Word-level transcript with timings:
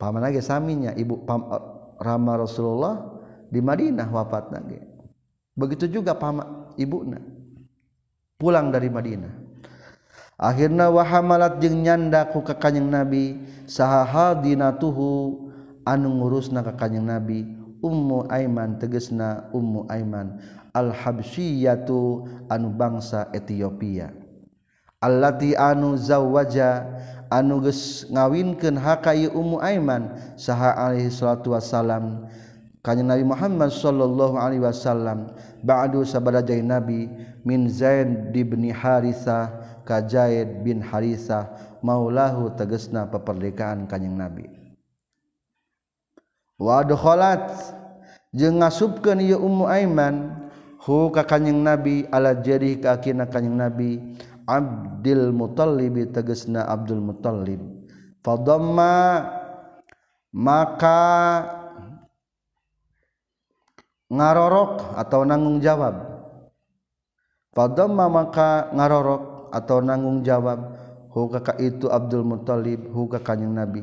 Paman 0.00 0.24
nage 0.24 0.40
saminya 0.40 0.96
ibu 0.96 1.22
pam, 1.28 1.44
eh, 1.52 1.64
Rama 2.00 2.40
Rasulullah 2.40 3.20
di 3.52 3.60
Madinah 3.60 4.08
wafat 4.08 4.48
nage. 4.52 4.80
Begitu 5.52 6.00
juga 6.00 6.16
paman 6.16 6.72
ibunya 6.80 7.20
pulang 8.40 8.72
dari 8.72 8.88
Madinah. 8.88 9.34
Akhirnya 10.40 10.88
wahamalat 10.88 11.60
jeung 11.60 11.84
nyanda 11.84 12.24
ku 12.32 12.40
ka 12.40 12.56
kanjeng 12.56 12.88
nabi 12.88 13.36
saha 13.68 14.08
hadinatuhu 14.08 15.36
anu 15.84 16.08
ngurusna 16.16 16.64
ka 16.64 16.72
kanjeng 16.80 17.04
nabi 17.04 17.44
ummu 17.84 18.24
aiman 18.32 18.80
tegesna 18.80 19.52
ummu 19.52 19.84
aiman 19.92 20.40
al 20.72 20.96
habsyiyatu 20.96 22.24
anu 22.48 22.72
bangsa 22.72 23.28
Ethiopia. 23.36 24.19
allati 25.00 25.56
anu 25.56 25.96
zawwaja 25.96 26.84
anu 27.32 27.64
geus 27.64 28.04
ngawinkeun 28.12 28.76
hakayu 28.76 29.32
ummu 29.32 29.56
aiman 29.64 30.12
saha 30.36 30.76
alaihi 30.76 31.08
salatu 31.08 31.56
wasalam 31.56 32.28
kanya 32.84 33.16
Nabi 33.16 33.24
Muhammad 33.24 33.72
sallallahu 33.72 34.40
alaihi 34.40 34.64
wasallam 34.64 35.32
ba'du 35.64 36.04
sabada 36.04 36.40
jai 36.40 36.64
nabi 36.64 37.08
min 37.44 37.68
Zaid 37.68 38.32
bin 38.32 38.68
Harithah 38.72 39.52
ka 39.84 40.04
Zaid 40.04 40.64
bin 40.64 40.80
Harithah 40.84 41.48
maulahu 41.80 42.52
tegesna 42.56 43.08
peperdekaan 43.08 43.88
kanyang 43.88 44.16
nabi. 44.16 44.46
Wa 46.60 46.84
adkhalat 46.84 47.72
jeung 48.36 48.60
ngasupkeun 48.60 49.24
ieu 49.24 49.40
ummu 49.40 49.64
aiman 49.64 50.36
hu 50.80 51.08
ka 51.08 51.24
kanyang 51.24 51.64
nabi 51.64 52.04
ala 52.12 52.36
jadi 52.36 52.80
ka 52.80 53.00
akina 53.00 53.24
kanyang 53.28 53.56
nabi 53.60 54.16
Abdul 54.50 55.30
Muthalib 55.30 56.10
tegesna 56.10 56.66
Abdul 56.66 56.98
Muthalib 56.98 57.62
fadhamma 58.26 59.22
maka 60.34 60.98
ngarorok 64.10 64.98
atau 64.98 65.22
nanggung 65.22 65.62
jawab. 65.62 65.94
Fadhamma 67.54 68.10
maka 68.10 68.70
ngarorok 68.74 69.54
atau 69.54 69.78
nanggung 69.80 70.26
jawab. 70.26 70.58
Huka 71.10 71.42
ka 71.42 71.54
itu 71.58 71.90
Abdul 71.90 72.22
Muthalib 72.22 72.86
huka 72.94 73.18
kanjeng 73.18 73.50
Nabi. 73.50 73.82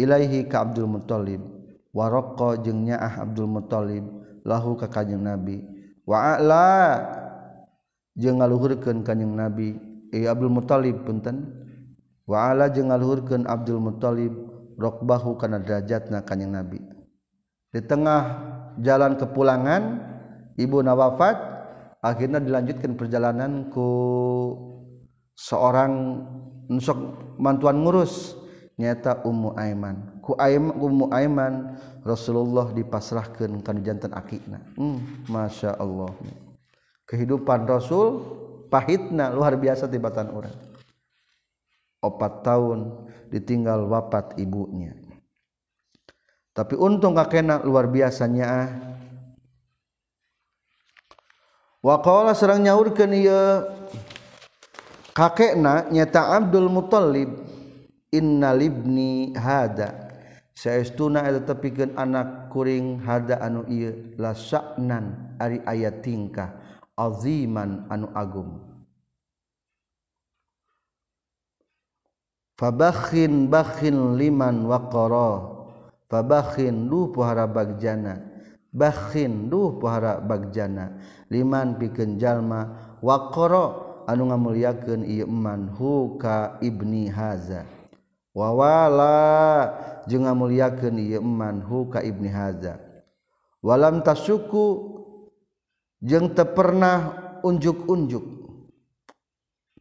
Ilaihi 0.00 0.48
ka 0.48 0.64
Abdul 0.64 0.88
Muthalib 0.88 1.40
waraqqa 1.92 2.64
jeung 2.64 2.88
nyaah 2.88 3.20
Abdul 3.20 3.48
Muthalib 3.48 4.04
lahu 4.40 4.72
ka 4.80 4.88
kanjeng 4.88 5.20
Nabi. 5.20 5.60
Wa 6.08 6.36
a'la 6.36 6.68
jeung 8.14 8.40
ngaluhurkeun 8.40 9.02
kanjing 9.02 9.34
Nabi 9.34 9.74
ieu 10.14 10.30
Abdul 10.30 10.50
Muthalib 10.50 11.02
punten. 11.02 11.50
Wa 12.24 12.54
ala 12.54 12.72
jeung 12.72 12.88
ngaluhurkeun 12.88 13.44
Abdul 13.44 13.82
Muthalib 13.82 14.32
rokbahu 14.78 15.36
kana 15.36 15.60
derajatna 15.60 16.24
kanjing 16.24 16.54
Nabi. 16.54 16.80
Di 17.74 17.82
tengah 17.82 18.22
jalan 18.78 19.18
kepulangan 19.18 19.82
ibuna 20.54 20.94
wafat 20.94 21.36
akhirnya 21.98 22.38
dilanjutkan 22.38 22.94
perjalanan 22.94 23.70
ku 23.70 23.90
seorang 25.34 26.22
nusok 26.70 26.98
mantuan 27.36 27.82
ngurus 27.82 28.38
nyata 28.78 29.22
Ummu 29.26 29.58
Aiman. 29.58 30.22
Ku 30.24 30.32
Aim, 30.40 30.72
Ummu 30.72 31.12
Aiman 31.12 31.76
Rasulullah 32.00 32.72
dipasrahkan 32.72 33.60
kan 33.60 33.76
jantan 33.84 34.16
akikna. 34.16 34.62
Hmm, 34.78 34.98
Masya 35.28 35.76
Allah. 35.76 36.10
kehidupan 37.14 37.70
Rasul 37.70 38.18
pahitna 38.66 39.30
luar 39.30 39.54
biasa 39.54 39.86
tibatan 39.86 40.34
orang. 40.34 40.58
Opat 42.02 42.42
tahun 42.42 43.06
ditinggal 43.30 43.86
wafat 43.86 44.34
ibunya. 44.42 44.98
Tapi 46.50 46.74
untung 46.74 47.14
kakekna 47.14 47.62
luar 47.62 47.86
biasanya. 47.86 48.46
Ah 48.50 48.68
waqala 51.84 52.34
sareng 52.34 52.66
nyaurkeun 52.66 53.12
ieu 53.14 53.42
kakekna 55.14 55.86
nyata 55.94 56.34
Abdul 56.34 56.66
Muthalib 56.66 57.30
inna 58.10 58.50
libni 58.54 59.30
hada. 59.38 60.02
Saestuna 60.54 61.26
eta 61.26 61.50
tepikeun 61.50 61.98
anak 61.98 62.54
kuring 62.54 63.02
hada 63.02 63.42
anu 63.42 63.66
ieu 63.66 64.14
la 64.14 64.32
sa'nan 64.38 65.34
ari 65.42 65.58
aya 65.66 65.90
tingkah? 65.90 66.63
aziman 66.94 67.86
anu 67.90 68.10
agung. 68.14 68.62
Fabakhin 72.54 73.50
bakhin 73.50 74.14
liman 74.14 74.70
waqara. 74.70 75.50
Fabakhin 76.06 76.86
lu 76.86 77.10
puhara 77.10 77.50
bagjana. 77.50 78.22
Bakhin 78.70 79.50
lu 79.50 79.74
puhara 79.82 80.22
bagjana. 80.22 80.94
Liman 81.30 81.74
pikeun 81.82 82.14
jalma 82.14 82.94
waqara 83.02 83.74
anu 84.06 84.30
ngamuliakeun 84.30 85.02
ieu 85.02 85.26
iman 85.26 85.66
hu 85.74 86.14
ka 86.14 86.62
ibni 86.62 87.10
haza. 87.10 87.66
Wawala 88.34 89.74
jeung 90.06 90.30
ngamuliakeun 90.30 90.94
ieu 91.02 91.18
iman 91.18 91.58
hu 91.58 91.90
ka 91.90 92.06
ibni 92.06 92.30
haza. 92.30 92.78
Walam 93.64 94.04
tasuku 94.06 94.93
jeung 96.04 96.36
teu 96.36 96.44
pernah 96.52 97.16
unjuk-unjuk. 97.40 98.24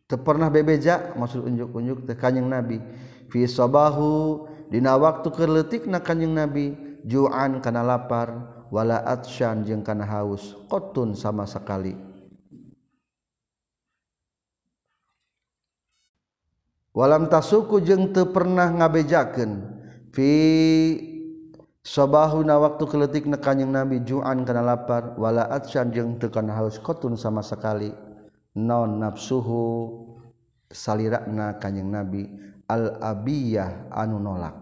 Teu 0.08 0.20
pernah 0.24 0.48
bebeja 0.48 1.12
maksud 1.20 1.44
unjuk-unjuk 1.44 2.08
teu 2.08 2.16
kanjing 2.16 2.48
nabi. 2.48 2.80
Fi 3.28 3.44
sabahu 3.44 4.48
dina 4.72 4.96
waktu 4.96 5.28
keletikna 5.36 6.00
kanjing 6.00 6.31
nabi 6.31 6.74
ju'an 7.04 7.60
kana 7.60 7.84
lapar 7.84 8.64
wala 8.72 9.04
atsyan 9.04 9.68
jeung 9.68 9.84
kana 9.84 10.08
haus 10.08 10.56
qatun 10.72 11.14
sama 11.14 11.44
sekali. 11.44 11.94
Walam 16.94 17.25
tasuku 17.28 17.84
jeung 17.84 18.16
teu 18.16 18.31
pernah 18.31 18.70
ngabejakeun. 18.70 19.52
Fi 20.14 20.30
sobahuna 21.83 22.56
waktu 22.63 22.83
keletik 22.88 23.27
na 23.27 23.35
kanyeng 23.35 23.75
nabi 23.75 24.00
juan 24.07 24.47
kana 24.47 24.63
lapar 24.63 25.19
wala 25.19 25.51
atsyan 25.51 25.91
jeung 25.91 26.15
teu 26.15 26.31
kana 26.31 26.56
haus 26.56 26.80
qatun 26.80 27.19
sama 27.19 27.44
sekali. 27.44 27.91
Non 28.53 29.01
nafsuhu 29.01 29.91
salirana 30.71 31.59
kanyeng 31.59 31.91
nabi 31.91 32.31
al 32.71 32.97
abiyah 33.03 33.91
anu 33.91 34.18
nolak. 34.18 34.56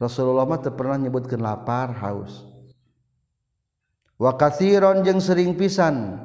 Rasulullah 0.00 0.48
mah 0.48 0.62
teu 0.64 0.72
pernah 0.72 0.96
nyebutkeun 0.96 1.42
lapar 1.44 1.92
haus. 2.00 2.48
Wa 4.18 4.34
katsiron 4.34 5.06
jeung 5.06 5.22
sering 5.22 5.54
pisan 5.54 6.18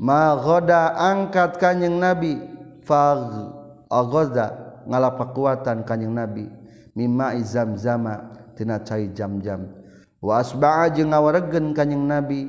ma 0.00 0.36
ghoda 0.36 0.96
angkat 0.96 1.56
kanyeng 1.60 2.00
nabi 2.00 2.36
fa 2.84 3.16
aghoda 3.88 4.80
ngalapakuatan 4.86 5.84
kanyeng 5.88 6.12
nabi 6.16 6.48
mimma 6.92 7.36
izamzama 7.36 8.35
tina 8.56 8.80
cai 8.80 9.12
jam-jam. 9.12 9.68
Wa 10.24 10.40
asba'a 10.40 10.88
jeung 10.96 11.12
ngawaregkeun 11.12 11.76
kanjing 11.76 12.08
nabi. 12.08 12.48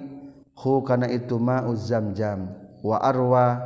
Hu 0.58 0.82
kana 0.82 1.12
itu 1.12 1.38
ma'u 1.38 1.76
zamzam 1.76 2.50
wa 2.82 2.98
arwa. 2.98 3.62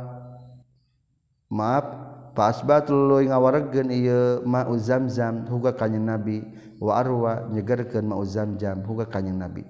Maaf 1.48 1.86
pasbatul 2.34 3.06
asbatul 3.06 3.08
luy 3.08 3.24
ngawaregkeun 3.30 3.88
ieu 3.94 4.42
ma'u 4.42 4.74
zamzam. 4.76 5.46
Huga 5.46 5.72
kanjing 5.78 6.02
nabi. 6.02 6.42
Wa 6.82 6.98
arwa 6.98 7.46
nyegerkeun 7.46 8.10
ma'uz 8.10 8.34
zamjam 8.34 8.82
huga 8.82 9.06
kanjing 9.06 9.38
nabi. 9.38 9.62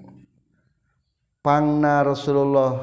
Pangna 1.45 2.01
Rasulullah 2.01 2.73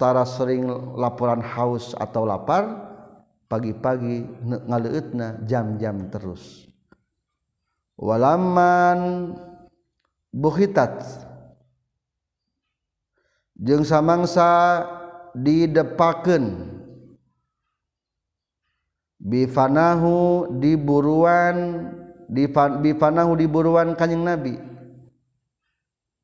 tara 0.00 0.24
sering 0.24 0.64
laporan 0.96 1.44
haus 1.44 1.92
atau 1.98 2.24
lapar 2.24 2.88
pagi-pagi 3.50 4.24
ngaleutna 4.46 5.42
jam-jam 5.44 6.08
terus. 6.08 6.69
Walaman 8.00 9.30
buhitat. 10.32 11.04
Jeung 13.60 13.84
samangsa 13.84 14.80
didepakeun 15.36 16.64
bifanahu 19.20 20.48
diburuan 20.56 21.84
bifanahu 22.80 23.36
diburuan 23.36 23.92
kanjing 23.92 24.24
nabi. 24.24 24.56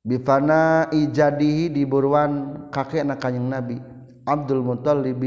Bifana 0.07 0.89
ijadihi 0.95 1.69
diburuan 1.69 2.65
kakek 2.73 3.05
na 3.05 3.21
kanjing 3.21 3.53
nabi. 3.53 3.77
Abdul 4.27 4.65
Muttalib 4.65 5.23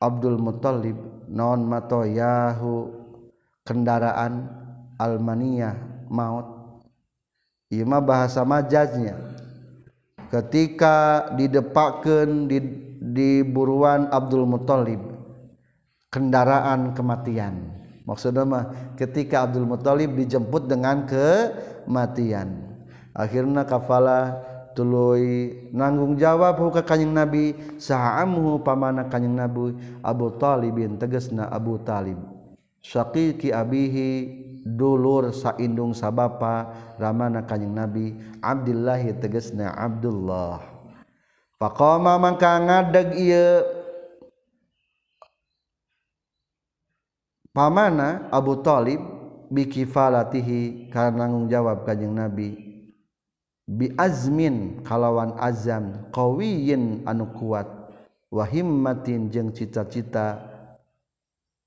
Abdul 0.00 0.38
Muttalib 0.38 0.96
non 1.28 1.66
mato 1.66 2.06
yahu 2.06 2.88
kendaraan 3.66 4.65
almaniyah 5.00 5.76
maut. 6.08 6.56
Ima 7.72 7.98
bahasa 7.98 8.46
majaznya. 8.46 9.18
Ketika 10.30 11.30
didepakeun 11.38 12.50
di, 12.50 12.58
di 12.98 13.30
buruan 13.46 14.10
Abdul 14.10 14.46
Muttalib 14.46 14.98
kendaraan 16.10 16.94
kematian. 16.94 17.74
Maksudnya 18.06 18.46
mah 18.46 18.64
ketika 18.94 19.44
Abdul 19.44 19.66
Muthalib 19.66 20.14
dijemput 20.14 20.70
dengan 20.70 21.04
kematian. 21.04 22.78
Akhirnya 23.10 23.66
kafala 23.66 24.38
tuluy 24.78 25.50
nanggung 25.72 26.14
jawab 26.14 26.60
ka 26.70 26.86
kanjing 26.86 27.10
Nabi 27.10 27.56
sahamhu 27.80 28.62
pamana 28.62 29.10
kanjing 29.10 29.34
Nabi? 29.34 29.74
Abu 30.06 30.30
Talibin 30.38 31.00
tegasna 31.00 31.50
Abu 31.50 31.80
Talib 31.82 32.36
syaqiqi 32.86 33.50
abihi 33.50 34.10
dulur 34.66 35.30
saindung 35.30 35.94
sabapa 35.94 36.74
ramana 36.98 37.46
kanjing 37.46 37.70
nabi 37.70 38.18
Abdullah 38.42 38.98
tegesna 39.22 39.70
Abdullah. 39.70 40.58
Faqama 41.62 42.18
mangka 42.18 42.58
ngadeg 42.58 43.14
ieu. 43.14 43.62
Pamana 47.56 48.28
Abu 48.28 48.60
Talib 48.60 49.00
bikifalatihi 49.48 50.92
karena 50.92 51.24
nanggung 51.24 51.48
jawab 51.48 51.88
kanyang 51.88 52.12
nabi 52.12 52.52
bi 53.64 53.88
azmin 53.96 54.84
kalawan 54.84 55.32
azam 55.40 56.04
qawiyin 56.12 57.08
anu 57.08 57.32
kuat 57.32 57.64
wa 58.28 58.44
himmatin 58.44 59.32
jeung 59.32 59.56
cita-cita 59.56 60.36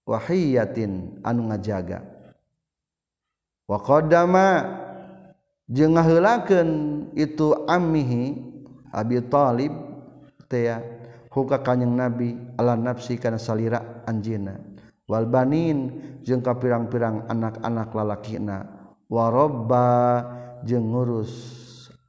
wahiyatin 0.05 1.17
anu 1.25 1.49
ngajaga. 1.49 2.18
waqadama 3.69 4.65
jeung 5.69 5.93
ngaheulakeun 5.93 6.69
itu 7.13 7.53
ammihi 7.69 8.49
Abi 8.89 9.21
Thalib 9.21 9.69
teh 10.49 10.73
huka 11.29 11.61
kanjing 11.61 11.93
Nabi 11.93 12.33
ala 12.57 12.73
nafsi 12.73 13.21
kana 13.21 13.37
salira 13.37 14.01
anjeunna. 14.09 14.57
Wal 15.05 15.29
banin 15.29 15.93
jeung 16.25 16.41
ka 16.41 16.57
pirang-pirang 16.57 17.29
anak-anak 17.29 17.93
lalakina. 17.93 18.65
Wa 19.05 19.29
robba 19.29 19.89
jeung 20.65 20.89
ngurus 20.89 21.33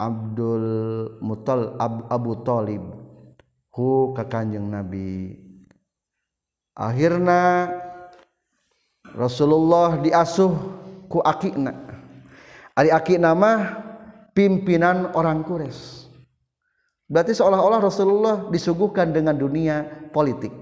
Abdul 0.00 0.64
Mutal 1.20 1.76
Ab, 1.76 2.08
Abu 2.08 2.40
Thalib 2.40 2.80
hu 3.76 4.16
ka 4.16 4.24
kanjeng 4.24 4.72
Nabi. 4.72 5.36
Akhirna 6.72 7.68
Rasulullah 9.12 10.00
diasuh 10.00 10.56
ku 11.10 11.18
akina 11.18 11.74
ari 12.78 12.94
akina 12.94 13.34
mah 13.34 13.90
pimpinan 14.32 15.10
orang 15.12 15.42
Quraisy. 15.42 16.08
Berarti 17.10 17.34
seolah-olah 17.34 17.80
Rasulullah 17.82 18.36
disuguhkan 18.48 19.10
dengan 19.10 19.34
dunia 19.34 19.82
politik. 20.14 20.54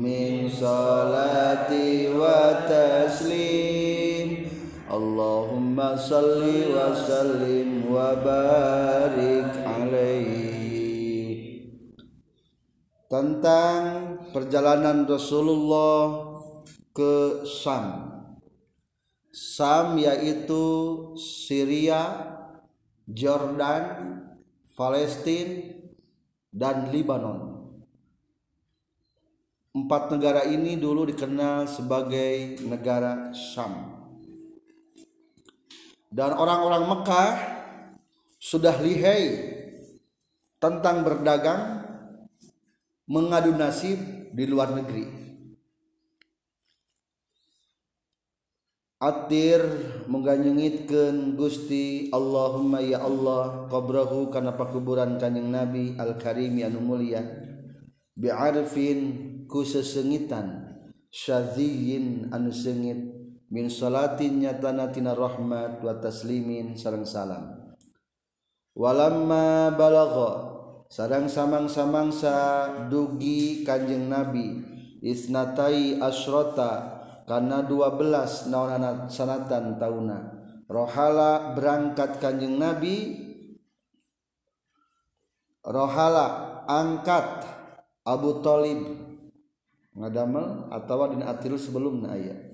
min 0.00 0.48
salati 0.48 2.08
wa 2.16 2.64
taslim. 2.64 4.48
Allahumma 4.88 6.00
salli 6.00 6.72
wa 6.72 6.96
sallim 6.96 7.92
wa 7.92 8.16
barik 8.24 9.52
alaihi. 9.68 11.60
Tentang 13.04 14.16
perjalanan 14.32 15.04
Rasulullah 15.04 16.31
ke 16.92 17.44
Sam. 17.48 18.12
Sam 19.32 19.96
yaitu 19.96 20.64
Syria 21.16 22.28
Jordan 23.08 24.20
Palestina 24.76 25.72
dan 26.52 26.92
Libanon. 26.92 27.64
Empat 29.72 30.12
negara 30.12 30.44
ini 30.44 30.76
dulu 30.76 31.08
dikenal 31.08 31.64
sebagai 31.64 32.60
negara 32.68 33.32
Sam. 33.32 34.04
Dan 36.12 36.36
orang-orang 36.36 36.84
Mekah 36.92 37.32
sudah 38.36 38.76
lihai 38.84 39.32
tentang 40.60 41.00
berdagang 41.00 41.88
mengadu 43.08 43.56
nasib 43.56 43.96
di 44.36 44.44
luar 44.44 44.76
negeri 44.76 45.21
atir 49.02 49.58
mengganyengitkan 50.06 51.34
Gusti 51.34 52.06
Allahumma 52.14 52.78
ya 52.78 53.02
Allah 53.02 53.66
qabrahu 53.66 54.30
kana 54.30 54.54
pakuburan 54.54 55.18
kanjeng 55.18 55.50
Nabi 55.50 55.98
Al-Karim 55.98 56.62
anu 56.62 56.78
mulia. 56.78 57.26
Bi'arfin 58.14 59.00
ku 59.50 59.66
sesengitan 59.66 60.70
syaziyin 61.10 62.30
anu 62.30 62.54
sengit 62.54 63.02
min 63.50 63.66
salatin 63.66 64.38
nyatana 64.38 64.94
tina 64.94 65.18
rahmat 65.18 65.82
wa 65.82 65.98
taslimin 65.98 66.78
sareng 66.78 67.02
salam. 67.02 67.74
Walamma 68.78 69.74
balagha 69.74 70.30
sareng 70.86 71.26
samang-samangsa 71.26 72.36
dugi 72.86 73.66
kanjeng 73.66 74.06
Nabi 74.06 74.62
isnatai 75.02 75.98
asrota 75.98 77.01
karena 77.28 77.64
12 77.64 78.50
naon 78.50 79.08
sanatan 79.08 79.76
tauna. 79.78 80.18
Rohala 80.66 81.52
berangkat 81.52 82.16
kanjeng 82.22 82.56
nabi. 82.56 83.20
Rohala 85.62 86.62
angkat 86.66 87.44
Abu 88.02 88.42
Talib. 88.42 88.80
Ngadamel 89.92 90.72
atau 90.72 91.04
dina 91.12 91.36
atil 91.36 91.60
sebelum 91.60 92.08
ayat 92.08 92.52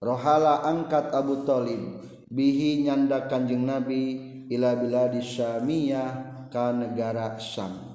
rohala 0.00 0.64
angkat 0.64 1.12
Abu 1.12 1.44
Talib. 1.44 2.04
Bihi 2.30 2.84
nyanda 2.86 3.26
kanjeng 3.26 3.66
nabi 3.66 4.16
ila 4.50 4.78
biladi 4.78 5.18
syamiyah 5.18 6.46
ka 6.50 6.70
negara 6.70 7.34
Syam 7.38 7.89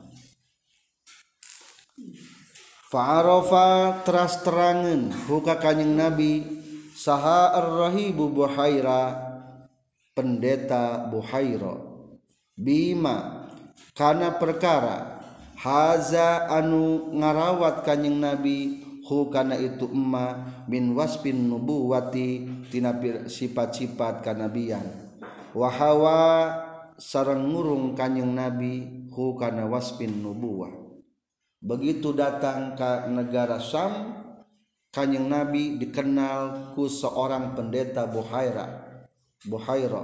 Fa'arafa 2.95 4.07
teras 4.07 4.39
terangan 4.39 5.11
huka 5.27 5.59
kanyeng 5.59 5.99
Nabi 5.99 6.47
saha 6.95 7.51
ar-rahibu 7.51 8.31
buhaira 8.31 9.19
pendeta 10.15 11.03
buhaira. 11.11 11.75
Bima 12.55 13.51
kana 13.91 14.39
perkara 14.39 15.19
haza 15.59 16.47
anu 16.47 17.11
ngarawat 17.19 17.83
kanyeng 17.83 18.23
Nabi 18.23 18.87
hu 19.03 19.27
kana 19.27 19.59
itu 19.59 19.91
emma 19.91 20.63
min 20.71 20.95
waspin 20.95 21.51
nubuwati 21.51 22.47
tina 22.71 22.95
sifat-sifat 23.27 24.23
kanabian. 24.23 24.87
Wahawa 25.51 26.47
sareng 26.95 27.43
ngurung 27.43 27.91
kanyeng 27.91 28.31
Nabi 28.31 28.87
hu 29.11 29.35
kana 29.35 29.67
waspin 29.67 30.23
nubuwah 30.23 30.84
begitu 31.65 32.13
datang 32.13 32.77
ke 32.77 33.09
negara 33.09 33.57
Syam 33.57 34.21
Kanjeng 34.93 35.27
Nabi 35.27 35.81
dikenal 35.81 36.71
ku 36.77 36.85
seorang 36.85 37.57
pendeta 37.57 38.05
Buhaira 38.05 38.85
Buhaira. 39.43 40.01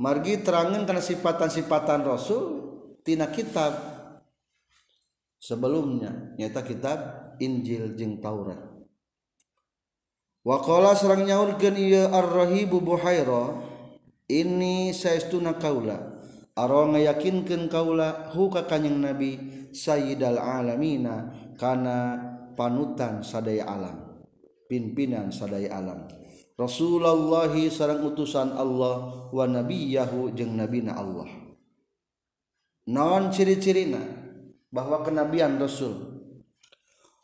Margi 0.00 0.40
terangan 0.40 0.88
karena 0.88 1.04
sifatan-sifatan 1.04 2.00
Rasul 2.08 2.44
tina 3.04 3.28
kitab. 3.28 3.76
Sebelumnya 5.40 6.36
nyata 6.36 6.60
kitab 6.60 6.98
Injil 7.40 7.96
jeung 7.96 8.20
Taurat. 8.20 8.60
Waqala 10.44 10.96
sareng 10.96 11.28
nyaurkeun 11.28 11.76
ieu 11.76 12.08
Ar-Rahibu 12.08 12.80
Buhaira 12.80 13.56
ini 14.28 14.92
saestuna 14.92 15.56
kaula 15.56 16.19
Aro 16.60 16.92
ngayakinkan 16.92 17.72
kaula 17.72 18.28
huka 18.36 18.68
kanyang 18.68 19.00
Nabi 19.00 19.32
Sayyidal 19.72 20.36
alamina 20.36 21.32
kana 21.56 22.20
panutan 22.52 23.24
sadaya 23.24 23.64
alam 23.64 23.96
pimpinan 24.70 25.34
sadaya 25.34 25.82
alam. 25.82 26.06
Rasulullah 26.54 27.50
sarang 27.72 28.06
utusan 28.06 28.54
Allah 28.54 29.26
wa 29.32 29.44
nabiyahu 29.48 30.36
jeung 30.36 30.54
nabina 30.54 30.94
Allah. 30.94 31.26
Non 32.86 33.34
ciri-cirina 33.34 33.98
bahwa 34.70 35.02
kenabian 35.02 35.58
Rasul? 35.58 35.96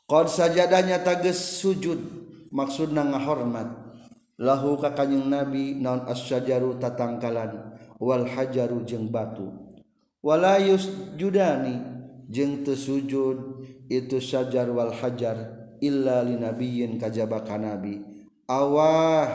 Qad 0.08 0.26
sajadanya 0.32 1.04
tages 1.04 1.60
sujud 1.60 2.00
maksudna 2.48 3.04
ngahormat. 3.04 3.85
lahu 4.36 4.76
ka 4.76 4.92
kanjing 4.92 5.32
nabi 5.32 5.76
naon 5.80 6.04
asyajaru 6.04 6.76
tatangkalan 6.76 7.76
wal 7.96 8.24
hajaru 8.28 8.84
jeung 8.84 9.08
batu. 9.08 9.48
Wala 10.20 10.58
yusjudani 10.60 11.80
jeung 12.28 12.66
teu 12.66 12.74
sujud 12.74 13.64
itu 13.86 14.18
syajar 14.18 14.66
wal 14.72 14.90
hajar 14.90 15.70
illa 15.80 16.20
linabiyyin 16.26 16.98
kajaba 17.00 17.46
ka 17.46 17.56
nabi. 17.56 18.02
Awah 18.46 19.28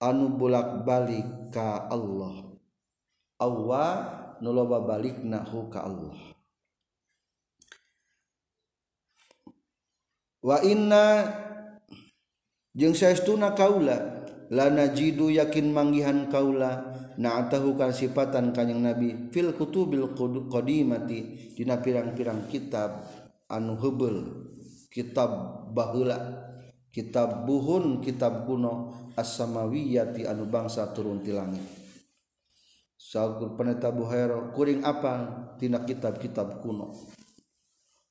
anu 0.00 0.36
bulak 0.36 0.84
balik 0.84 1.52
ka 1.52 1.88
Allah. 1.88 2.56
Awah 3.40 3.92
nu 4.40 4.50
loba 4.52 4.84
balikna 4.84 5.42
hu 5.44 5.66
ka 5.72 5.88
Allah. 5.88 6.16
Wa 10.44 10.60
inna 10.60 11.24
jeung 12.74 12.92
saestuna 12.92 13.54
kaula 13.54 14.26
lana 14.50 14.90
jidu 14.90 15.30
yakin 15.30 15.70
manggihan 15.70 16.26
kaula 16.26 16.90
na'atahu 17.14 17.78
kan 17.78 17.94
sifatan 17.94 18.50
kanjing 18.50 18.82
nabi 18.82 19.30
fil 19.30 19.54
kutubil 19.54 20.18
qadimati 20.50 21.54
dina 21.54 21.78
pirang-pirang 21.78 22.50
kitab 22.50 23.06
anu 23.46 23.78
heubel 23.78 24.50
kitab 24.90 25.30
baheula 25.70 26.50
kitab 26.90 27.46
buhun 27.46 28.02
kitab 28.02 28.46
kuno 28.46 28.90
as-samawiyati 29.14 30.26
anu 30.26 30.46
bangsa 30.50 30.90
turun 30.90 31.22
ti 31.22 31.30
langit. 31.30 31.62
Sagur 32.98 33.54
peneta 33.54 33.94
buhairo 33.94 34.50
kuring 34.50 34.82
apal 34.82 35.54
tina 35.58 35.86
kitab-kitab 35.86 36.58
kuno. 36.58 37.14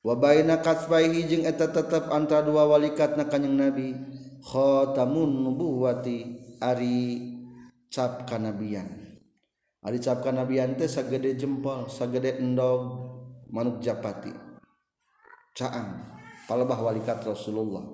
wabaina 0.04 0.60
kasfaihi 0.60 1.24
jeung 1.24 1.48
eta 1.48 1.72
tetep 1.72 2.12
antara 2.12 2.44
dua 2.44 2.68
walikat 2.68 3.16
na 3.16 3.24
kanjeng 3.24 3.56
nabi 3.56 3.96
khatamun 4.44 5.48
nubuwati 5.48 6.36
ari 6.60 7.32
cap 7.88 8.28
kanabian. 8.28 8.86
Ari 9.80 9.98
cap 10.00 10.20
kanabian 10.20 10.76
teh 10.76 10.88
sagede 10.88 11.40
jempol 11.40 11.88
sagede 11.88 12.36
endog 12.36 13.08
manuk 13.48 13.80
japati. 13.80 14.32
Caang 15.56 16.20
palebah 16.44 16.80
walikat 16.84 17.24
rasulullah. 17.24 17.84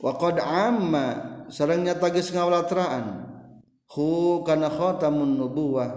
Wa 0.00 0.12
qad 0.16 0.40
amma 0.40 1.06
sareng 1.52 1.84
nyata 1.84 2.08
geus 2.12 2.32
ngawalatraan 2.32 3.28
hu 3.92 4.40
kana 4.44 4.72
khatamun 4.72 5.36
nubuwah 5.36 5.90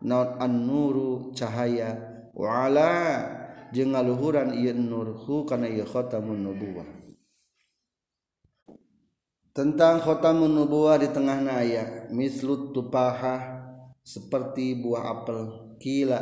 naon 0.00 0.40
an-nuru 0.40 1.32
cahaya 1.36 1.96
wa 2.32 2.64
ala 2.64 2.96
jeung 3.70 3.94
ngaluhuran 3.94 4.54
ieu 4.54 4.74
nur 4.74 5.14
hu 5.14 5.46
kana 5.46 5.70
ieu 5.70 5.86
khatamun 5.86 6.42
nubuwah. 6.42 6.88
Tentang 9.50 9.98
khotamun 9.98 10.46
nubuwah 10.46 10.94
di 11.02 11.10
tengah 11.10 11.42
naya 11.42 12.06
mislut 12.14 12.70
tupaha 12.70 13.66
seperti 14.06 14.78
buah 14.78 15.10
apel. 15.10 15.38
Kila 15.80 16.20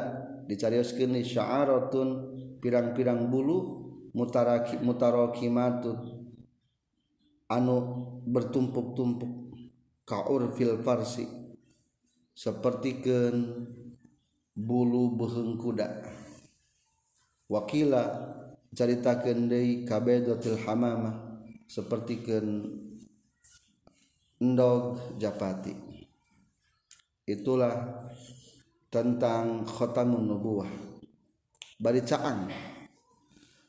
dicarioskeun 0.49 1.19
sya'aratun 1.19 2.09
pirang-pirang 2.63 3.29
bulu 3.29 3.85
mutaraki 4.17 4.81
mutarakimatut 4.81 5.99
anu 7.53 7.77
bertumpuk-tumpuk 8.25 9.33
kaur 10.09 10.49
fil 10.57 10.81
farsi. 10.81 11.29
Seperti 12.33 13.03
ken 13.03 13.35
bulu 14.57 15.19
beheung 15.19 15.59
kuda 15.59 15.87
wakila 17.49 18.05
caritakan 18.77 19.49
deui 19.49 19.89
kabedotil 19.89 20.61
hamamah 20.63 21.17
sapertikeun 21.67 22.69
endog 24.39 25.01
japati. 25.19 25.75
Itulah 27.29 27.77
tentang 28.89 29.69
khotamun 29.69 30.25
nubuwah 30.25 30.89
baricaan 31.77 32.49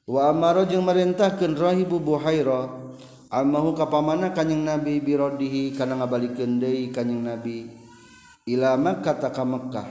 wa 0.08 0.22
amaro 0.32 0.64
jeung 0.64 0.88
marintahkeun 0.88 1.60
rahibu 1.60 2.00
buhaira 2.00 2.72
amahu 3.28 3.76
ka 3.76 3.92
pamana 3.92 4.32
kanjing 4.32 4.64
nabi 4.64 5.04
birodihi 5.04 5.76
kana 5.76 6.00
ngabalikeun 6.00 6.58
deui 6.58 6.90
kanjing 6.90 7.22
nabi 7.22 7.68
ila 8.48 8.80
makkah 8.80 9.20
ka 9.20 9.44
makkah 9.44 9.88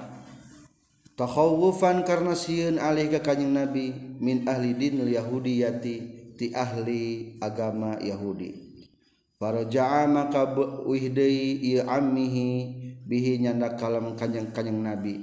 takhawufan 1.19 2.07
karena 2.07 2.39
sieun 2.39 2.79
alih 2.79 3.11
ka 3.11 3.21
kanjing 3.21 3.51
Nabi 3.51 3.91
min 4.23 4.47
ahli 4.47 4.79
dinil 4.79 5.11
yahudiyati 5.11 5.97
ti 6.39 6.55
ahli 6.55 7.35
agama 7.43 7.99
Yahudi. 7.99 8.71
Faraja'a 9.39 10.07
maka 10.07 10.47
wihdei 10.87 11.59
ieu 11.59 11.83
ammihi 11.83 12.49
bihi 13.03 13.43
nyanda 13.43 13.75
kalam 13.75 14.15
kanjing 14.15 14.55
kanjing 14.55 14.79
Nabi. 14.79 15.19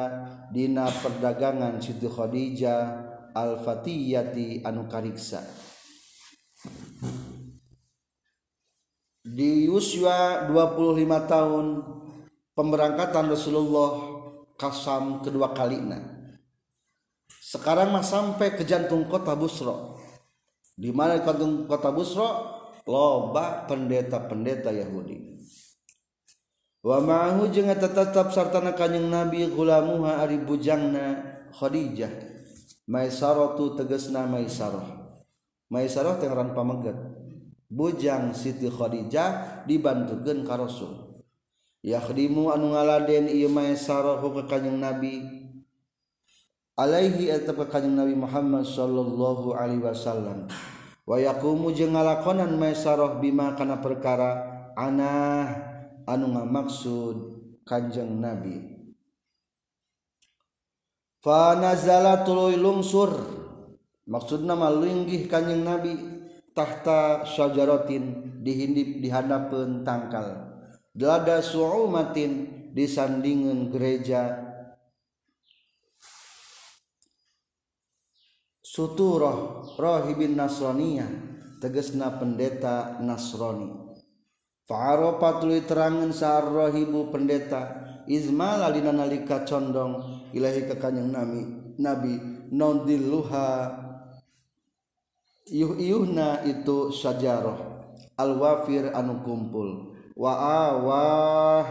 dina 0.52 0.92
perdagangan 0.92 1.80
Siti 1.80 2.06
Khadijah 2.06 2.82
al-fatiyati 3.32 4.62
anu 4.62 4.92
kariksa. 4.92 5.40
Di 9.24 9.72
usia 9.72 10.52
25 10.52 11.32
tahun 11.32 11.66
pemberangkatan 12.54 13.32
Rasulullah 13.32 13.92
kasam 14.60 15.26
kedua 15.26 15.56
kalinya 15.56 16.14
sekarang 17.54 17.94
mah 17.94 18.06
sampai 18.06 18.58
ke 18.58 18.64
jantung 18.66 19.06
kota 19.10 19.34
Busro 19.38 19.98
di 20.74 20.90
mana 20.90 21.22
jantung 21.22 21.66
kota 21.70 21.94
Busro 21.94 22.30
loba 22.88 23.66
pendeta-pendeta 23.68 24.72
Yahudi. 24.72 25.34
Wamahu 26.84 27.48
jeung 27.48 27.72
eta 27.72 27.88
tetep 27.88 28.36
sartana 28.36 28.76
kanjing 28.76 29.08
Nabi 29.08 29.48
gulamuha 29.48 30.20
ari 30.20 30.44
bujangna 30.44 31.16
Khadijah. 31.56 32.12
Maisaratu 32.84 33.80
tegasna 33.80 34.28
Maisarah. 34.28 35.08
Maisarah 35.72 36.20
teh 36.20 36.28
ngaran 36.28 36.52
pameget 36.52 37.00
bujang 37.72 38.36
Siti 38.36 38.68
Khadijah 38.68 39.64
dibantukeun 39.64 40.44
ka 40.44 40.60
Rasul. 40.60 41.24
Yakhdimu 41.88 42.52
anu 42.52 42.76
ngaladen 42.76 43.32
ieu 43.32 43.48
Maisarah 43.48 44.20
ka 44.20 44.44
kanjing 44.52 44.84
Nabi. 44.84 45.24
Alaihi 46.76 47.32
eta 47.32 47.56
ka 47.56 47.64
kanjing 47.72 47.96
Nabi 47.96 48.20
Muhammad 48.20 48.68
sallallahu 48.68 49.56
alaihi 49.56 49.80
wasallam. 49.80 50.52
wayakumu 51.04 51.76
jeung 51.76 51.96
ngalakonan 51.96 52.56
maesaroh 52.56 53.20
bima 53.20 53.56
kana 53.56 53.80
perkara 53.84 54.44
anah 54.76 55.48
anu 56.08 56.32
ngamaksud 56.36 57.18
kanjeng 57.68 58.20
nabi. 58.20 58.76
Fanazala 61.24 62.28
tuluy 62.28 62.60
lungsur 62.60 63.16
maksud 64.04 64.44
nama 64.44 64.68
linggih 64.68 65.32
kanjeng 65.32 65.64
nabi 65.64 65.96
tahta 66.52 67.24
syajarotin 67.24 68.40
dihindip 68.44 69.00
dihadapan 69.00 69.88
tangkal. 69.88 70.52
Delada 70.94 71.42
su'umatin 71.42 72.46
disandingan 72.76 73.74
gereja 73.74 74.53
suturah 78.74 79.62
rahibin 79.78 80.34
nasraniyah 80.34 81.06
tegesna 81.62 82.18
pendeta 82.18 82.98
nasrani. 83.06 83.70
Fa'arofa 84.66 85.38
tuluy 85.38 85.62
terangan 85.62 86.10
sarrohibu 86.10 87.14
pendeta 87.14 87.86
Izmal 88.04 88.66
alina 88.66 88.92
nalika 88.92 89.48
condong 89.48 90.28
ilahi 90.36 90.68
ke 90.68 90.76
kanyang 90.76 91.16
nabi 91.16 91.42
nabi 91.80 92.14
non 92.52 92.84
dilluha 92.84 93.72
yuh 95.48 95.80
yuhna 95.80 96.44
itu 96.44 96.92
sajaroh 96.92 97.88
al 98.20 98.32
wafir 98.36 98.92
anu 98.92 99.24
kumpul. 99.24 99.96
Wa 100.20 100.34
awah 100.36 101.64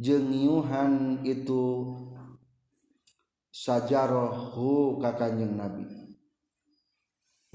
jengiuhan 0.00 1.20
itu 1.20 1.92
sajaroh 3.52 4.56
ka 5.04 5.20
kanyang 5.20 5.52
nabi 5.52 5.97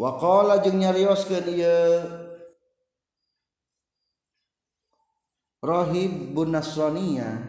wakola 0.03 0.59
jeung 0.59 0.83
nyarios 0.83 1.23
ke 1.23 1.39
dia 1.47 2.03
rohib 5.63 6.35
bunasronia 6.35 7.39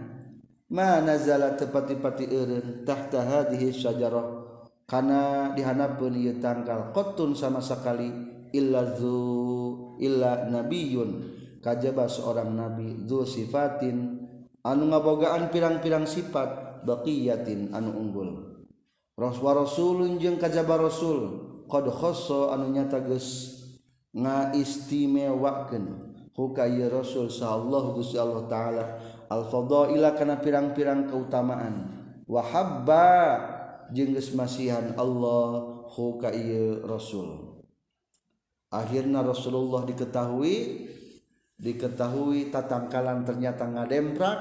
mana 0.71 1.19
zala 1.19 1.59
tepati-pati 1.59 2.31
eureun 2.31 2.87
tahta 2.87 3.27
hadhihi 3.27 3.75
syajarah 3.75 4.47
kana 4.87 5.51
dihanapkeun 5.59 6.15
ieu 6.15 6.39
tangkal 6.39 6.95
qatun 6.95 7.35
sama 7.35 7.59
sekali 7.59 8.07
illa 8.55 8.87
zu 8.95 9.99
illa 9.99 10.47
nabiyun. 10.47 11.35
Kajaba 11.65 12.05
seorang 12.13 12.53
nabi 12.53 13.09
zu 13.09 13.25
sifatin 13.25 14.21
anu 14.61 14.93
ngabogaan 14.93 15.49
pirang-pirang 15.49 16.05
sifat 16.05 16.85
baqiyatin 16.85 17.73
anu 17.73 17.89
unggul. 17.89 18.31
Rasul 19.17 19.49
rasulun 19.49 20.21
jeung 20.21 20.37
kajaba 20.37 20.77
rasul 20.77 21.54
qad 21.67 21.87
khassa 21.89 22.55
anu 22.55 22.73
nyata 22.73 23.05
geus 23.05 23.61
ngaistimewakeun. 24.15 26.15
Kay 26.35 26.83
Rasul 26.91 27.31
Saallah 27.31 27.95
Gu 27.95 28.03
Allah 28.19 28.43
ta'ala 28.51 28.85
al-fadhoila 29.31 30.19
karena 30.19 30.43
pirang-pirang 30.43 31.07
keutamaan. 31.07 31.95
Wahhabba 32.27 33.07
jengges 33.95 34.35
masihan 34.35 34.99
Allah 34.99 35.63
hukay 35.95 36.83
Rasul. 36.83 37.63
Akhirnya 38.75 39.23
Rasulullah 39.23 39.87
diketahui 39.87 40.91
diketahui 41.55 42.51
tatangkalan 42.51 43.23
ternyata 43.23 43.71
ngademprak 43.71 44.39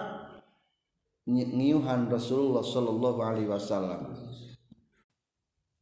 niuhan 1.30 2.10
Rasulullah 2.10 2.66
Shallallahu 2.66 3.22
Alaihi 3.22 3.54
Wasallam 3.54 4.33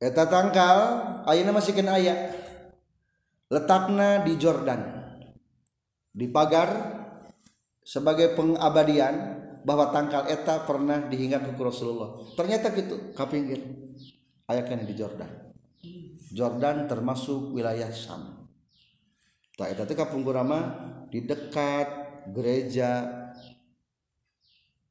eta 0.02 0.26
tangkal 0.26 0.78
ayeuna 1.30 1.54
masihkan 1.54 1.86
ayat 1.86 2.34
letakna 3.54 4.26
di 4.26 4.34
Jordan. 4.42 4.82
Di 6.12 6.28
pagar 6.28 7.00
sebagai 7.86 8.34
pengabadian 8.34 9.40
bahwa 9.62 9.94
tangkal 9.94 10.26
eta 10.26 10.66
pernah 10.66 11.06
dihingga 11.06 11.46
ke 11.46 11.54
Rasulullah. 11.54 12.18
Ternyata 12.34 12.74
gitu 12.74 13.14
kapinggir 13.14 13.62
ayatnya 14.50 14.84
di 14.90 14.96
Jordan. 14.98 15.32
Jordan 16.34 16.90
termasuk 16.90 17.54
wilayah 17.54 17.92
Syam. 17.94 18.50
Tak 19.60 19.68
eta 19.78 19.84
teh 19.86 19.94
kapungkurama 19.94 20.60
di 21.14 21.28
dekat 21.28 21.88
gereja 22.34 23.06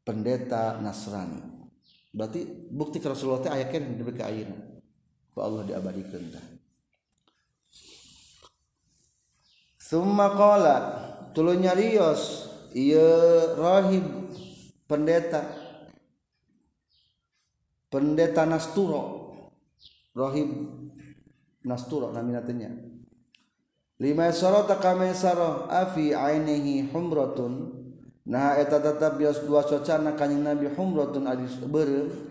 pendeta 0.07 0.79
Nasrani. 0.79 1.43
Berarti 2.15 2.71
bukti 2.71 3.03
Rasulullah 3.03 3.43
teh 3.43 3.51
aya 3.51 3.67
keneh 3.67 3.99
di 3.99 4.05
ka 4.15 4.31
ayeuna. 4.31 4.70
ku 4.70 4.70
Allah 5.41 5.65
diabadikan 5.67 6.23
Summa 9.81 10.31
qala 10.39 10.77
tulunya 11.35 11.75
rios 11.75 12.47
ieu 12.71 13.59
rahib 13.59 14.07
pendeta 14.87 15.43
pendeta 17.91 18.47
Nasturo 18.47 19.03
rahib 20.15 20.47
Nasturo 21.67 22.15
namina 22.15 22.39
teh 22.47 22.55
lima 24.01 24.33
sarata 24.33 24.81
kame 24.81 25.13
saro 25.13 25.69
afi 25.69 26.17
ainihi 26.17 26.89
humratun. 26.89 27.77
Nah 28.25 28.57
eta 28.57 28.81
tetap 28.81 29.21
bios 29.21 29.45
dua 29.45 29.61
socana 29.61 30.17
kanjing 30.17 30.41
nabi 30.41 30.73
humratun 30.73 31.29
adis 31.29 31.61
beureum. 31.61 32.30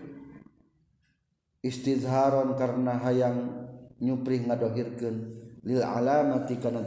Istizharon 1.60 2.56
karena 2.56 2.96
hayang 3.00 3.68
nyupri 4.00 4.44
ngadohirkeun 4.44 5.16
lil 5.64 5.80
alamati 5.84 6.56
kana 6.56 6.80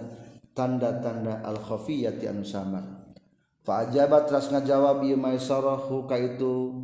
tanda-tanda 0.54 1.46
al 1.46 1.58
khafiyati 1.62 2.30
anu 2.30 2.46
samar. 2.46 2.84
Fa 3.64 3.88
ajabat 3.88 4.28
ras 4.28 4.52
ngajawab 4.52 5.08
ieu 5.08 5.16
maisarah 5.16 5.88
ka 6.10 6.18
itu 6.20 6.84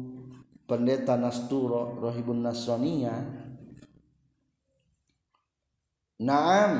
pendeta 0.63 1.19
Nasturo 1.19 1.97
rohibun 1.99 2.45
Nasraniyah 2.45 3.49
Naam 6.19 6.71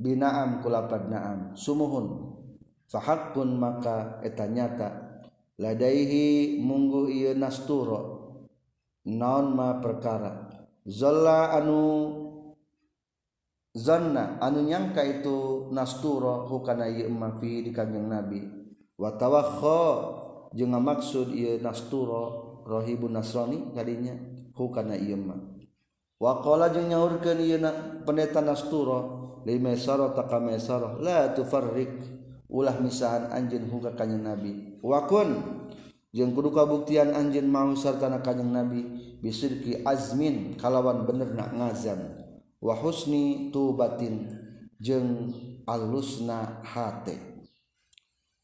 binaam 0.00 0.64
kulapad 0.64 1.12
naam 1.12 1.52
sumuhun. 1.52 2.32
Fahaqqun 2.88 3.60
maka 3.60 4.24
eta 4.24 4.48
nyata 4.48 5.20
ladaihi 5.60 6.60
munggu 6.64 7.12
ieu 7.12 7.36
Nasturo 7.36 8.13
nonma 9.04 9.84
perkarazolla 9.84 11.52
anu 11.60 11.80
zanna 13.76 14.40
anu 14.40 14.64
nyangka 14.64 15.04
itu 15.04 15.68
nasturo 15.74 16.48
hukana 16.48 16.88
ieu 16.88 17.10
emma 17.12 17.36
fi 17.36 17.60
di 17.60 17.70
kanjeng 17.74 18.08
nabi. 18.08 18.40
Wa 18.94 19.18
tawakha 19.18 19.82
jeung 20.54 20.72
maksud 20.72 21.34
ieu 21.34 21.60
nasturo 21.60 22.62
rohibun 22.64 23.12
nasrani 23.12 23.74
kadinya 23.76 24.16
hukana 24.56 24.96
ieu 24.96 25.20
emma. 25.20 25.36
Wa 26.16 26.40
qala 26.40 26.70
jeung 26.72 26.88
nyaurkeun 26.88 27.42
ieu 27.44 27.58
pendeta 28.06 28.40
nasturo 28.40 29.42
lima 29.44 29.76
saro 29.76 30.16
takame 30.16 30.56
saro 30.56 30.96
la 31.04 31.34
tufarrik 31.36 32.00
ulah 32.48 32.78
misahan 32.80 33.28
anjeun 33.34 33.68
hukana 33.68 33.98
kanjeng 33.98 34.24
nabi. 34.24 34.80
Wa 34.80 35.04
kun 35.10 35.34
jeung 36.14 36.30
kudu 36.30 36.54
kabuktian 36.54 37.10
anjin 37.10 37.50
mau 37.50 37.74
sartana 37.74 38.22
kanjeng 38.22 38.54
nabi 38.54 38.86
bisidqi 39.18 39.82
azmin 39.82 40.54
kalawan 40.54 41.02
bener 41.02 41.34
nak 41.34 41.50
ngazam 41.50 41.98
wa 42.62 42.70
husni 42.78 43.50
tubatin 43.50 44.30
jeung 44.78 45.34
alusna 45.66 46.62
hate. 46.62 47.18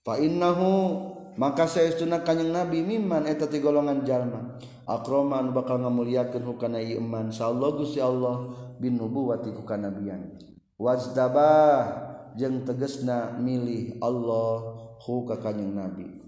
Fa 0.02 0.18
innahu 0.18 0.98
maka 1.38 1.70
saestuna 1.70 2.26
kanjeng 2.26 2.50
nabi 2.50 2.82
mimman 2.82 3.30
eta 3.30 3.46
ti 3.46 3.62
golongan 3.62 4.02
jalma 4.02 4.58
akroman 4.90 5.54
bakal 5.54 5.78
ngamuliakeun 5.78 6.42
hukana 6.42 6.82
ieu 6.82 6.98
iman. 6.98 7.30
Insyaallah 7.30 7.70
Gusti 7.78 8.02
Allah 8.02 8.50
bin 8.82 8.98
nubuwati 8.98 9.54
ku 9.54 9.62
kanabian 9.62 10.34
wazdaba 10.74 11.86
jeung 12.34 12.66
tegesna 12.66 13.38
milih 13.38 14.00
Allah 14.02 14.74
hu 15.06 15.22
ka 15.22 15.38
kanjeng 15.38 15.70
nabi. 15.76 16.19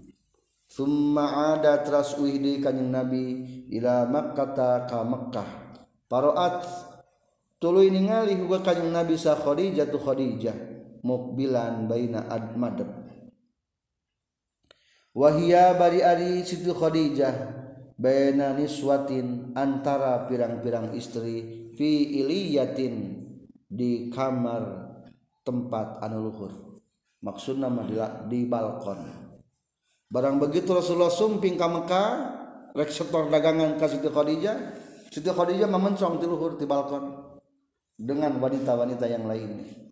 Summa 0.73 1.53
ada 1.53 1.85
tras 1.85 2.17
uih 2.17 2.41
kanjing 2.57 2.89
nabi 2.89 3.45
ila 3.77 4.09
makkah 4.09 4.57
ka 4.89 5.05
Mekkah 5.05 5.77
paraat 6.09 6.65
tuluy 7.61 7.93
ningali 7.93 8.33
huga 8.41 8.65
kanjing 8.65 8.89
Nabi 8.89 9.13
sa 9.13 9.37
Khadijah 9.37 9.85
tu 9.93 10.01
Khadijah 10.01 10.57
mukbilan 11.05 11.85
baina 11.85 12.25
admadab 12.25 12.89
wahia 15.13 15.77
bari 15.77 16.01
ari 16.01 16.41
situ 16.41 16.73
Khadijah 16.73 17.35
baina 17.93 18.57
niswatin 18.57 19.53
antara 19.53 20.25
pirang-pirang 20.25 20.97
istri 20.97 21.69
fi 21.77 22.17
iliyatin 22.17 23.21
di 23.69 24.09
kamar 24.13 24.89
tempat 25.41 26.01
anu 26.05 26.29
luhur. 26.29 26.53
Di, 27.23 27.95
di 28.27 28.39
balkon 28.43 29.32
barang 30.13 30.37
begitu 30.37 30.69
Rasulullah 30.77 31.09
sumping 31.09 31.57
ka 31.57 31.65
Mekah 31.65 32.09
rek 32.77 32.93
setor 32.93 33.33
dagangan 33.33 33.81
ka 33.81 33.89
Siti 33.89 34.13
Khadijah 34.13 34.57
Siti 35.09 35.29
Khadijah 35.33 35.65
memencong 35.65 36.21
di 36.21 36.29
luhur 36.29 36.53
di 36.53 36.69
balkon 36.69 37.33
dengan 37.97 38.37
wanita-wanita 38.37 39.09
yang 39.09 39.25
lainnya 39.25 39.83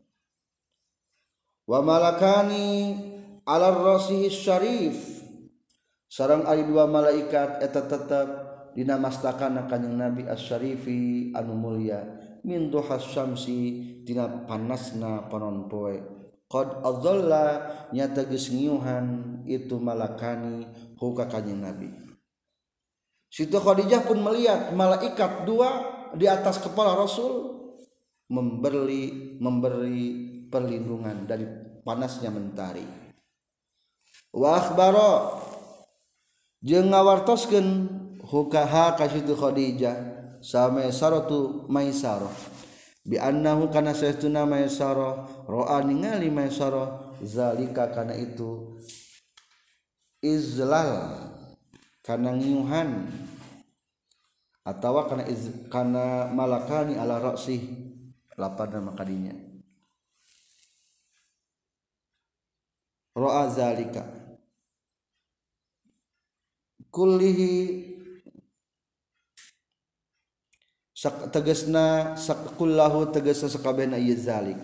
wa 1.66 1.80
malakani 1.82 2.98
ala 3.46 3.74
rasihi 3.74 4.28
syarif. 4.30 4.98
Sarang 6.12 6.44
ari 6.44 6.68
dua 6.68 6.92
malaikat 6.92 7.64
eta 7.64 7.88
tetep 7.88 8.28
dina 8.76 9.00
mastakana 9.00 9.68
kanjing 9.72 9.96
Nabi 9.96 10.28
as-syarifi 10.28 11.32
anu 11.32 11.56
mulia. 11.56 12.04
Min 12.44 12.68
duhas 12.68 13.08
syamsi 13.08 13.80
dina 14.04 14.44
panasna 14.44 15.32
panon 15.32 15.72
poe 15.72 16.21
qad 16.52 16.84
adzalla 16.84 17.46
nyata 17.96 18.28
geus 18.28 18.52
itu 19.48 19.76
malakani 19.80 20.68
huka 21.00 21.32
kanjing 21.32 21.64
Nabi. 21.64 21.88
Situ 23.32 23.56
Khadijah 23.56 24.04
pun 24.04 24.20
melihat 24.20 24.76
malaikat 24.76 25.48
dua 25.48 25.88
di 26.12 26.28
atas 26.28 26.60
kepala 26.60 27.00
Rasul 27.00 27.64
memberi 28.28 29.40
memberi 29.40 30.04
perlindungan 30.52 31.24
dari 31.24 31.48
panasnya 31.88 32.28
mentari. 32.28 32.84
Wa 34.36 34.60
akhbara 34.60 35.40
jeung 36.60 36.92
ngawartoskeun 36.92 37.68
hukaha 38.28 39.00
ka 39.00 39.08
Khadijah 39.08 39.96
sama 40.44 40.92
saratu 40.92 41.64
maisarah 41.72 42.51
bi 43.02 43.18
annahu 43.18 43.70
kana 43.74 43.94
saytuna 43.98 44.46
maisarah 44.46 45.26
ra'a 45.50 45.82
ningali 45.86 46.30
maisarah 46.30 47.18
zalika 47.22 47.90
kana 47.90 48.14
itu 48.14 48.78
izlal 50.22 51.18
kana 52.06 52.38
ngiuhan 52.38 53.10
atawa 54.62 55.10
kana 55.10 55.26
iz, 55.26 55.50
kana 55.74 56.30
malakani 56.30 56.98
ala 56.98 57.18
ra'sih 57.18 57.66
lapar 58.38 58.70
maka 58.78 59.02
dinya 59.06 59.34
ro'a 63.16 63.50
zalika. 63.52 64.08
Kullihi 66.92 67.52
tegesna 71.34 72.14
sakullahu 72.14 73.10
tegesna 73.10 73.50
sakabehna 73.50 73.98
ieu 73.98 74.14
zalik. 74.14 74.58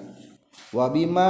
Wa 0.70 0.86
bima 0.94 1.30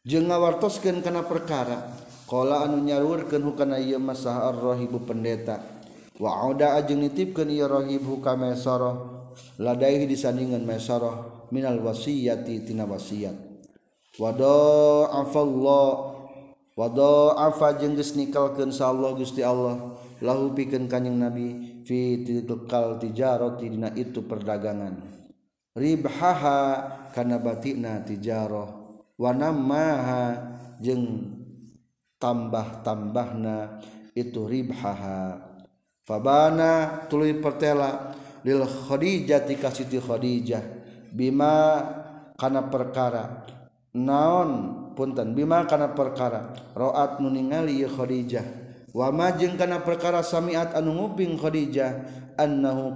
jeung 0.00 0.32
ngawartoskeun 0.32 1.04
kana 1.04 1.28
perkara 1.28 1.92
qala 2.24 2.64
anu 2.64 2.80
nyaruurkeun 2.80 3.44
hukana 3.44 3.76
ieu 3.76 4.00
masah 4.00 4.48
ar-rahibu 4.48 5.04
pendeta. 5.04 5.60
Wa 6.16 6.40
auda 6.48 6.80
jeung 6.88 7.04
nitipkeun 7.04 7.52
ieu 7.52 7.68
rahib 7.68 8.00
hukama 8.08 8.56
sarah 8.56 8.96
ladaihi 9.60 10.08
disandingan 10.08 10.64
masarah 10.64 11.48
minal 11.52 11.76
wasiyati 11.84 12.64
tina 12.64 12.88
wasiat. 12.88 13.36
Wa 14.16 14.32
afallah 15.12 16.16
wa 16.72 16.86
afa 17.36 17.76
jeung 17.76 17.92
geus 17.92 18.16
nikalkeun 18.16 18.72
sa 18.72 18.88
Allah 18.88 19.12
Gusti 19.12 19.44
Allah. 19.44 20.00
Lahu 20.22 20.54
pikeun 20.54 20.86
kanjing 20.86 21.18
Nabi 21.18 21.46
fi 21.82 22.22
tilkal 22.22 23.02
tijarati 23.02 23.66
dina 23.66 23.90
itu 23.92 24.22
perdagangan. 24.22 25.02
Ribhaha 25.74 26.60
kana 27.10 27.42
batina 27.42 28.00
tijarah. 28.06 28.70
Wa 29.18 29.30
namaha 29.34 30.54
jeung 30.78 31.34
tambah-tambahna 32.22 33.82
itu 34.14 34.46
ribhaha. 34.46 35.42
Fabana 36.06 37.06
tuluy 37.10 37.38
pertela 37.38 38.14
lil 38.46 38.62
Khadijah 38.62 39.42
tika 39.42 39.74
Siti 39.74 39.98
Khadijah. 39.98 40.62
Bima 41.10 41.82
kana 42.38 42.70
perkara. 42.70 43.42
Naon 43.92 44.50
punten? 44.94 45.34
Bima 45.34 45.66
kana 45.66 45.92
perkara. 45.92 46.54
Roat 46.78 47.18
nu 47.18 47.30
ningali 47.30 47.82
Khadijah 47.86 48.61
wa 48.92 49.08
ma 49.08 49.32
jeung 49.32 49.56
kana 49.56 49.80
perkara 49.80 50.20
samiat 50.20 50.76
anu 50.76 50.92
nguping 50.96 51.40
Khadijah 51.40 52.04
annahu 52.36 52.92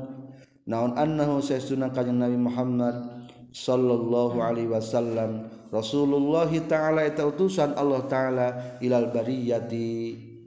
naon 0.68 0.92
annahu 0.96 1.40
saestuna 1.40 1.88
kanjing 1.92 2.20
Nabi 2.20 2.36
Muhammad 2.36 3.26
sallallahu 3.52 4.36
alaihi 4.44 4.68
wasallam 4.68 5.48
Rasulullah 5.72 6.48
taala 6.68 7.02
eta 7.02 7.26
utusan 7.26 7.74
Allah 7.74 8.04
taala 8.06 8.78
ilal 8.84 9.10
bariyati 9.10 9.88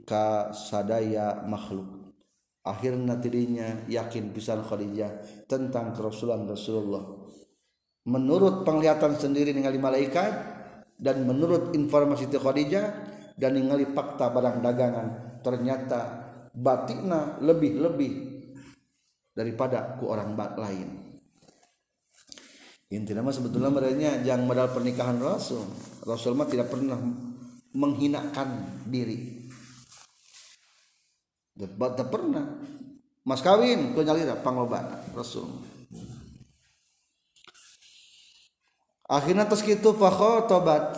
ka 0.08 0.50
sadaya 0.50 1.44
makhluk. 1.44 2.14
Akhirna 2.60 3.16
tidinya 3.20 3.84
yakin 3.88 4.32
pisan 4.36 4.64
Khadijah 4.64 5.44
tentang 5.48 5.96
kerasulan 5.96 6.44
Rasulullah. 6.44 7.04
Menurut 8.08 8.64
penglihatan 8.64 9.16
sendiri 9.16 9.52
ningali 9.52 9.76
malaikat 9.80 10.32
dan 10.96 11.24
menurut 11.24 11.72
informasi 11.76 12.28
Khadijah 12.28 12.86
dan 13.36 13.56
ningali 13.56 13.88
fakta 13.92 14.28
barang 14.32 14.60
dagangan 14.60 15.29
ternyata 15.40 16.30
batikna 16.54 17.38
lebih-lebih 17.40 18.12
daripada 19.34 19.96
ku 19.96 20.10
orang 20.10 20.34
lain. 20.36 20.88
Inti 22.90 23.14
nama 23.14 23.30
sebetulnya 23.30 23.70
mereka 23.70 24.18
yang 24.26 24.42
modal 24.42 24.66
pernikahan 24.74 25.22
Rasul 25.22 25.62
Rasul 26.02 26.34
mah 26.34 26.50
tidak 26.50 26.74
pernah 26.74 26.98
menghinakan 27.70 28.82
diri. 28.88 29.46
Tidak 31.54 32.08
pernah. 32.10 32.44
Mas 33.22 33.44
kawin 33.44 33.94
ku 33.94 34.02
nyalira 34.02 34.34
pangloba 34.42 35.06
Rasul. 35.14 35.46
Akhirnya 39.10 39.46
terus 39.46 39.66
gitu 39.66 39.94
tobat 39.94 40.94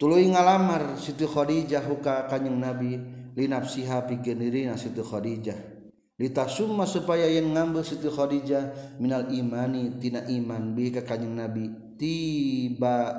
tuluy 0.00 0.24
ngalamar 0.24 0.96
Siti 0.96 1.28
Khadijah 1.28 1.84
huka 1.84 2.32
kanyang 2.32 2.56
Nabi 2.60 3.13
linapsiha 3.34 4.06
pikeun 4.06 4.38
dirina 4.40 4.78
Siti 4.78 5.02
Khadijah. 5.02 5.74
Ditasumma 6.14 6.86
supaya 6.86 7.26
yang 7.26 7.50
ngambil 7.50 7.82
Siti 7.82 8.06
Khadijah 8.06 8.96
minal 9.02 9.34
imani 9.34 9.98
tina 9.98 10.22
iman 10.22 10.72
bi 10.72 10.94
ka 10.94 11.02
Nabi. 11.18 11.98
Tiba 11.98 13.14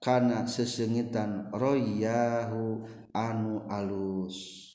kana 0.00 0.48
sesengitan 0.48 1.52
royahu 1.52 2.84
anu 3.12 3.64
alus. 3.68 4.68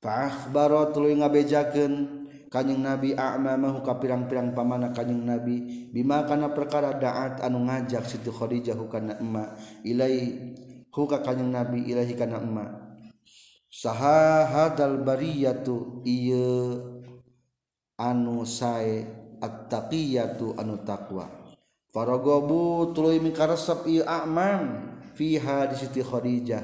Fa 0.00 0.28
akhbara 0.28 0.92
tuluy 0.92 1.16
ngabejakeun 1.16 2.24
kanjeng 2.48 2.80
Nabi 2.80 3.12
a'mamahu 3.12 3.84
ka 3.84 4.00
pirang-pirang 4.00 4.52
pamana 4.52 4.92
kanjeng 4.92 5.24
Nabi. 5.24 5.88
Bima 5.92 6.24
kana 6.28 6.52
perkara 6.52 6.96
daat 6.96 7.40
anu 7.40 7.64
ngajak 7.68 8.04
Siti 8.04 8.28
Khadijah 8.28 8.76
hukana 8.76 9.16
emma 9.16 9.56
ilai 9.84 10.52
huka 10.92 11.24
kanjeng 11.24 11.52
Nabi 11.52 11.88
ilahi 11.88 12.16
kana 12.16 12.40
emma 12.40 12.89
saha 13.70 14.50
hadal 14.50 15.00
bariyatu 15.06 16.02
iya 16.02 16.74
anu 17.94 18.42
sae 18.42 19.06
at-taqiyatu 19.38 20.58
anu 20.58 20.82
taqwa. 20.82 21.30
Faragobu 21.90 22.90
tuluy 22.94 23.22
mikaresep 23.22 23.86
ieu 23.86 24.06
a'man 24.06 24.84
fiha 25.14 25.70
di 25.70 25.74
siti 25.78 26.02
khadijah. 26.02 26.62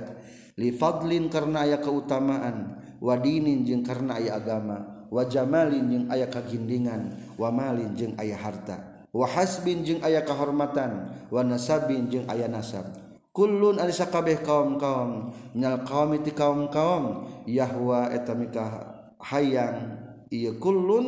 Li 0.57 0.73
fadlin 0.73 1.29
karena 1.29 1.69
aya 1.69 1.79
keutamaan 1.79 2.81
wa 2.97 3.15
dinin 3.21 3.63
jeung 3.69 3.85
karena 3.85 4.17
aya 4.17 4.41
agama 4.41 5.05
wa 5.13 5.23
jamalin 5.29 5.85
jeung 5.85 6.07
aya 6.09 6.33
kagindingan 6.33 7.13
wa 7.37 7.53
malin 7.53 7.93
jeung 7.93 8.17
aya 8.17 8.41
harta 8.41 9.05
wa 9.13 9.29
hasbin 9.29 9.85
jeung 9.85 10.01
aya 10.01 10.25
kehormatan 10.25 11.13
wa 11.29 11.45
nasabin 11.45 12.09
jeung 12.09 12.25
aya 12.33 12.49
nasab. 12.49 13.06
Kullun 13.37 13.77
ari 13.77 13.93
sakabeh 13.93 14.41
kaum-kaum. 14.41 15.37
Nyal 15.53 15.85
kaum 15.85 16.17
itu 16.17 16.33
kaum-kaum 16.33 17.29
yahwa 17.45 18.09
eta 18.09 18.33
mikah 18.33 18.73
hayang. 19.21 20.01
Ieu 20.33 20.57
kullun 20.57 21.05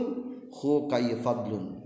hu 0.52 0.84
kay 0.92 1.16
fadlun. 1.24 1.80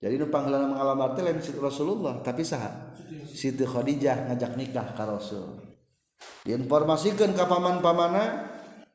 Jadi 0.00 0.18
nu 0.18 0.26
panggilan 0.32 0.72
mengalamat 0.72 1.14
lain 1.20 1.38
Rasulullah 1.60 2.24
tapi 2.24 2.42
saha? 2.42 2.90
Siti 3.28 3.62
Khadijah 3.62 4.32
ngajak 4.32 4.56
nikah 4.56 4.96
ka 4.96 5.04
Rasul. 5.06 5.62
Diinformasikan 6.42 7.36
ke 7.36 7.44
paman-pamana 7.46 8.50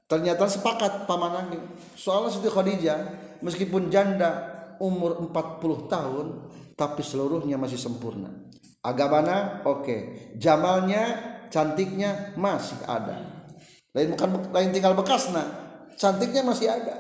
ternyata 0.07 0.47
sepakat 0.47 1.07
pamanang 1.07 1.51
soalnya 1.95 2.31
Siti 2.31 2.51
Khadijah 2.51 2.99
meskipun 3.43 3.87
janda 3.87 4.55
umur 4.79 5.19
40 5.31 5.91
tahun 5.91 6.27
tapi 6.79 7.03
seluruhnya 7.03 7.59
masih 7.59 7.75
sempurna 7.75 8.46
agamana 8.87 9.61
oke. 9.67 9.83
Okay. 9.83 9.99
jamalnya 10.39 11.19
cantiknya 11.51 12.31
masih 12.39 12.79
ada. 12.87 13.19
Lain 13.91 14.15
bukan 14.15 14.29
lain 14.55 14.69
tinggal 14.71 14.95
bekas 14.95 15.35
nah 15.35 15.47
cantiknya 15.99 16.47
masih 16.47 16.71
ada. 16.71 16.95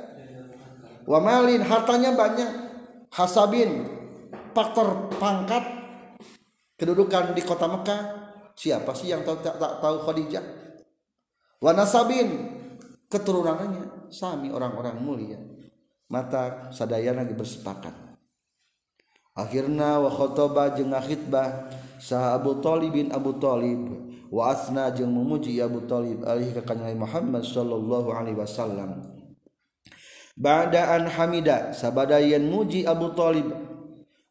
Wamalin 1.07 1.63
hartanya 1.63 2.11
banyak. 2.11 2.67
Hasabin 3.07 3.87
faktor 4.51 5.07
pangkat 5.15 5.63
kedudukan 6.75 7.31
di 7.31 7.41
kota 7.47 7.71
Mekah. 7.71 8.01
Siapa 8.57 8.91
sih 8.97 9.13
yang 9.13 9.21
tahu 9.21 9.39
tak, 9.39 9.55
tak 9.61 9.79
tahu 9.79 9.95
Khadijah? 10.03 10.43
Wanasabin 11.63 12.29
keturunannya. 13.07 14.11
Sami 14.11 14.51
orang-orang 14.51 14.99
mulia. 14.99 15.39
Mata 16.07 16.71
sadayana 16.71 17.27
bersepakat 17.27 18.06
akhirnya 19.37 20.01
wa 20.01 20.09
khotoba 20.09 20.73
jeung 20.73 20.97
ngakhitbah 20.97 21.69
sah 22.01 22.33
Abu 22.33 22.57
Thalib 22.57 22.97
bin 22.97 23.13
Abu 23.13 23.37
Thalib 23.37 23.85
wa 24.33 24.49
asna 24.49 24.89
jeung 24.89 25.13
memuji 25.13 25.61
Abu 25.61 25.85
Thalib 25.85 26.25
alih 26.25 26.57
ka 26.57 26.73
kanjeng 26.73 26.97
Muhammad 26.97 27.45
sallallahu 27.45 28.09
alaihi 28.09 28.35
wasallam. 28.35 29.05
Ba'da 30.37 30.93
an 30.93 31.09
hamida 31.09 31.73
sabadayan 31.73 32.49
muji 32.49 32.85
Abu 32.85 33.13
Thalib 33.17 33.49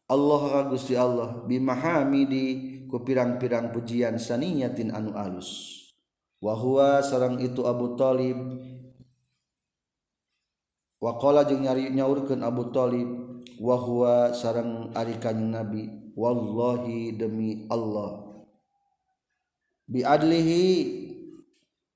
Allah 0.07 0.41
ka 0.47 0.61
Gusti 0.71 0.95
Allah 0.95 1.43
bimahamidi 1.43 2.79
ku 2.87 3.03
pirang-pirang 3.03 3.75
pujian 3.75 4.15
saniyatin 4.15 4.95
anu 4.95 5.11
alus. 5.11 5.75
Wa 6.39 6.55
huwa 6.55 7.03
sareng 7.03 7.43
itu 7.43 7.67
Abu 7.67 7.99
Thalib 7.99 8.39
waqala 11.03 11.43
jeung 11.43 11.67
nyari 11.67 11.91
nyaurkeun 11.91 12.39
Abu 12.39 12.71
Thalib 12.71 13.26
wahwa 13.57 14.33
sarang 14.33 14.93
ari 14.93 15.17
kanjing 15.17 15.53
nabi 15.53 15.89
wallahi 16.13 17.13
demi 17.13 17.65
Allah. 17.69 18.25
Bi 19.87 20.03
adlihi 20.03 20.65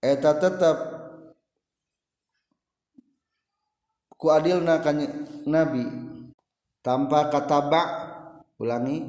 eta 0.02 0.38
tetap 0.38 0.78
ku 4.18 4.30
adilna 4.30 4.82
kanjing 4.82 5.46
nabi. 5.50 5.86
Tanpa 6.82 7.30
kata 7.30 7.60
bak 7.70 7.90
ulangi 8.58 9.06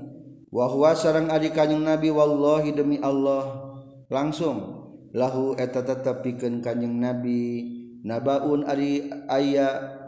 wahwa 0.52 0.92
sarang 0.92 1.32
ari 1.32 1.52
kanjing 1.52 1.80
nabi 1.80 2.12
wallahi 2.12 2.76
demi 2.76 3.00
Allah. 3.00 3.72
Langsung 4.12 4.92
lahu 5.16 5.56
eta 5.56 5.80
tetap 5.80 6.20
pikeun 6.20 6.60
kanjing 6.60 7.00
nabi 7.00 7.64
nabaun 8.02 8.66
ari 8.66 9.08
aya 9.30 10.01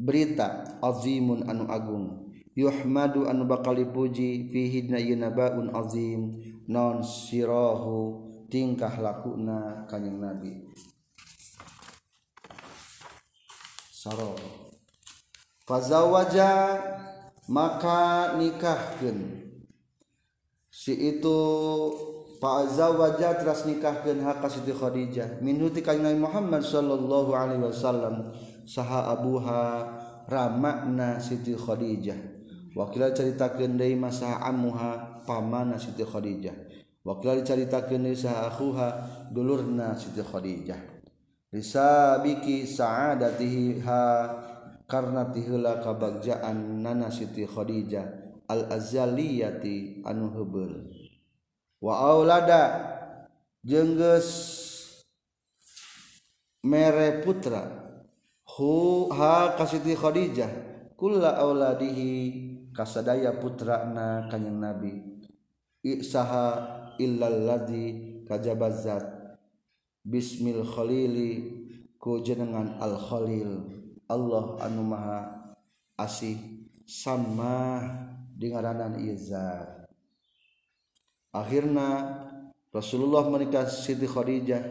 berita 0.00 0.80
azimun 0.80 1.44
anu 1.44 1.68
agung. 1.68 2.32
Yuhmadu 2.56 3.28
anu 3.28 3.44
bakal 3.44 3.76
dipuji 3.76 4.48
fihi 4.48 4.88
dina 4.88 5.28
nabaun 5.28 5.68
azim. 5.76 6.32
Non 6.66 7.04
sirahu 7.04 8.24
tingkah 8.48 8.96
lakuna 8.96 9.84
kanjing 9.86 10.16
nabi. 10.16 10.64
Saro 13.92 14.32
fazawaja 15.68 16.80
maka 17.52 18.34
nikahkeun. 18.40 19.44
Si 20.72 20.96
itu 20.96 21.38
fazawaja 22.40 23.36
teras 23.36 23.68
nikahkeun 23.68 24.24
hak 24.24 24.42
Siti 24.48 24.72
Khadijah. 24.72 25.44
Min 25.44 25.60
huti 25.60 25.84
kanjing 25.84 26.16
Muhammad 26.16 26.64
sallallahu 26.64 27.30
alaihi 27.36 27.62
wasallam. 27.62 28.32
saha 28.70 29.10
Abuha 29.10 29.62
ramakna 30.30 31.18
Siti 31.18 31.58
Khadijah. 31.58 32.38
Wakil 32.70 33.02
ceritakan 33.10 33.74
dari 33.74 33.98
masa 33.98 34.38
amuha 34.38 35.26
pamana 35.26 35.74
Siti 35.74 36.06
Khadijah. 36.06 36.54
Wakil 37.02 37.42
ceritakan 37.42 38.14
saha 38.14 38.46
sahuha 38.46 38.88
dulurna 39.34 39.98
Siti 39.98 40.22
Khadijah. 40.22 41.02
Risabiki 41.50 42.62
sa'adatihi 42.62 43.82
ha 43.82 44.02
karena 44.86 45.26
tihula 45.34 45.82
kabagjaan 45.82 46.78
nana 46.78 47.10
Siti 47.10 47.42
Khadijah 47.42 48.06
al 48.46 48.70
azaliyati 48.70 50.06
anu 50.06 50.30
heubeur 50.30 50.86
wa 51.82 52.06
aulada 52.06 52.62
jengges 53.66 54.30
mere 56.62 57.18
putra. 57.26 57.79
Ha 59.14 59.56
kasiti 59.56 59.96
Khadijah. 59.96 60.50
Kula 60.96 61.40
auladihi 61.40 62.70
kasadaya 62.76 63.40
putrana 63.40 64.28
kanyang 64.28 64.60
nabi. 64.60 64.92
Iksaha 65.80 66.96
illal 67.00 67.48
ladzi 67.48 68.20
kajabazat 68.28 69.36
bismil 70.04 70.60
khalili 70.64 71.32
ku 71.96 72.20
jenengan 72.20 72.76
al 72.76 73.00
khalil. 73.00 73.80
Allah 74.10 74.58
anu 74.66 74.82
maha 74.84 75.54
asih 75.94 76.34
sama 76.82 77.78
dengaranan 78.34 78.98
Izar 78.98 79.86
akhirnya 81.30 82.18
Rasulullah 82.74 83.26
menikah 83.30 83.66
Siti 83.66 84.06
Khadijah 84.06 84.62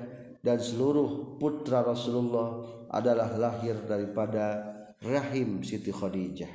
dan 0.44 0.60
seluruh 0.60 1.40
putra 1.40 1.84
Rasulullah 1.84 2.64
adalah 2.90 3.30
lahir 3.38 3.78
daripada 3.86 4.66
rahim 5.06 5.62
Siti 5.62 5.94
Khadijah. 5.94 6.50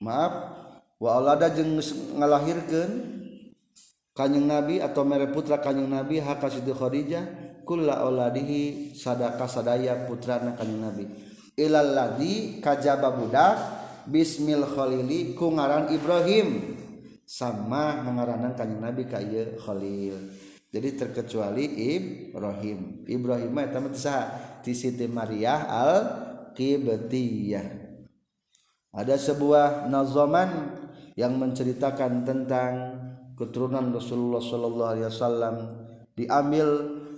Maaf, 0.00 0.32
wa 1.00 1.10
alada 1.16 1.52
jeung 1.52 1.80
ngalahirkeun 2.20 2.92
kanjeng 4.16 4.48
Nabi 4.48 4.80
atau 4.80 5.04
mere 5.04 5.28
putra 5.28 5.60
kanjeng 5.60 5.88
Nabi 5.88 6.20
haka 6.20 6.48
Siti 6.48 6.72
Khadijah 6.72 7.24
kulla 7.68 8.00
auladihi 8.00 8.92
sadaka 8.96 9.44
sadaya 9.44 10.08
putrana 10.08 10.56
kanjeng 10.56 10.80
Nabi. 10.80 11.04
Ilal 11.56 11.96
ladzi 11.96 12.60
kajaba 12.60 13.12
budak 13.12 13.56
bismil 14.04 14.64
khalili 14.68 15.32
ku 15.32 15.52
ngaran 15.52 15.88
Ibrahim 15.92 16.76
sama 17.24 18.04
ngaranan 18.04 18.52
kanjeng 18.56 18.80
Nabi 18.80 19.02
ka 19.08 19.20
ieu 19.20 19.56
Khalil. 19.56 20.16
Jadi 20.76 20.92
terkecuali 20.92 21.64
Ibrahim. 21.96 23.08
Ibrahim 23.08 23.52
eta 23.64 23.80
mah 23.80 23.96
ti 24.60 24.76
Siti 24.76 25.08
Maria 25.08 25.64
al 25.64 25.92
Qibtiyah 26.52 27.86
ada 28.96 29.12
sebuah 29.20 29.92
nazaman 29.92 30.72
yang 31.20 31.36
menceritakan 31.36 32.24
tentang 32.24 32.72
keturunan 33.36 33.92
Rasulullah 33.92 34.40
sallallahu 34.40 34.92
alaihi 34.96 35.08
wasallam 35.12 35.56
diambil 36.16 36.68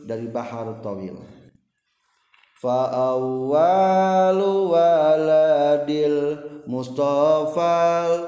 dari 0.02 0.26
bahar 0.26 0.82
tawil. 0.82 1.22
Fa 2.58 3.14
awwalu 3.14 4.74
waladil 4.74 6.18
mustafal 6.66 8.26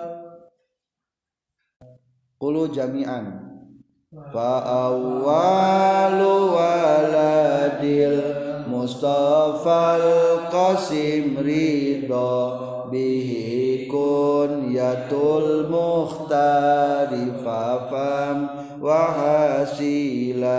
qulu 2.39 2.71
jami'an 2.71 3.40
Fa'awalu 4.11 5.31
waladil 6.51 8.19
Mustafa'l 8.67 10.51
Qasim 10.51 11.39
Ridho 11.39 12.91
Bihi 12.91 13.87
kun 13.87 14.75
yatul 14.75 15.71
muhtari 15.71 17.39
fafam 17.39 18.51
wahasila 18.83 20.59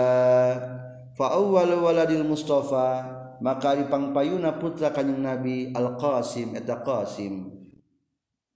Fa'awalu 1.12 1.76
waladil 1.84 2.24
Mustafa 2.24 3.04
Maka 3.44 3.76
dipangpayuna 3.76 4.56
putra 4.56 4.96
kanyang 4.96 5.28
Nabi 5.28 5.76
Al-Qasim 5.76 6.56
Eta 6.56 6.80
Qasim 6.80 7.52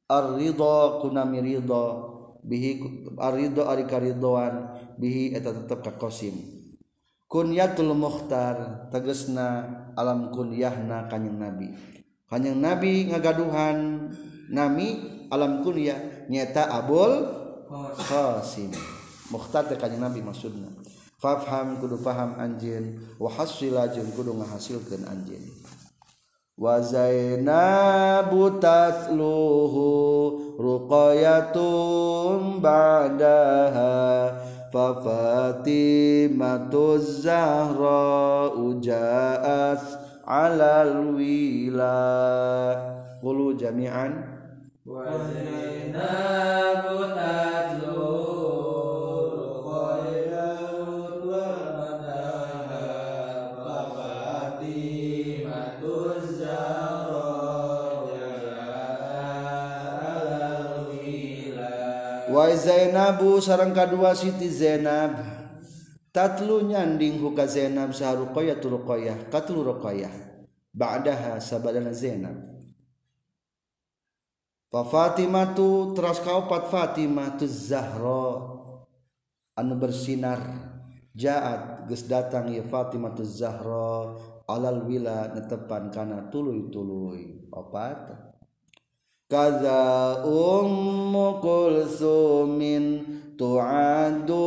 Ar-Ridho 0.08 1.04
kunami 1.04 1.44
Ridho 1.44 2.15
bihi 2.46 2.78
arido 3.18 3.66
ari 3.66 3.84
karidoan 3.90 4.70
bihi 4.96 5.34
eta 5.34 5.50
tetep 5.50 5.82
ka 5.82 5.92
qasim 5.98 6.56
kunyatul 7.26 7.92
mukhtar 7.92 8.88
tegesna 8.90 9.66
alam 9.98 10.30
kunyahna 10.30 11.10
kanyang 11.10 11.38
nabi. 11.38 11.68
Kanyang 12.26 12.58
nabi 12.58 13.10
ngagaduhan 13.10 14.10
nami 14.50 14.88
alam 15.30 15.62
kunyah 15.62 16.26
nyata 16.30 16.70
abul 16.70 17.12
qasim. 17.98 18.70
Mukhtar 19.30 19.66
teh 19.66 19.78
kanyang 19.78 20.10
nabi 20.10 20.22
maksudna. 20.22 20.70
Fafham 21.16 21.80
kudu 21.82 21.98
paham 21.98 22.38
anjeun. 22.38 23.00
Wa 23.18 23.32
hasila 23.32 23.90
jeung 23.90 24.12
kudu 24.14 24.36
ngahasilkeun 24.36 25.02
anjeun. 25.08 25.42
Wa 26.56 26.80
zainabu 26.80 28.56
tatluhu 28.56 30.56
ruqayatum 30.56 32.64
ba'daha 32.64 34.32
fa 34.72 34.96
fatimatuz 35.04 37.28
zahra 37.28 38.48
ujaat 38.56 39.84
alal 40.24 41.12
wila. 41.12 42.00
Qulu 43.20 43.52
jami'an. 43.60 44.16
Wa 44.88 45.12
zainabu 45.28 47.12
tatlu 47.12 48.35
Wa 62.36 62.52
Zainabu 62.52 63.40
sarang 63.40 63.72
kadua 63.72 64.12
Siti 64.12 64.52
Zainab. 64.52 65.24
Tatlu 66.12 66.68
nyanding 66.68 67.16
huka 67.16 67.48
Zainab 67.48 67.96
sa 67.96 68.12
Ruqayyah 68.12 68.60
tu 68.60 68.68
katlu 69.32 69.64
Ruqayyah. 69.64 70.12
Ba'daha 70.76 71.40
sabadana 71.40 71.96
Zainab. 71.96 72.36
Fa 74.68 74.84
Fatimah 74.84 75.56
tu 75.56 75.96
teras 75.96 76.20
kaupat 76.20 76.68
Fatimah 76.68 77.40
tu 77.40 77.48
Zahra. 77.48 78.52
Anu 79.56 79.80
bersinar 79.80 80.44
jaat 81.16 81.88
geus 81.88 82.04
datang 82.04 82.52
ya 82.52 82.60
Fatimah 82.60 83.16
tu 83.16 83.24
Zahra. 83.24 84.12
Alal 84.44 84.84
wila 84.84 85.32
netepan 85.32 85.88
kana 85.88 86.28
tuluy-tuluy 86.28 87.48
opat 87.48 88.35
kaza 89.26 90.22
ummu 90.22 91.42
kulsumin 91.42 93.02
tu'addu 93.34 94.46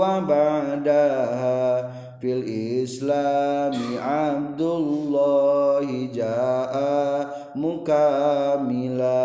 wa 0.00 0.24
ba'daha 0.24 1.84
fil 2.16 2.40
islami 2.80 4.00
abdullahi 4.00 6.08
ja'a 6.16 7.28
mukamila 7.52 9.20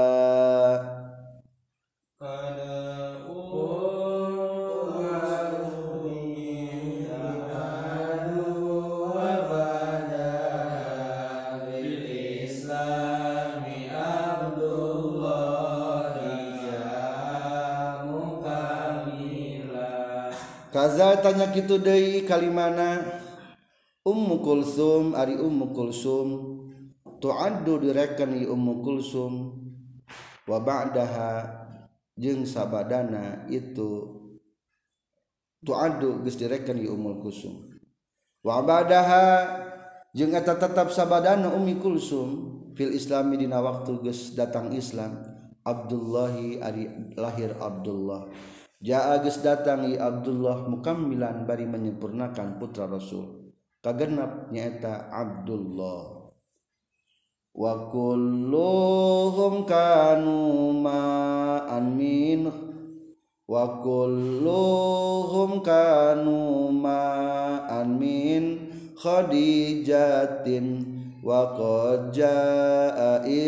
tanya 21.22 21.54
gitu 21.54 21.78
Dehi 21.78 22.26
Kalimana? 22.26 23.22
Ummu 24.02 24.42
Kulsum 24.42 25.14
Ari 25.14 25.38
Ummu 25.38 25.72
Kulsum. 25.72 26.28
Tuaddu 27.22 27.78
direkeni 27.78 28.50
Ummu 28.50 28.82
Kulsum. 28.82 29.34
Wa 30.50 30.58
ba'daha 30.58 31.62
jeung 32.18 32.44
sabadana 32.44 33.46
itu 33.48 34.18
tuaddu 35.62 36.26
geus 36.26 36.36
direkeni 36.36 36.90
Ummu 36.90 37.22
Kulsum. 37.22 37.78
Wa 38.42 38.66
ba'daha 38.66 39.26
jeung 40.18 40.34
eta 40.34 40.58
tetap 40.58 40.90
sabadana 40.90 41.54
Ummi 41.54 41.78
Kulsum 41.78 42.30
fil 42.74 42.98
Islami 42.98 43.38
dina 43.38 43.62
waktu 43.62 44.02
geus 44.02 44.34
datang 44.34 44.74
Islam 44.74 45.22
Abdullahi 45.62 46.58
ari 46.58 47.14
lahir 47.14 47.54
Abdullah. 47.62 48.26
Agus 48.90 49.46
datangi 49.46 49.94
Abdullah 50.02 50.66
mukamlan 50.66 51.46
bari 51.46 51.70
menyempurnakan 51.70 52.58
putra 52.58 52.90
rasul. 52.90 53.54
Kagenap 53.82 54.50
nyaeta 54.50 55.14
Abdullah. 55.14 56.34
Wakulluhum 57.52 58.48
kanu 59.68 60.72
ma'an 60.82 61.92
wakulluhum 63.52 64.72
kanu 65.60 66.72
ma'an 66.72 68.00
min 68.00 68.72
khadijatin 68.96 70.66
وقد 71.25 72.13
جاء 72.13 72.99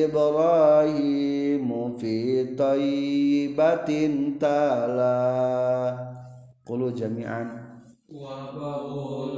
إبراهيم 0.05 1.69
في 1.99 2.45
طيبة 2.57 3.91
تلا 4.41 6.09
قولوا 6.67 6.91
جميعا 6.91 7.69
وقولوا 8.15 9.29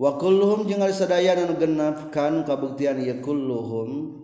wakulluhum 0.00 0.64
jeung 0.64 0.80
sadaya 0.88 1.36
anu 1.36 1.60
genep 1.60 2.08
kan 2.08 2.40
kabuktian 2.48 2.96
ieu 3.04 3.20
kulluhum 3.20 4.16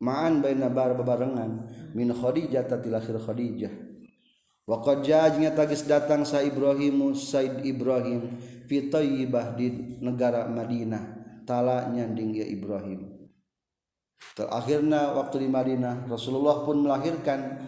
ma'an 0.00 0.40
baina 0.40 0.72
bar 0.72 0.96
babarengan. 0.96 1.68
Min 1.92 2.08
khadijah 2.10 2.64
tatilahir 2.64 3.20
khadijah. 3.20 3.72
Wa 4.64 4.80
qad 4.80 5.04
ja'nya 5.04 5.52
tagis 5.52 5.84
datang 5.84 6.24
sa 6.24 6.40
Ibrahim 6.40 7.12
Said 7.12 7.66
Ibrahim 7.66 8.38
fi 8.64 8.88
Thayyibah 8.88 9.58
di 9.58 9.98
negara 10.00 10.48
Madinah. 10.48 11.20
Tala 11.44 11.90
nyanding 11.90 12.38
ya 12.38 12.46
Ibrahim. 12.46 13.28
Terakhirna 14.38 15.18
waktu 15.18 15.42
di 15.42 15.48
Madinah 15.50 16.06
Rasulullah 16.06 16.62
pun 16.62 16.86
melahirkan 16.86 17.66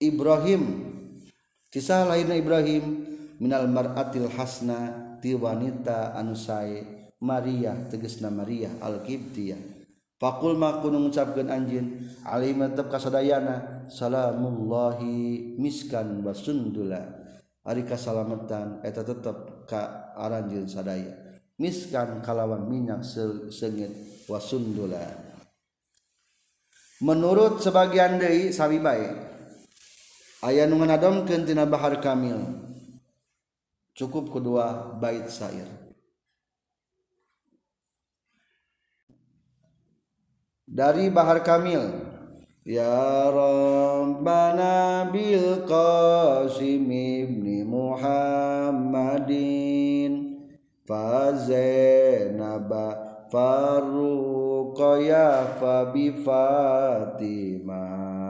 Ibrahim. 0.00 0.88
Kisah 1.68 2.08
lahirnya 2.08 2.40
Ibrahim 2.40 3.04
minal 3.36 3.68
mar'atil 3.68 4.32
hasna 4.32 5.07
ti 5.18 5.34
wanita 5.34 6.14
anusai 6.18 6.82
Maria 7.18 7.74
tegesna 7.90 8.30
Maria 8.30 8.70
Alkibtiah 8.78 9.58
fakulma 10.18 10.82
kunung 10.82 11.10
ngucapkan 11.10 11.50
anjin 11.50 12.10
alim 12.26 12.62
tetap 12.62 12.90
kasadayana 12.90 13.86
salamullahi 13.90 15.54
miskan 15.58 16.22
basundula 16.22 17.18
ari 17.68 17.84
kasalametan 17.84 18.80
eta 18.80 19.04
tetap 19.04 19.68
ka 19.68 20.14
aranjin 20.16 20.64
sadaya. 20.64 21.12
Miskan 21.58 22.22
kalawan 22.22 22.70
minyak 22.70 23.02
sengit 23.50 23.90
wasundula 24.30 25.28
menurut 26.98 27.62
sebagian 27.62 28.18
dari 28.18 28.50
sawi 28.50 28.82
baik 28.82 29.14
ayah 30.46 30.66
nungan 30.66 30.94
adom 30.94 31.22
kentina 31.26 31.66
bahar 31.66 31.98
kamil. 32.02 32.67
Cukup 33.98 34.30
kedua 34.30 34.94
bait 35.02 35.26
syair. 35.26 35.66
Dari 40.68 41.08
bahar 41.10 41.42
kamil. 41.42 41.80
Ya 42.62 43.26
Rabbana 43.32 45.08
bil 45.10 45.66
Qasim 45.66 46.86
ibni 46.86 47.66
Muhammadin. 47.66 49.34
Fazainaba 50.84 51.56
faruqaya 53.32 55.48
fa 55.56 55.88
bi 55.92 56.12
Fatimah 56.12 58.27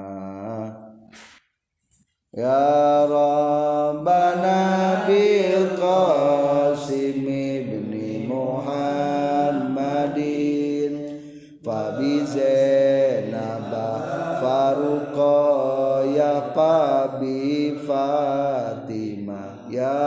Ya 2.38 3.02
Rabbana 3.02 4.62
bil 5.10 5.74
Qasim 5.74 7.26
ibni 7.26 8.30
Muhammadin 8.30 11.18
fa 11.66 11.98
bi 11.98 12.22
Zainaba 12.22 13.90
faruqaya 14.38 16.54
fa 16.54 17.18
bi 17.18 17.74
Fatimah 17.82 19.66
ya 19.66 19.98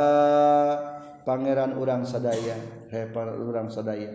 pangeran 1.28 1.76
urang 1.76 2.08
sadaya 2.08 2.56
hepar 2.96 3.44
urang 3.44 3.68
sadaya. 3.68 4.08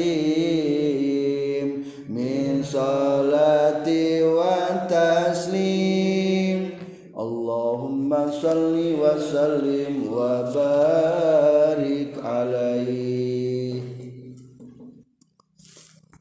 min 2.06 2.62
salati 2.62 4.22
wa 4.22 4.86
taslim. 4.86 6.70
Allahumma 7.18 8.30
salli 8.30 8.94
wa 8.94 9.18
sallim 9.18 10.06
wa 10.06 10.46
barik 10.54 11.27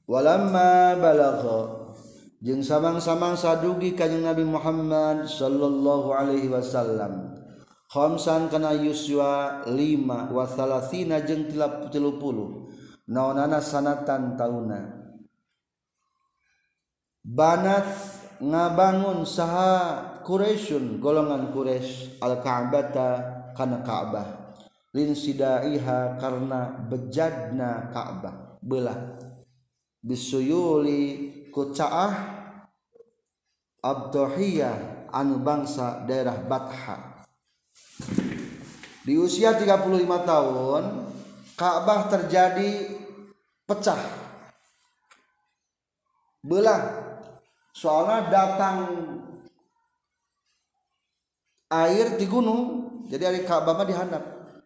walama 0.08 0.96
balagha 0.96 1.84
jeung 2.40 2.64
samang-samang 2.64 3.36
sadugi 3.36 3.92
kanjeng 3.92 4.24
Nabi 4.24 4.48
Muhammad 4.48 5.28
sallallahu 5.28 6.16
alaihi 6.16 6.48
wasallam. 6.48 7.36
Khamsan 7.88 8.52
kana 8.52 8.76
yuswa 8.76 9.64
lima 9.72 10.28
wa 10.28 10.44
thalathina 10.44 11.24
jeung 11.24 11.48
30 11.48 11.88
naonana 13.08 13.64
sanatan 13.64 14.36
tauna. 14.36 14.82
Banat 17.24 17.88
ngabangun 18.44 19.24
saha 19.28 20.04
Quraisyun 20.24 21.00
golongan 21.00 21.52
Quraisy 21.56 22.20
al-Ka'bata 22.20 23.10
kana 23.56 23.80
Ka'bah. 23.84 24.56
Lin 24.92 25.16
sidaiha 25.16 26.20
karena 26.20 26.88
bejadna 26.92 27.88
Ka'bah. 27.92 28.60
Belah 28.60 29.27
bisuyuli 30.08 31.04
kucaah 31.52 32.16
abdohiyah 33.84 35.12
anu 35.12 35.44
bangsa 35.44 36.08
daerah 36.08 36.40
Batha. 36.48 37.28
Di 39.04 39.16
usia 39.20 39.56
35 39.56 39.68
tahun 40.24 40.84
Ka'bah 41.58 42.08
terjadi 42.12 42.96
pecah. 43.68 44.00
Belah 46.44 47.12
soalnya 47.76 48.32
datang 48.32 48.78
air 51.68 52.16
di 52.16 52.26
gunung 52.30 52.88
jadi 53.08 53.32
hari 53.32 53.42
Ka'bah 53.48 53.76
mah 53.76 53.88
dihandap 53.88 54.24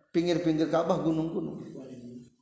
pinggir-pinggir 0.09 0.69
Ka'bah 0.69 1.01
gunung-gunung. 1.01 1.61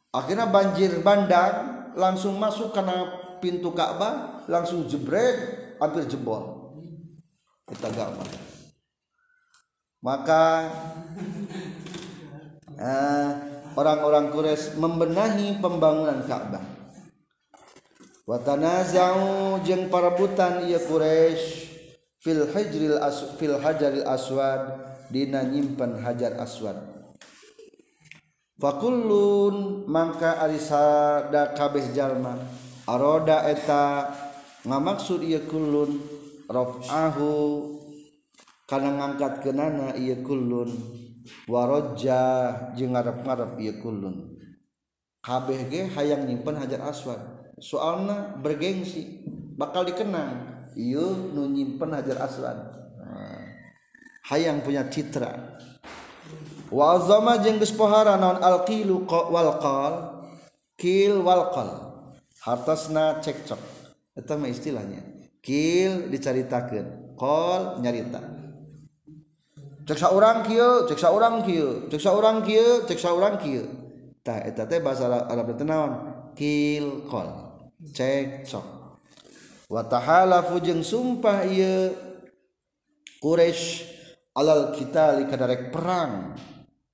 Akhirnya 0.09 0.49
banjir 0.49 1.03
bandang 1.05 1.68
langsung 1.99 2.39
masuk 2.39 2.71
karena 2.71 3.03
pintu 3.43 3.75
Ka'bah 3.75 4.47
langsung 4.47 4.87
jebret 4.87 5.75
hampir 5.83 6.07
jebol. 6.07 6.71
Kita 7.67 7.91
Ka'bah 7.91 8.49
maka 9.99 10.71
eh, 12.79 13.29
orang-orang 13.75 14.31
Quraisy 14.31 14.79
membenahi 14.79 15.59
pembangunan 15.59 16.23
Ka'bah. 16.23 16.63
Watanazau 18.29 19.59
jeung 19.65 19.89
parabutan 19.89 20.63
ieu 20.69 20.79
Quraisy 20.79 21.67
fil 22.21 22.45
as 23.01 23.35
fil 23.41 23.57
hajaril 23.57 24.05
aswad 24.05 24.61
dina 25.09 25.41
nyimpen 25.43 25.97
hajar 25.99 26.37
aswad 26.37 26.77
fakulun 28.59 29.87
mangka 29.87 30.43
arisada 30.43 31.55
kabeh 31.55 31.95
jalma. 31.95 32.35
Aroda 32.85 33.47
eta 33.47 34.11
ngamaksud 34.67 35.23
ieu 35.23 35.47
kulun 35.47 36.03
rafahu 36.49 37.31
kana 38.67 38.99
ngangkat 38.99 39.45
kenana 39.45 39.95
ieu 39.95 40.19
kulun 40.25 40.73
waraja 41.45 42.51
jeung 42.73 42.97
ngarep-ngarep 42.97 43.61
ieu 43.61 43.77
kulun 43.77 44.35
kabeh 45.21 45.69
ge 45.69 45.87
hayang 45.95 46.27
nyimpen 46.27 46.59
hajar 46.59 46.83
aswad. 46.89 47.21
Soalna 47.59 48.39
bergengsi 48.39 49.23
bakal 49.55 49.87
dikenang. 49.87 50.67
Ieu 50.79 51.31
nu 51.35 51.45
nyimpen 51.45 51.91
hajar 51.93 52.23
aswad. 52.25 52.57
Hayang 54.29 54.61
punya 54.65 54.87
citra. 54.89 55.59
Walzoma 56.69 57.41
jeung 57.41 57.57
gespohara 57.57 58.13
non 58.21 58.37
alqilu 58.37 59.09
walqal 59.09 60.21
kil 60.77 61.25
walqal 61.25 61.69
hartasna 62.45 63.17
cekcok. 63.25 63.57
Itu 64.13 64.33
mah 64.37 64.49
istilahnya. 64.53 65.01
Kil 65.41 66.13
diceritakan 66.13 67.17
qol 67.17 67.81
nyarita. 67.81 68.21
Cek 69.89 69.97
saurang 69.97 70.45
kieu 70.45 70.85
cek 70.85 70.99
saurang 71.01 71.41
kieu 71.41 71.89
cek 71.89 71.97
saurang 71.97 72.45
kieu 72.45 72.85
cek 72.85 72.99
saurang 73.01 73.41
kieu. 73.41 73.65
Tah 74.21 74.37
eta 74.45 74.69
teh 74.69 74.77
bahasa 74.77 75.09
Arab 75.09 75.49
teh 75.57 75.65
naon? 75.65 75.93
Kil 76.37 77.09
qol 77.09 77.25
cekcok. 77.81 78.65
Wa 79.73 79.81
tahalafu 79.89 80.61
jeung 80.61 80.85
sumpah 80.85 81.49
ieu 81.49 81.97
Quraisy 83.19 83.89
alal 84.37 84.77
kita 84.77 85.17
kadarek 85.25 85.73
perang. 85.73 86.37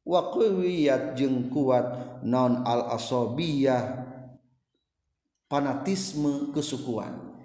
Wa 0.06 0.30
qawiyat 0.30 1.18
jeung 1.18 1.49
kuat 1.49 2.22
non 2.22 2.62
al 2.62 2.93
asobiyah 2.93 4.06
fanatisme 5.49 6.53
kesukuan. 6.53 7.36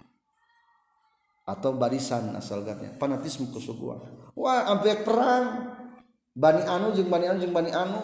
Atau 1.48 1.74
barisan 1.74 2.30
asal 2.38 2.62
gatnya 2.62 2.94
fanatisme 3.00 3.50
kesukuan. 3.50 4.04
Wah 4.38 4.70
sampai 4.70 5.02
perang. 5.02 5.46
Bani 6.30 6.62
anu 6.62 6.94
jeung 6.94 7.10
bani 7.10 7.26
anu 7.26 7.42
jeung 7.42 7.56
bani 7.56 7.74
anu. 7.74 7.98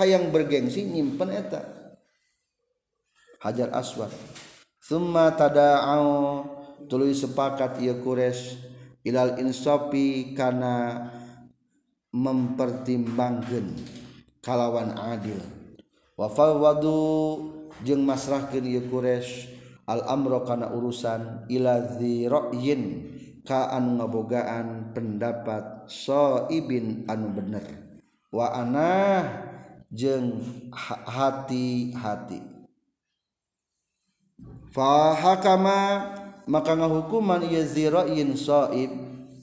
Hayang 0.00 0.32
bergengsi 0.32 0.86
nyimpen 0.86 1.36
eta. 1.36 1.60
Hajar 3.44 3.74
aswad. 3.76 4.08
Summa 4.80 5.34
tada'au 5.34 6.46
tuluy 6.86 7.12
sepakat 7.12 7.82
ieu 7.82 7.98
Quraisy 8.00 8.56
ilal 9.02 9.36
insafi 9.42 10.32
kana 10.32 11.10
mempertimbangkan 12.16 13.76
kalawan 14.40 14.96
adil. 14.96 15.36
Wafal 16.16 16.56
wadu 16.56 16.96
jeng 17.84 18.08
masrahkeun 18.08 18.64
ieu 18.64 18.88
Quraisy 18.88 19.52
al 19.84 20.00
amro 20.08 20.40
kana 20.48 20.72
urusan 20.72 21.44
ila 21.52 21.92
dzira'yin 21.92 22.82
ka 23.44 23.68
anu 23.68 24.00
ngabogaan 24.00 24.96
pendapat 24.96 25.92
ibin 26.48 27.04
anu 27.04 27.36
bener. 27.36 27.84
Wa 28.32 28.56
ana 28.56 29.22
jeung 29.92 30.40
hati-hati. 31.04 32.40
Fa 34.72 35.12
hakama 35.12 35.80
maka 36.48 36.72
ngahukuman 36.80 37.44
ieu 37.44 37.60
dzira'yin 37.60 38.32
saib 38.40 38.88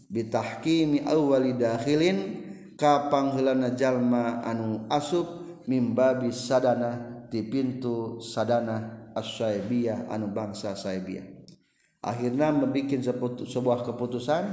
bitahkimi 0.09 1.05
awwali 1.05 1.53
dakhilin 1.53 2.42
kapanghelana 2.77 3.73
jalma 3.77 4.41
anu 4.43 4.85
asub 4.89 5.43
mimbabi 5.69 6.33
sadana 6.33 7.25
di 7.29 7.45
pintu 7.47 8.19
sadana 8.19 9.09
asyaibiyah 9.15 10.09
anu 10.09 10.29
bangsa 10.33 10.75
saibiyah. 10.77 11.23
Akhirnya 12.03 12.51
membuat 12.51 13.47
sebuah 13.47 13.87
keputusan 13.87 14.43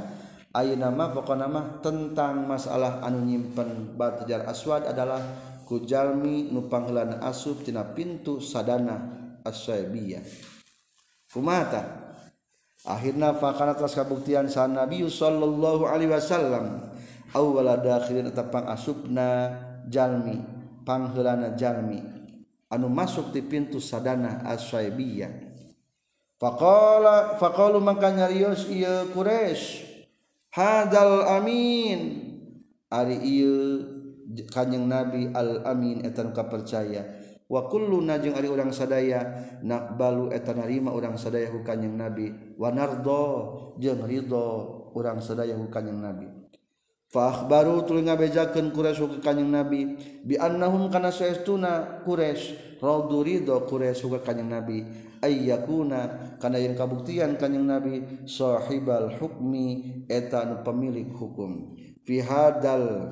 ayo 0.54 0.74
nama 0.78 1.10
pokok 1.10 1.34
nama 1.34 1.82
tentang 1.82 2.46
masalah 2.46 3.02
anu 3.02 3.26
nyimpen 3.26 3.98
batajar 3.98 4.46
aswad 4.46 4.86
adalah 4.86 5.18
kujalmi 5.66 6.50
nupanghelana 6.54 7.18
asub 7.26 7.62
tina 7.66 7.82
pintu 7.90 8.38
sadana 8.38 9.02
asyaibiyah 9.46 10.22
kumata 11.30 12.14
akhirnya 12.86 13.34
fakana 13.34 13.74
atas 13.74 13.94
kabuktian 13.94 14.50
sa 14.50 14.66
Nabi 14.66 15.06
sallallahu 15.06 15.86
alaihi 15.86 16.10
wasallam. 16.10 16.90
awwaladahilintepang 17.34 18.66
asubna 18.70 19.54
Jami 19.90 20.38
panghelana 20.86 21.56
Jami 21.58 21.98
anu 22.70 22.86
masuk 22.86 23.34
di 23.34 23.42
pintu 23.42 23.82
sadana 23.82 24.44
aswaibiyah 24.46 25.30
faqala 26.38 27.36
faqalu 27.36 27.82
makanya 27.82 28.30
Rios 28.30 28.66
ieu 28.70 29.10
Quraisy 29.12 29.90
hadal 30.54 31.26
amin. 31.26 32.30
Ari 32.90 33.22
ieu 33.22 33.86
kanjeng 34.50 34.90
Nabi 34.90 35.30
al 35.30 35.62
amin 35.62 36.02
etan 36.02 36.34
kapercaya. 36.34 37.06
Wa 37.50 37.66
kulluna 37.66 38.18
jeung 38.22 38.34
ari 38.38 38.46
urang 38.46 38.70
sadaya 38.70 39.26
nakbalu 39.62 40.30
eta 40.30 40.54
narima 40.54 40.94
urang 40.94 41.18
sadaya 41.18 41.50
ku 41.50 41.66
kanjeng 41.66 41.98
nabi. 41.98 42.30
Wa 42.54 42.70
nardo 42.70 43.74
jeung 43.78 44.06
ridho 44.06 44.90
urang 44.94 45.18
sadaya 45.18 45.54
ku 45.54 45.66
kanjeng 45.66 45.98
nabi. 45.98 46.39
Fah 47.11 47.42
baru 47.50 47.82
tuluy 47.82 48.06
ngabejakeun 48.06 48.70
Quraisy 48.70 49.02
ka 49.18 49.34
Kanjeng 49.34 49.50
Nabi 49.50 49.98
bi 50.22 50.38
annahum 50.38 50.86
kana 50.94 51.11
saestuna 51.11 52.06
Quraisy 52.06 52.78
radu 52.78 53.26
ridho 53.26 53.66
Quraisy 53.66 54.06
ka 54.14 54.30
Kanjeng 54.30 54.46
Nabi 54.46 54.86
ayyakuna 55.18 56.38
kana 56.38 56.62
yang 56.62 56.78
kabuktian 56.78 57.34
Kanjeng 57.34 57.66
Nabi 57.66 58.22
sahibal 58.30 59.18
hukmi 59.18 60.06
eta 60.06 60.46
etan 60.46 60.62
pemilik 60.62 61.11
hukum. 61.11 61.74
Fi 62.06 62.22
hadal 62.22 63.11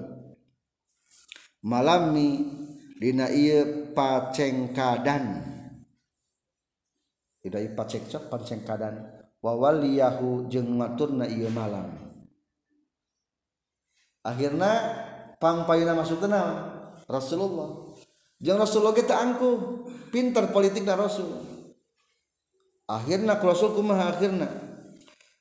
malami 1.66 2.54
dina 3.02 3.26
ieu 3.34 3.90
pacengkadan. 3.98 5.42
Tidak 7.42 7.74
pacekcak 7.74 8.30
pacengkadan 8.30 8.94
wa 9.42 9.58
waliyahu 9.58 10.46
jeung 10.46 10.70
maturna 10.78 11.26
ieu 11.26 11.50
malam. 11.50 12.07
akhirnya 14.28 14.72
pangpayuna 15.40 15.96
masuk 15.96 16.20
kenal 16.20 16.76
Rasulullah. 17.08 17.96
Jangan 18.38 18.60
Rasulullah 18.68 18.94
kita 18.94 19.14
angku 19.16 19.50
pinter 20.12 20.52
dan 20.52 20.96
Rasul. 21.00 21.32
Akhirnya 22.88 23.40
Rasul 23.40 23.72
kumaha 23.74 24.12
akhirnya 24.14 24.48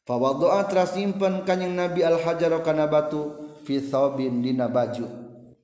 doa 0.07 0.63
teras 0.71 0.95
nyimpen 0.95 1.43
kanyang 1.43 1.75
Nabi 1.75 1.99
al 1.99 2.15
hajar 2.23 2.55
kana 2.63 2.87
batu 2.87 3.35
fi 3.67 3.83
thawbin 3.83 4.39
dina 4.39 4.71
baju. 4.71 5.03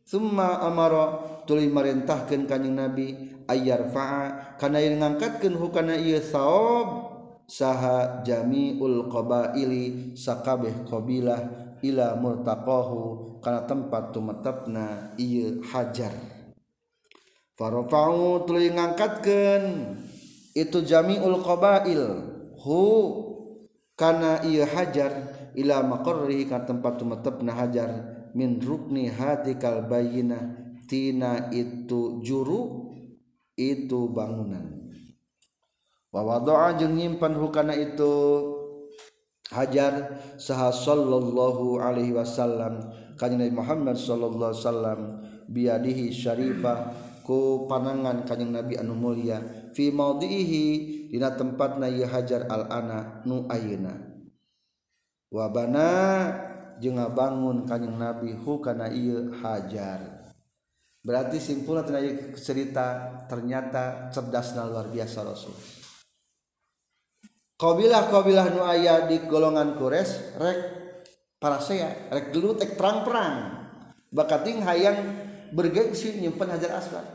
Summa 0.03 0.59
amara 0.67 1.39
tuluy 1.47 1.71
marintahkeun 1.71 2.43
kanyang 2.43 2.75
Nabi 2.75 3.07
ayar 3.47 3.87
faa 3.87 4.55
kana 4.59 4.83
yang 4.83 4.99
ngangkatkeun 4.99 5.55
hukana 5.55 5.95
ieu 5.95 6.19
thawb 6.19 7.15
saha 7.47 8.19
jami'ul 8.27 9.07
qabaili 9.07 10.11
sakabeh 10.15 10.83
qabilah 10.91 11.39
ila 11.83 12.15
murtaqahu 12.15 13.39
kana 13.43 13.67
tempat 13.67 14.15
tumetepna 14.15 15.13
ieu 15.19 15.59
hajar. 15.67 16.15
Farafa'u 17.59 18.47
tuluy 18.47 18.71
ngangkatkeun. 18.71 19.65
Itu 20.55 20.81
jami'ul 20.81 21.43
qabail. 21.43 22.03
Hu 22.63 22.81
kana 23.99 24.41
ieu 24.47 24.63
hajar 24.63 25.11
ila 25.53 25.83
maqarrihi 25.83 26.47
ka 26.47 26.63
tempat 26.65 26.97
tumetepna 26.97 27.51
hajar 27.53 27.91
min 28.33 28.57
rukni 28.57 29.11
hatikal 29.11 29.85
bayina 29.85 30.55
tina 30.89 31.51
itu 31.53 32.23
juru 32.25 32.89
itu 33.53 34.09
bangunan. 34.09 34.81
Wa 36.13 36.21
wada'a 36.21 36.77
jeung 36.77 36.97
nyimpan 36.97 37.37
hukana 37.37 37.73
itu 37.73 38.13
Hajar 39.53 40.17
saha 40.41 40.73
sallallahu 40.73 41.77
alaihi 41.77 42.17
wasallam. 42.17 42.89
Kanjeng 43.13 43.45
Nabi 43.45 43.53
Muhammad 43.53 43.93
sallallahu 43.93 44.49
alaihi 44.49 44.65
wasallam 44.65 44.99
biadihi 45.45 46.05
syarifah 46.09 46.89
ku 47.21 47.69
panangan 47.69 48.25
kanjeng 48.25 48.49
Nabi 48.49 48.81
anu 48.81 48.97
mulia. 48.97 49.37
Fi 49.77 49.93
maudhihi 49.93 50.65
dina 51.13 51.37
tempatna 51.37 51.85
ieu 51.85 52.09
Hajar 52.09 52.49
al 52.49 52.65
ana 52.73 53.21
nu 53.29 53.45
ayeuna. 53.45 53.93
Wa 55.29 55.49
bana 55.53 55.89
jeung 56.81 56.97
ngabangun 56.97 57.69
kanjeng 57.69 57.95
Nabi 57.95 58.33
hu 58.33 58.57
kana 58.57 58.89
ieu 58.89 59.29
Hajar. 59.37 60.33
Berarti 61.03 61.35
simpulna 61.35 61.83
tina 61.83 61.99
cerita 62.33 63.11
ternyata 63.27 64.07
cerdasna 64.09 64.63
luar 64.65 64.87
biasa 64.87 65.19
Rasul. 65.27 65.72
kabilah-kabilah 67.57 68.53
nu 68.53 68.61
aya 68.65 69.05
di 69.05 69.23
golongan 69.25 69.77
Quraisy 69.77 70.39
rek 70.41 70.59
parasea 71.37 72.11
rek 72.11 72.33
dulu 72.33 72.57
tek 72.57 72.75
perang-perang 72.79 73.63
bakating 74.13 74.61
hayang 74.61 74.97
bergengsi 75.53 76.17
nyimpen 76.17 76.49
hajar 76.49 76.81
aswad. 76.81 77.05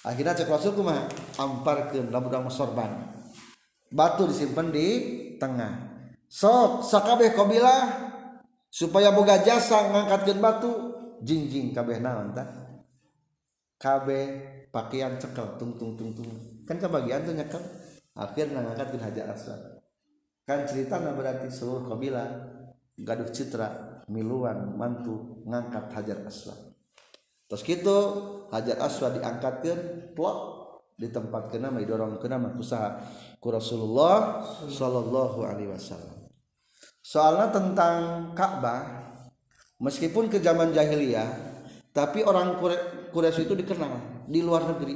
Akhirnya 0.00 0.32
cek 0.32 0.48
rasul 0.48 0.72
kumaha? 0.72 1.04
Amparkeun 1.36 2.08
lamun 2.08 2.48
sorban. 2.48 2.88
Batu 3.92 4.24
disimpan 4.32 4.72
di 4.72 4.86
tengah. 5.36 5.92
Sok 6.24 6.86
sakabeh 6.88 7.36
kabilah 7.36 8.08
supaya 8.72 9.12
boga 9.12 9.44
jasa 9.44 9.92
ngangkatkeun 9.92 10.40
batu. 10.40 10.72
Jingjing 11.20 11.76
kabeh 11.76 12.00
naon 12.00 12.32
tah? 12.32 12.48
Kabeh 13.76 14.24
pakaian 14.72 15.20
cekel 15.20 15.60
tung 15.60 15.76
tung 15.76 15.92
tung 16.00 16.16
tung. 16.16 16.32
Kan 16.64 16.80
kebagian 16.80 17.28
tuh 17.28 17.36
nyekel. 17.36 17.60
Akhirnya 18.20 18.60
ngangkatkeun 18.60 19.00
hajar 19.00 19.32
aswad. 19.32 19.80
Kan 20.44 20.68
cerita 20.68 21.00
berarti 21.00 21.48
seluruh 21.48 21.88
kabilah 21.88 22.28
gaduh 23.00 23.32
citra 23.32 24.04
miluan 24.12 24.76
mantu 24.76 25.40
ngangkat 25.48 25.88
hajar 25.96 26.18
aswad. 26.28 26.58
Terus 27.48 27.62
gitu 27.64 27.98
hajar 28.52 28.76
aswad 28.84 29.16
diangkatkan 29.16 30.12
plot 30.12 30.38
di 31.00 31.08
tempat 31.08 31.48
kena 31.48 31.72
didorong 31.72 32.20
kena 32.20 32.36
usaha 32.60 33.00
ku 33.40 33.48
Rasulullah 33.48 34.44
Shallallahu 34.68 35.40
Alaihi 35.48 35.72
Wasallam. 35.72 36.28
Soalnya 37.00 37.48
tentang 37.48 37.96
Ka'bah 38.36 39.08
meskipun 39.80 40.28
ke 40.28 40.44
zaman 40.44 40.76
jahiliyah 40.76 41.50
tapi 41.90 42.22
orang 42.22 42.60
Quraisy 43.10 43.50
itu 43.50 43.54
dikenal 43.58 44.24
di 44.30 44.44
luar 44.44 44.62
negeri. 44.76 44.94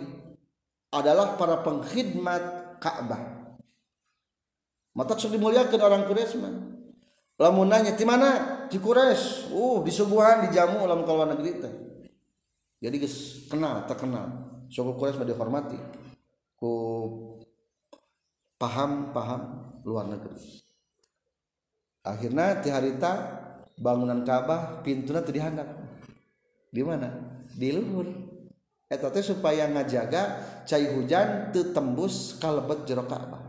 Adalah 0.94 1.34
para 1.34 1.58
pengkhidmat 1.66 2.63
Ka'bah 2.85 3.45
mata 4.95 5.16
sudah 5.16 5.41
dimuliakan 5.41 5.80
orang 5.80 6.05
Quraisy 6.07 6.37
mah. 6.39 6.55
Lamun 7.35 7.66
nanya 7.66 7.99
di 7.99 8.07
mana? 8.07 8.30
Di 8.70 8.78
Quraisy. 8.78 9.51
Uh 9.51 9.82
disuguhan 9.82 10.47
dijamu 10.47 10.87
lamun 10.87 11.03
kalau 11.03 11.26
negeri 11.26 11.51
teh. 11.59 11.74
Jadi 12.78 12.97
guys 13.01 13.49
kenal 13.51 13.89
terkenal. 13.91 14.26
Suku 14.70 14.95
Quraisy 14.95 15.18
mah 15.18 15.26
dihormati. 15.26 15.78
Ku 16.55 16.72
paham 18.55 19.11
paham 19.11 19.72
luar 19.82 20.07
negeri. 20.07 20.62
Akhirnya 22.05 22.61
di 22.61 22.68
harita 22.68 23.12
bangunan 23.80 24.22
Ka'bah 24.22 24.85
pintunya 24.87 25.24
terdihandap 25.24 25.68
di 26.70 26.82
mana? 26.87 27.11
Di 27.57 27.74
luhur. 27.74 28.34
Eta 28.89 29.09
teh 29.09 29.24
supaya 29.24 29.64
ngajaga 29.68 30.22
cai 30.68 30.93
hujan 30.93 31.51
teu 31.51 31.72
tembus 31.72 32.37
kalebet 32.37 32.85
jero 32.85 33.05
Ka'bah. 33.09 33.43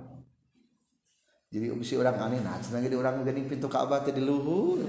Jadi 1.52 1.72
si 1.88 1.96
orang 1.96 2.20
aneh 2.20 2.40
nah 2.44 2.60
cenah 2.60 2.84
di 2.84 2.98
orang 2.98 3.24
geuning 3.24 3.48
pintu 3.48 3.68
Ka'bah 3.72 4.04
teh 4.04 4.16
di 4.16 4.24
luhur. 4.24 4.84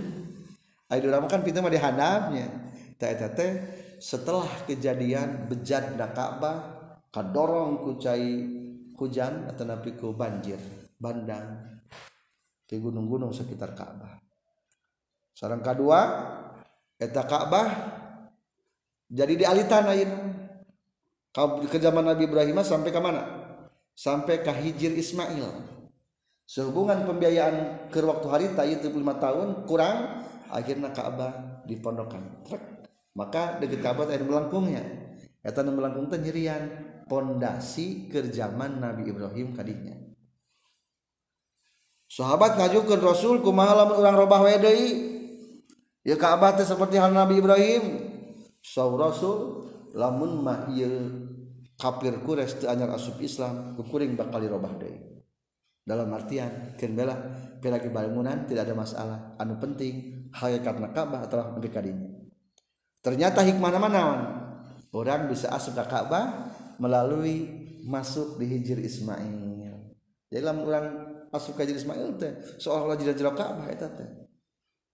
Ayo 0.86 1.10
orang 1.10 1.26
kan 1.26 1.42
pintu 1.42 1.58
mah 1.62 1.70
di 1.70 1.78
handapnya 1.78 2.46
teh 2.98 3.10
eta 3.10 3.30
teh 3.34 3.52
setelah 3.98 4.46
kejadian 4.66 5.50
bejat 5.50 5.98
da 5.98 6.10
Ka'bah 6.14 6.56
kadorong 7.10 7.82
ku 7.82 7.98
cai 7.98 8.44
hujan 8.96 9.50
atau 9.50 9.64
napi 9.66 9.98
ku 9.98 10.16
banjir 10.16 10.58
bandang 10.96 11.80
di 12.66 12.76
gunung-gunung 12.78 13.30
sekitar 13.30 13.74
Ka'bah. 13.74 14.18
Sarang 15.36 15.60
kedua 15.60 16.00
eta 16.96 17.22
Ka'bah 17.28 17.68
jadi 19.10 19.34
dialitan 19.34 19.86
ayeuna. 19.86 20.18
Ke 21.68 21.76
zaman 21.76 22.04
Nabi 22.06 22.24
Ibrahim 22.24 22.64
sampai 22.64 22.90
ke 22.90 23.00
mana? 23.02 23.22
Sampai 23.92 24.40
ke 24.40 24.52
Hijir 24.52 24.96
Ismail. 24.96 25.76
Sehubungan 26.46 27.04
pembiayaan 27.04 27.90
ke 27.90 28.00
waktu 28.00 28.26
hari 28.30 28.46
itu 28.72 28.88
lima 28.94 29.18
tahun 29.18 29.66
kurang 29.66 30.22
akhirnya 30.50 30.94
Ka'bah 30.94 31.62
dipondokan 31.66 32.22
maka 33.16 33.58
deket 33.58 33.82
Ka'bah 33.82 34.06
ada 34.06 34.22
melengkungnya 34.22 34.82
eta 35.42 35.62
nu 35.62 35.74
melengkung 35.74 36.06
teh 36.10 36.20
pondasi 37.06 38.10
ke 38.10 38.30
zaman 38.30 38.82
Nabi 38.82 39.10
Ibrahim 39.10 39.54
kadinya 39.54 39.94
sahabat 42.10 42.58
ngajukeun 42.58 43.02
Rasul 43.02 43.42
kumaha 43.42 43.82
lamun 43.82 43.98
urang 43.98 44.16
robah 44.18 44.46
we 44.46 44.54
ya 46.06 46.14
Ka'bah 46.14 46.54
teh 46.54 46.66
seperti 46.66 46.98
hal 47.00 47.10
Nabi 47.10 47.42
Ibrahim 47.42 47.82
saw 48.66 48.90
rasul 48.98 49.62
lamun 49.94 50.42
mah 50.42 50.66
ieu 50.74 50.90
kafir 51.78 52.18
kures 52.26 52.58
teu 52.58 52.66
anyar 52.66 52.90
asup 52.90 53.22
Islam 53.22 53.78
kukuring 53.78 54.18
bakal 54.18 54.42
dirobah 54.42 54.74
deui. 54.74 54.98
Dalam 55.86 56.10
artian 56.10 56.74
keun 56.74 56.98
bela 56.98 57.14
piragi 57.62 57.94
bangunan 57.94 58.42
tidak 58.42 58.66
ada 58.66 58.74
masalah. 58.74 59.18
Anu 59.38 59.54
penting 59.62 60.26
hakikatna 60.34 60.90
Ka'bah 60.90 61.30
telah 61.30 61.54
nepi 61.54 61.70
ka 61.70 61.78
ternyata 63.06 63.46
hikmahna 63.46 63.78
mana 63.78 64.02
orang 64.90 65.30
bisa 65.30 65.46
asup 65.54 65.78
ke 65.78 65.84
Ka'bah 65.86 66.50
melalui 66.82 67.46
masuk 67.86 68.34
di 68.42 68.50
hijir 68.50 68.82
Ismail. 68.82 69.46
Jadi 70.26 70.42
lamun 70.42 70.66
orang 70.66 70.86
masuk 71.30 71.54
ke 71.54 71.70
hijir 71.70 71.78
Ismail 71.78 72.18
teh 72.18 72.34
seolah-olah 72.58 72.98
jira-jira 72.98 73.30
Ka'bah 73.30 73.70
eta 73.70 73.86
teh. 73.94 74.10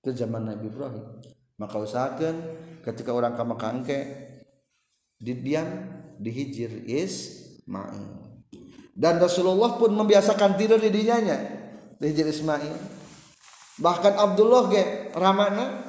Itu 0.05 0.13
zaman 0.13 0.45
Nabi 0.45 0.69
Ibrahim. 0.69 1.25
Maka 1.57 1.81
usahakan 1.81 2.37
ketika 2.83 3.15
orang 3.15 3.39
ke 3.39 3.43
Mekah 3.47 3.73
di 5.23 5.33
diam 5.39 5.69
di 6.19 6.31
hijir 6.35 6.83
Ismail. 6.83 8.35
Dan 8.93 9.23
Rasulullah 9.23 9.79
pun 9.79 9.95
membiasakan 9.95 10.59
tidur 10.59 10.83
di 10.83 10.91
dinyanya 10.91 11.39
di 11.97 12.05
hijir 12.11 12.29
Ismail. 12.29 12.77
Bahkan 13.79 14.15
Abdullah 14.19 14.63
ge 14.69 14.85
ramana 15.17 15.81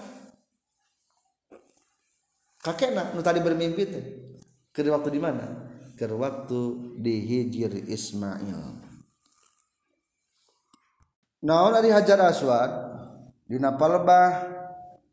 kakek 2.63 2.95
nak 2.95 3.11
nu 3.11 3.19
tadi 3.19 3.43
bermimpi 3.43 3.83
teh 3.83 4.05
ke 4.71 4.85
waktu 4.87 5.09
di 5.11 5.19
mana? 5.19 5.45
Ke 5.99 6.07
waktu 6.07 6.61
di 6.97 7.15
hijir 7.27 7.75
Ismail. 7.89 8.81
Naon 11.43 11.75
ari 11.75 11.91
hajar 11.91 12.23
aswad? 12.23 12.71
Di 13.43 13.59
napalbah 13.59 14.47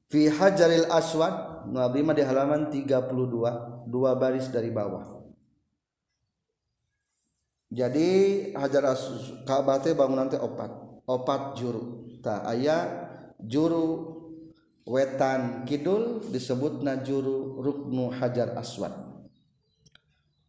fi 0.07 0.31
hajaril 0.31 0.87
aswad 0.87 1.50
ngabdi 1.71 2.01
mah 2.03 2.15
di 2.19 2.23
halaman 2.27 2.69
32 2.69 3.87
dua 3.87 4.11
baris 4.19 4.51
dari 4.51 4.75
bawah. 4.75 5.23
Jadi 7.71 8.09
hajar 8.59 8.91
aswad 8.91 9.47
Ka'bah 9.47 9.79
teh 9.79 9.95
bangunan 9.95 10.27
teh 10.27 10.43
opat. 10.43 10.71
Opat 11.07 11.55
juru. 11.55 12.19
Ta 12.19 12.43
aya 12.43 13.07
juru 13.39 14.19
wetan 14.83 15.63
Kidul 15.65 16.27
disebut 16.35 16.83
najuru 16.83 17.63
ruknu 17.63 18.11
Hajar 18.11 18.59
aswad. 18.59 19.11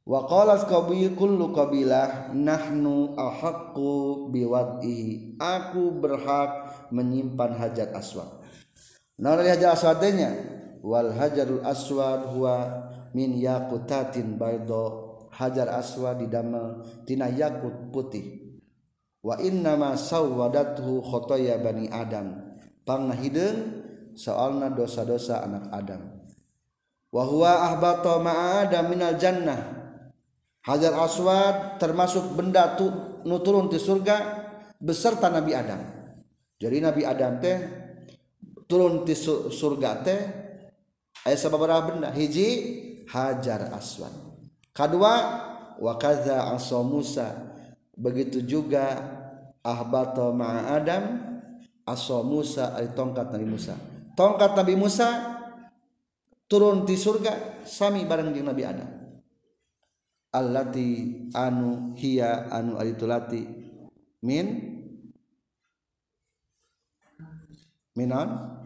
Waqalat 0.01 0.65
kullu 1.13 1.53
qabilah 1.53 2.33
nahnu 2.33 3.13
ahaqqu 3.13 4.27
biwad'ihi 4.33 5.37
aku 5.37 6.01
berhak 6.01 6.73
menyimpan 6.89 7.53
hajar 7.53 7.93
aswad. 7.93 8.27
Nah 9.21 9.37
hajar 9.37 9.77
aswadnya 9.77 10.33
wal 10.81 11.13
hajarul 11.13 11.63
aswad 11.63 12.33
huwa 12.33 12.89
min 13.13 13.37
yaqutatin 13.37 14.35
baydo. 14.35 15.07
Hajar 15.31 15.71
aswad 15.71 16.19
didamel 16.19 16.83
tina 17.07 17.31
yakut 17.31 17.89
putih. 17.93 18.59
Wa 19.23 19.39
inna 19.39 19.79
ma 19.79 19.95
sawwadathu 19.95 20.99
khotoya 20.99 21.61
bani 21.63 21.87
adam. 21.87 22.51
Pangna 22.83 23.15
hideung 23.15 23.81
soalna 24.15 24.71
dosa-dosa 24.73 25.45
anak 25.45 25.71
Adam. 25.71 26.01
Wahwa 27.11 27.67
ahbata 27.71 28.19
ma'adam 28.19 28.91
minal 28.91 29.15
jannah. 29.19 29.61
Hajar 30.61 30.93
aswad 30.93 31.81
termasuk 31.81 32.37
benda 32.37 32.77
tu, 32.77 32.87
nu 33.25 33.41
turun 33.41 33.67
di 33.67 33.81
surga 33.81 34.45
beserta 34.77 35.27
Nabi 35.27 35.51
Adam. 35.57 35.81
Jadi 36.61 36.77
Nabi 36.77 37.01
Adam 37.01 37.41
teh 37.41 37.57
turun 38.69 39.01
di 39.01 39.17
surga 39.17 39.91
teh 40.05 40.40
ayat 41.27 41.39
sababaraha 41.39 41.81
benda? 41.91 42.09
Hiji 42.11 42.47
hajar 43.11 43.71
aswad. 43.75 44.11
Kedua 44.71 45.13
wakaza 45.81 46.51
aso 46.55 46.79
Musa. 46.85 47.51
Begitu 47.91 48.41
juga 48.47 48.97
ahbata 49.61 50.31
ma'a 50.33 50.79
Adam 50.79 51.03
aso 51.83 52.23
Musa 52.23 52.73
ay 52.77 52.95
tongkat 52.95 53.29
Nabi 53.29 53.47
Musa. 53.47 53.75
Tongkat 54.15 54.55
Nabi 54.55 54.73
Musa 54.79 55.07
turun 56.47 56.83
di 56.83 56.95
surga 56.99 57.63
sami 57.67 58.03
bareng 58.07 58.31
jeung 58.31 58.47
Nabi 58.47 58.63
Adam. 58.63 58.89
Allati 60.31 61.19
anu 61.35 61.91
hiya 61.99 62.47
anu 62.47 62.79
aritulati 62.79 63.43
min? 64.23 64.71
Minan 67.91 68.60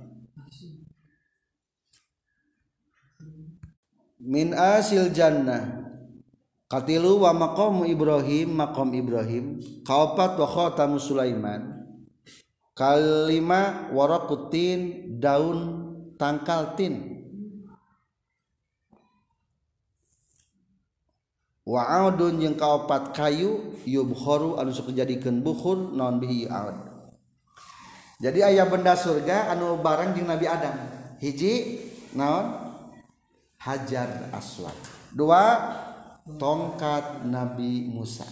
min 4.25 4.57
asil 4.57 5.13
jannah. 5.13 5.85
Katilu 6.65 7.21
wa 7.21 7.31
maqamu 7.31 7.85
Ibrahim 7.85 8.57
maqam 8.57 8.89
Ibrahim. 8.97 9.61
Kaopat 9.85 10.33
wa 10.41 10.49
khatamu 10.49 10.97
Sulaiman. 10.97 11.85
Kalima 12.73 13.93
warakutin 13.93 15.13
daun 15.21 15.85
tangkal 16.17 16.73
tin. 16.73 17.21
Wa 21.65 21.85
audun 22.01 22.41
jeung 22.41 22.57
kaopat 22.57 23.13
kayu 23.13 23.77
yubkhoru 23.85 24.57
anu 24.57 24.73
sok 24.73 24.93
jadikeun 24.93 25.45
bukhur 25.45 25.93
naon 25.93 26.17
bihi 26.17 26.49
aud. 26.49 26.77
Jadi 28.21 28.41
ayah 28.41 28.65
benda 28.65 28.97
surga 28.97 29.53
anu 29.53 29.77
barang 29.85 30.17
jeung 30.17 30.29
Nabi 30.29 30.49
Adam. 30.49 30.75
Hiji 31.21 31.79
naon? 32.17 32.64
Hajar 33.65 34.29
aswad. 34.29 34.77
Dua 35.09 35.73
tongkat 36.37 37.25
Nabi 37.25 37.89
Musa. 37.89 38.25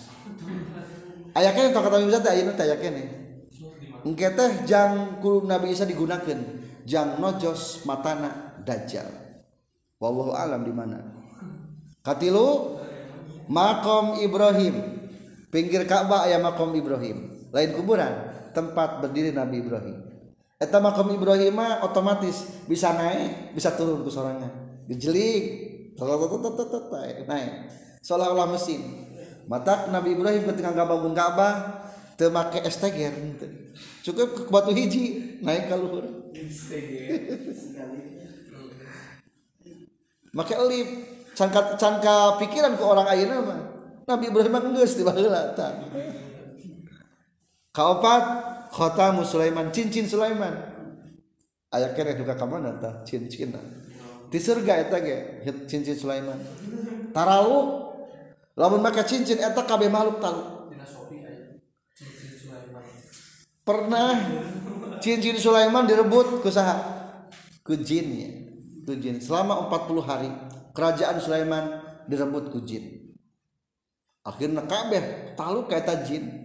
Ayah 1.34 1.52
kene 1.58 1.74
tongkat 1.74 1.92
Nabi 1.98 2.06
Musa 2.06 2.22
teh 2.22 2.32
ayeuna 2.38 2.54
teh 2.54 2.66
aya 2.70 2.78
kene 2.78 3.04
engke 4.06 4.30
teh 4.38 4.52
jang 4.70 5.18
ku 5.18 5.42
Nabi 5.42 5.74
Isa 5.74 5.90
digunakan 5.90 6.38
jang 6.86 7.18
nojos 7.18 7.82
matana 7.90 8.62
dajjal. 8.62 9.10
Wallahu 9.98 10.38
alam 10.38 10.62
di 10.62 10.74
mana. 10.76 11.02
Katilu 12.06 12.78
makom 13.50 14.22
Ibrahim. 14.22 15.02
Pinggir 15.50 15.86
Ka'bah 15.86 16.26
aya 16.26 16.42
makom 16.42 16.74
Ibrahim. 16.74 17.50
Lain 17.54 17.72
kuburan 17.78 18.34
tempat 18.58 19.02
berdiri 19.06 19.30
Nabi 19.32 19.62
Ibrahim. 19.62 19.98
Eta 20.60 20.82
makom 20.82 21.14
Ibrahim 21.14 21.54
mah 21.56 21.86
otomatis 21.86 22.66
bisa 22.68 22.94
naik 22.94 23.56
bisa 23.56 23.74
turun 23.74 24.02
ke 24.04 24.12
sorangan 24.12 24.63
dijelik 24.88 25.44
naik. 27.28 27.52
Seolah-olah 28.04 28.48
mesin. 28.52 28.82
Mata 29.48 29.92
Nabi 29.92 30.16
Ibrahim 30.16 30.48
ketika 30.50 30.72
bangun 30.72 31.12
Ka'bah 31.12 31.84
make 32.24 32.64
esteger 32.64 33.12
cukup 34.00 34.32
ke 34.32 34.42
batu 34.48 34.72
hiji 34.72 35.36
naik 35.44 35.68
ke 35.68 35.76
luhur. 35.76 36.06
Make 40.34 40.54
elip. 40.56 40.90
Cangka 41.34 41.74
cangka 41.82 42.38
pikiran 42.38 42.78
ke 42.78 42.84
orang 42.86 43.10
ayeuna 43.10 43.42
mah. 43.42 43.62
Nabi 44.06 44.30
Ibrahim 44.30 44.78
geus 44.78 44.94
di 44.94 45.04
baheula 45.04 45.58
kaopat 47.74 48.24
khatamu 48.70 49.26
Sulaiman 49.26 49.74
cincin 49.74 50.06
Sulaiman. 50.06 50.54
Aya 51.74 51.90
kene 51.98 52.14
juga 52.14 52.38
ka 52.38 52.46
mana 52.46 52.78
tah 52.78 53.02
cincin 53.02 53.50
di 54.34 54.42
surga 54.42 54.82
eta 54.82 54.98
ge? 54.98 55.46
Cincin 55.70 55.94
Sulaiman. 55.94 56.42
Taralu 57.14 57.86
lamun 58.58 58.82
make 58.82 59.06
cincin 59.06 59.38
eta 59.38 59.62
kabeh 59.62 59.94
makhluk 59.94 60.18
tahu. 60.18 60.42
Pernah 63.62 64.18
cincin 65.06 65.38
Sulaiman 65.38 65.86
direbut 65.86 66.42
ke 66.42 66.50
saha? 66.50 66.82
Ke 67.62 67.78
jinnya 67.78 68.50
ke 68.90 68.98
jin. 68.98 69.22
Selama 69.22 69.70
40 69.70 70.02
hari 70.02 70.30
kerajaan 70.74 71.22
Sulaiman 71.22 71.64
direbut 72.10 72.50
ke 72.50 72.60
jin. 72.66 73.14
Akhirnya 74.26 74.66
kabeh 74.66 75.38
tahu 75.38 75.70
kaita 75.70 76.02
jin. 76.10 76.42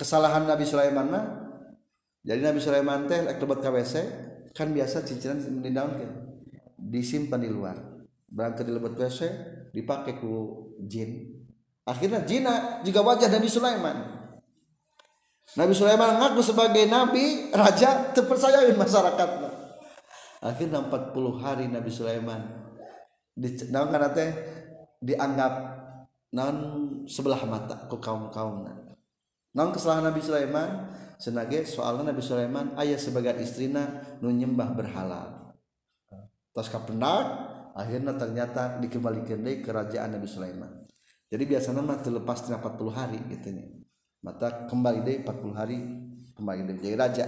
Kesalahan 0.00 0.48
Nabi 0.48 0.64
Sulaiman 0.64 1.06
mah 1.12 1.24
jadi 2.26 2.42
Nabi 2.42 2.58
Sulaiman 2.58 3.06
teh 3.06 3.22
lek 3.22 3.38
lebat 3.38 3.62
KWC 3.62 3.94
kan 4.56 4.72
biasa 4.72 5.04
cincinan 5.04 5.60
di 5.60 5.70
daun 5.70 5.92
kan 6.00 6.10
disimpan 6.80 7.44
di 7.44 7.52
luar. 7.52 7.76
Berangkat 8.26 8.64
di 8.64 8.72
lebat 8.72 8.96
WC 8.96 9.20
dipakai 9.76 10.16
ku 10.16 10.64
jin. 10.88 11.36
Akhirnya 11.84 12.24
jina 12.24 12.80
jika 12.82 13.04
wajah 13.04 13.28
Nabi 13.28 13.46
Sulaiman. 13.46 13.96
Nabi 15.54 15.72
Sulaiman 15.72 16.18
ngaku 16.18 16.42
sebagai 16.42 16.84
nabi 16.90 17.48
raja 17.54 18.12
terpercaya 18.12 18.66
masyarakat 18.76 19.30
akhirnya 20.46 20.84
40 20.84 21.42
hari 21.42 21.64
Nabi 21.72 21.90
Sulaiman 21.90 22.40
di 23.36 23.52
kana 23.72 24.12
teh 24.12 24.30
dianggap 25.00 25.52
non 26.32 26.56
sebelah 27.08 27.40
mata 27.48 27.88
ku 27.88 27.96
kaum-kaum 27.96 28.68
non 29.56 29.68
kesalahan 29.72 30.12
Nabi 30.12 30.20
Sulaiman 30.20 30.92
senage 31.16 31.68
soalnya 31.68 32.12
Nabi 32.12 32.22
Sulaiman 32.22 32.76
ayah 32.80 33.00
sebagai 33.00 33.36
istrina 33.40 34.04
nu 34.20 34.28
nyembah 34.32 34.72
berhala. 34.76 35.22
Tos 36.52 36.72
kapendak 36.72 37.24
akhirnya 37.76 38.16
ternyata 38.16 38.80
dikembalikan 38.80 39.44
deui 39.44 39.60
kerajaan 39.60 40.16
Nabi 40.16 40.28
Sulaiman. 40.28 40.72
Jadi 41.28 41.42
biasanya 41.44 41.82
mah 41.82 42.00
terlepas 42.00 42.48
40 42.48 42.56
hari 42.94 43.18
gitu 43.28 43.52
nya. 43.52 43.66
Mata 44.24 44.64
kembali 44.70 44.98
deh 45.04 45.16
40 45.20 45.52
hari 45.52 45.78
kembali 46.32 46.60
deh 46.72 46.76
jadi 46.80 46.96
raja. 46.96 47.26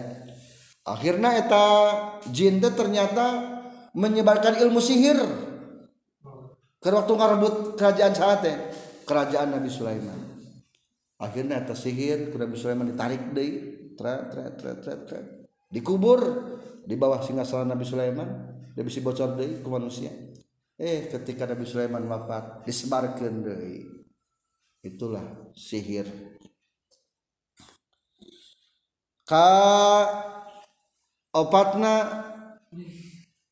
Akhirnya 0.89 1.37
eta 1.37 1.65
jin 2.33 2.65
ternyata 2.65 3.59
menyebarkan 3.93 4.57
ilmu 4.65 4.81
sihir. 4.81 5.21
Ke 6.79 6.89
waktu 6.95 7.13
ngarebut 7.13 7.75
kerajaan 7.75 8.15
saat 8.15 8.47
kerajaan 9.05 9.53
Nabi 9.53 9.69
Sulaiman. 9.69 10.21
Akhirnya 11.19 11.61
eta 11.61 11.75
sihir 11.75 12.31
Nabi 12.33 12.55
Sulaiman 12.55 12.89
ditarik 12.89 13.35
deh 13.35 13.78
tre 13.99 14.31
tre 14.31 14.45
tre 14.55 14.73
tre 14.79 14.95
tre 15.03 15.21
dikubur 15.67 16.23
di 16.87 16.95
bawah 16.95 17.21
singgasana 17.21 17.75
Nabi 17.75 17.85
Sulaiman 17.85 18.31
dia 18.79 18.87
bisa 18.87 19.03
bocor 19.03 19.35
deh 19.35 19.59
ke 19.59 19.69
manusia. 19.69 20.15
Eh 20.79 21.11
ketika 21.11 21.51
Nabi 21.51 21.67
Sulaiman 21.67 22.07
wafat 22.07 22.63
disebarkan 22.63 23.43
deh 23.43 23.83
itulah 24.87 25.51
sihir. 25.59 26.07
Ka 29.27 29.51
opatna 31.35 32.25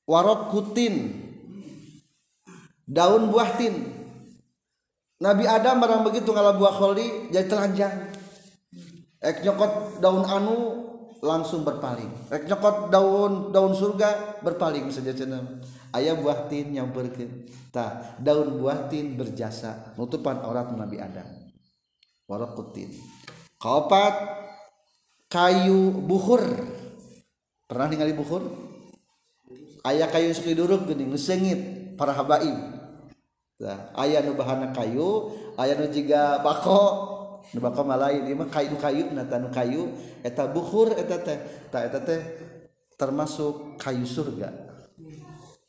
warok 0.06 0.54
kutin 0.54 1.10
daun 2.86 3.28
buah 3.34 3.50
tin. 3.58 3.74
Nabi 5.18 5.44
Adam 5.50 5.82
barang 5.82 6.06
begitu 6.06 6.30
ngalah 6.30 6.54
buah 6.54 6.76
kholi 6.78 7.34
jadi 7.34 7.50
telanjang 7.50 8.15
ek 9.20 9.42
nyokot 9.44 10.02
daun 10.02 10.24
anu 10.24 10.56
langsung 11.24 11.64
berpaling. 11.64 12.30
Ek 12.32 12.44
nyokot 12.44 12.92
daun 12.92 13.50
daun 13.50 13.72
surga 13.72 14.40
berpaling 14.44 14.88
saja 14.92 15.12
cenah. 15.16 15.62
Ayah 15.96 16.18
buah 16.18 16.50
tin 16.50 16.76
yang 16.76 16.92
pergi 16.92 17.26
ta 17.72 18.16
daun 18.20 18.60
buah 18.60 18.88
tin 18.92 19.16
berjasa 19.16 19.96
nutupan 19.96 20.40
aurat 20.44 20.68
Nabi 20.72 21.00
Adam. 21.00 21.26
Warok 22.26 22.52
kutin 22.58 22.90
kaopat 23.60 24.14
kayu 25.32 25.90
buhur. 26.04 26.42
Pernah 27.66 27.86
ningali 27.90 28.14
buhur? 28.14 28.46
Ayah 29.86 30.10
kayu 30.10 30.30
suki 30.34 30.54
duruk 30.54 30.86
gini 30.86 31.06
ngesengit 31.10 31.94
para 31.98 32.14
habaib. 32.14 32.76
Nah, 33.56 33.88
ayah 34.04 34.20
nu 34.20 34.36
bahana 34.36 34.68
kayu 34.68 35.32
ayah 35.56 35.80
nu 35.80 35.88
juga 35.88 36.44
bako 36.44 37.15
kayu-kayu 38.50 39.82
eta 40.24 40.42
buhur 40.50 40.88
termasuk 42.96 43.76
kayu 43.78 44.08
surga. 44.08 44.50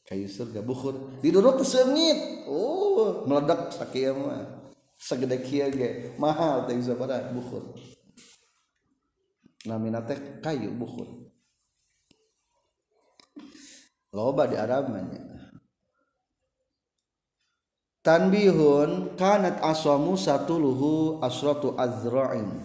Kayu 0.08 0.32
surga 0.32 0.64
buhur. 0.64 1.20
Diduduk 1.20 1.60
sengit 1.68 2.48
oh 2.48 2.96
uh, 2.96 3.12
meledak 3.28 3.76
sakit 3.76 4.16
mah. 4.16 4.64
Segede 4.98 5.38
kia 5.44 5.70
ge 5.70 6.16
mahal 6.18 6.66
teh 6.66 6.74
bisa 6.74 6.96
pada 6.96 7.30
buhur. 7.30 7.76
Namina 9.68 10.00
teh 10.02 10.40
kayu 10.40 10.72
buhur. 10.72 11.28
Loba 14.16 14.48
di 14.48 14.56
Arab 14.56 14.88
mah 14.90 15.37
tanbihun 18.08 19.20
kanat 19.20 19.60
aswamu 19.60 20.16
satuluhu 20.16 21.20
asratu 21.20 21.76
azra'in. 21.76 22.64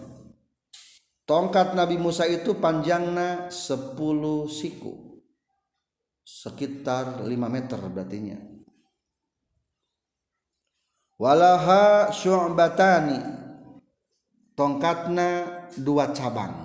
Tongkat 1.27 1.75
Nabi 1.75 1.99
Musa 1.99 2.31
itu 2.31 2.55
panjangnya 2.63 3.51
10 3.51 3.99
siku. 4.47 5.19
Sekitar 6.23 7.27
5 7.27 7.27
meter 7.27 7.83
berartinya. 7.91 8.39
Walaha 11.19 12.15
syu'batani. 12.15 13.43
Tongkatnya 14.55 15.31
dua 15.81 16.13
cabang 16.13 16.62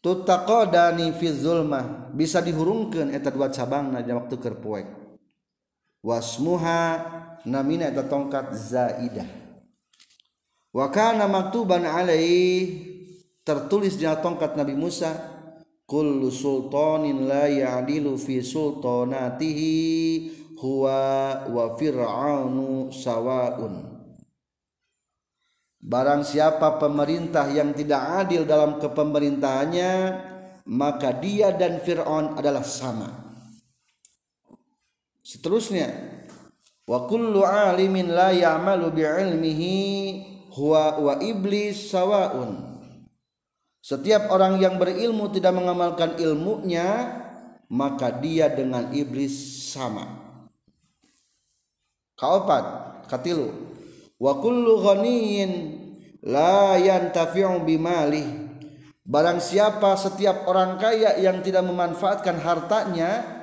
tutaqadani 0.00 1.12
fi 1.16 1.28
zulmah 1.32 2.12
bisa 2.16 2.40
dihurungkeun 2.40 3.12
eta 3.12 3.28
dua 3.28 3.52
cabangna 3.52 4.00
dina 4.00 4.20
waktu 4.20 4.36
keur 4.40 4.56
poek 4.56 5.00
wasmuha 6.00 6.82
namina 7.44 7.88
eta 7.88 8.04
tongkat 8.08 8.52
zaidah. 8.56 9.28
Wa 10.70 10.86
kana 10.88 11.26
maktuban 11.26 11.82
alaihi 11.82 12.86
tertulis 13.42 13.98
dina 13.98 14.16
tongkat 14.22 14.54
Nabi 14.54 14.78
Musa 14.78 15.12
kullu 15.84 16.30
sultanin 16.30 17.26
la 17.26 17.50
ya'dilu 17.50 18.14
fi 18.14 18.38
sultanatihi 18.38 19.74
huwa 20.62 21.00
wa 21.50 21.64
fir'aunu 21.74 22.94
sawaun. 22.94 23.89
Barang 25.80 26.20
siapa 26.20 26.76
pemerintah 26.76 27.48
yang 27.48 27.72
tidak 27.72 28.28
adil 28.28 28.44
dalam 28.44 28.76
kepemerintahannya 28.76 29.92
maka 30.68 31.16
dia 31.16 31.56
dan 31.56 31.80
Fir'aun 31.80 32.36
adalah 32.36 32.60
sama. 32.60 33.08
Seterusnya 35.24 35.88
wa 36.84 37.08
kullu 37.08 37.48
alimin 37.48 38.12
la 38.12 38.28
ya'malu 38.28 38.92
bi'ilmihi 38.92 39.76
huwa 40.52 41.00
wa 41.00 41.14
iblis 41.24 41.88
sawaun. 41.88 42.60
Setiap 43.80 44.28
orang 44.28 44.60
yang 44.60 44.76
berilmu 44.76 45.32
tidak 45.32 45.56
mengamalkan 45.56 46.20
ilmunya 46.20 47.16
maka 47.72 48.12
dia 48.12 48.52
dengan 48.52 48.92
iblis 48.92 49.32
sama. 49.72 50.04
Kaopat 52.20 52.64
katilu 53.08 53.69
wa 54.20 54.36
kullu 54.38 54.84
ghaniyin 54.84 55.52
la 56.28 56.76
yantafi'u 56.76 57.64
bimalih. 57.64 58.52
Barang 59.00 59.42
siapa 59.42 59.98
setiap 59.98 60.46
orang 60.46 60.78
kaya 60.78 61.18
yang 61.18 61.42
tidak 61.42 61.66
memanfaatkan 61.66 62.38
hartanya 62.38 63.40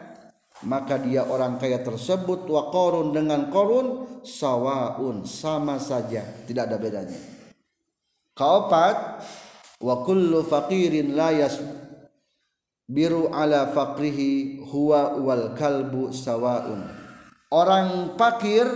maka 0.64 0.98
dia 0.98 1.28
orang 1.28 1.60
kaya 1.60 1.84
tersebut 1.84 2.48
wa 2.48 2.72
korun 2.72 3.12
dengan 3.12 3.52
korun 3.52 4.22
sawaun 4.24 5.28
sama 5.28 5.82
saja. 5.82 6.24
Tidak 6.24 6.64
ada 6.64 6.78
bedanya. 6.80 7.20
Kaopat 8.38 9.28
wa 9.82 9.96
kullu 10.06 10.46
faqirin 10.46 11.18
la 11.18 11.34
biru 12.88 13.28
ala 13.36 13.68
faqrihi 13.76 14.64
huwa 14.72 15.20
wal 15.20 15.52
kalbu 15.52 16.16
sawaun. 16.16 16.88
Orang 17.52 18.16
fakir 18.16 18.68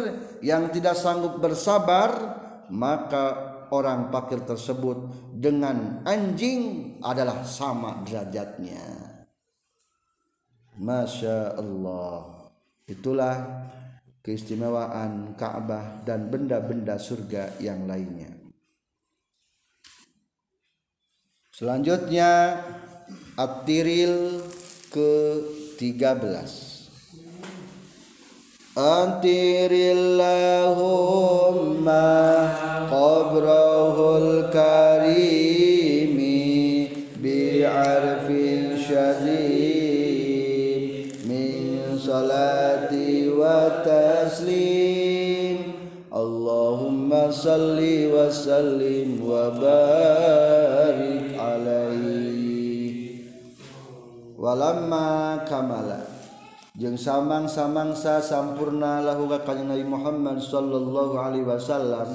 yang 0.41 0.73
tidak 0.73 0.97
sanggup 0.97 1.37
bersabar 1.37 2.41
maka 2.71 3.51
orang 3.71 4.11
fakir 4.11 4.43
tersebut 4.43 5.11
dengan 5.31 6.03
anjing 6.03 6.97
adalah 7.03 7.43
sama 7.47 8.03
derajatnya. 8.03 9.11
Masya 10.79 11.59
Allah. 11.59 12.51
Itulah 12.87 13.35
keistimewaan 14.23 15.35
Ka'bah 15.39 16.03
dan 16.03 16.27
benda-benda 16.27 16.99
surga 16.99 17.59
yang 17.63 17.87
lainnya. 17.87 18.35
Selanjutnya 21.51 22.57
At-Tiril 23.37 24.41
ke-13 24.89 26.70
أنتر 28.77 29.71
اللهم 29.71 31.87
قبره 32.91 33.97
الكريم 34.23 36.17
بعرف 37.23 38.27
شديد 38.87 40.83
من 41.27 41.51
صلاة 41.99 42.93
وتسليم. 43.41 45.57
اللهم 46.15 47.09
صل 47.31 47.79
وسلم 48.15 49.09
وبارك 49.27 51.25
عليه. 51.39 52.95
ولما 54.39 55.09
كمل 55.49 56.00
jeung 56.81 56.97
samang-samangsa 56.97 58.17
sampurna 58.25 59.05
lahu 59.05 59.29
ka 59.29 59.45
kanjeng 59.45 59.69
Nabi 59.69 59.85
Muhammad 59.85 60.41
sallallahu 60.41 61.13
alaihi 61.13 61.45
wasallam 61.45 62.09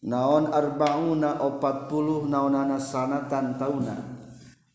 naon 0.00 0.48
arbauna 0.48 1.36
40 1.36 2.32
naonana 2.32 2.80
sanatan 2.80 3.60
tauna. 3.60 4.16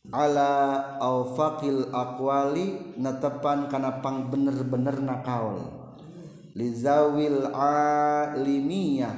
Ala 0.10 0.98
awfaqil 1.02 1.90
aqwali 1.94 2.98
natepan 2.98 3.70
kana 3.70 4.02
pang 4.02 4.30
bener-bener 4.30 4.98
nakaul 5.02 5.58
lizawil 6.58 7.50
alimiyah 7.54 9.14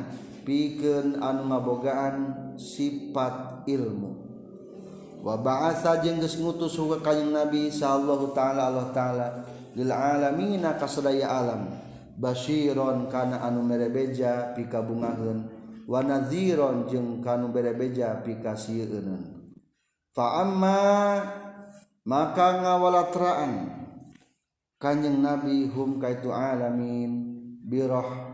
pikeun 0.48 1.20
anu 1.20 1.48
ngabogaan 1.52 2.16
sifat 2.56 3.68
ilmu. 3.68 4.12
Wa 5.20 5.36
ba'atha 5.40 6.00
jeung 6.00 6.20
geus 6.20 6.40
ngutus 6.40 6.76
ka 6.76 7.12
kanjing 7.12 7.36
nabi 7.36 7.68
sallallahu 7.72 8.32
taala 8.36 8.72
Allah 8.72 8.88
taala 8.96 9.28
lil 9.76 9.92
alamina 9.92 10.76
kasadaya 10.76 11.28
alam. 11.30 11.64
Basyiron 12.12 13.10
kana 13.10 13.42
anu 13.42 13.66
merebeja 13.66 14.54
pika 14.54 14.84
bungaheun 14.84 15.48
wa 15.90 16.00
nadhiron 16.06 16.86
jeung 16.86 17.24
kanu 17.24 17.50
berebeja 17.50 18.22
pika 18.22 18.54
sieunun 18.54 19.50
fa 20.14 20.44
amma 20.44 20.78
maka 22.06 22.62
ngawalatraan. 22.62 23.54
Kanjeng 24.82 25.22
nabi 25.22 25.70
hum 25.70 26.02
kaitu 26.02 26.34
alamin 26.34 27.38
birah 27.62 28.34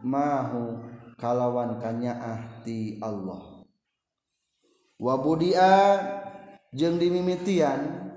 mahu 0.00 0.80
kalawan 1.20 1.76
kanyaah 1.76 2.64
ti 2.64 2.96
Allah. 3.00 3.64
Wabudia 4.96 6.00
jeung 6.72 6.96
dimimitian 6.96 8.08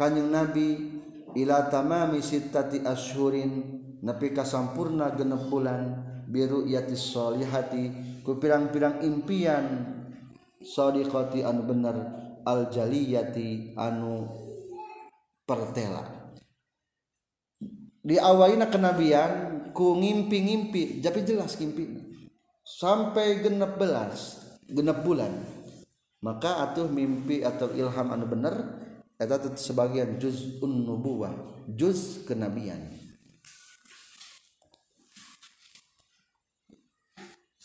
kanjeng 0.00 0.32
nabi 0.32 0.99
ila 1.36 1.70
tamami 1.70 2.22
sittati 2.24 2.82
ashurin 2.82 3.80
nepi 4.00 4.32
ka 4.32 4.42
sampurna 4.42 5.12
genep 5.14 5.46
bulan 5.46 6.02
biru 6.26 6.66
yatis 6.66 7.12
solihati 7.12 7.90
ku 8.22 8.38
pirang-pirang 8.38 9.02
impian 9.02 9.96
sadiqati 10.62 11.42
anu 11.42 11.62
bener 11.66 11.96
al 12.46 12.70
jaliyati 12.72 13.76
anu 13.76 14.28
pertela. 15.44 16.32
Diawalina 18.00 18.72
kenabian 18.72 19.32
ku 19.76 19.98
ngimpi-ngimpi 19.98 21.04
tapi 21.04 21.20
jelas 21.26 21.58
ngimpi. 21.60 22.08
Sampai 22.64 23.42
genep 23.42 23.76
belas 23.76 24.40
genep 24.70 25.02
bulan 25.02 25.60
maka 26.20 26.68
atuh 26.68 26.86
mimpi 26.86 27.40
atau 27.40 27.72
ilham 27.72 28.08
anu 28.12 28.28
bener 28.28 28.54
eta 29.20 29.36
sebagian 29.52 30.16
juz'un 30.16 30.88
nubuwah 30.88 31.36
juz 31.68 32.24
kenabian. 32.24 32.80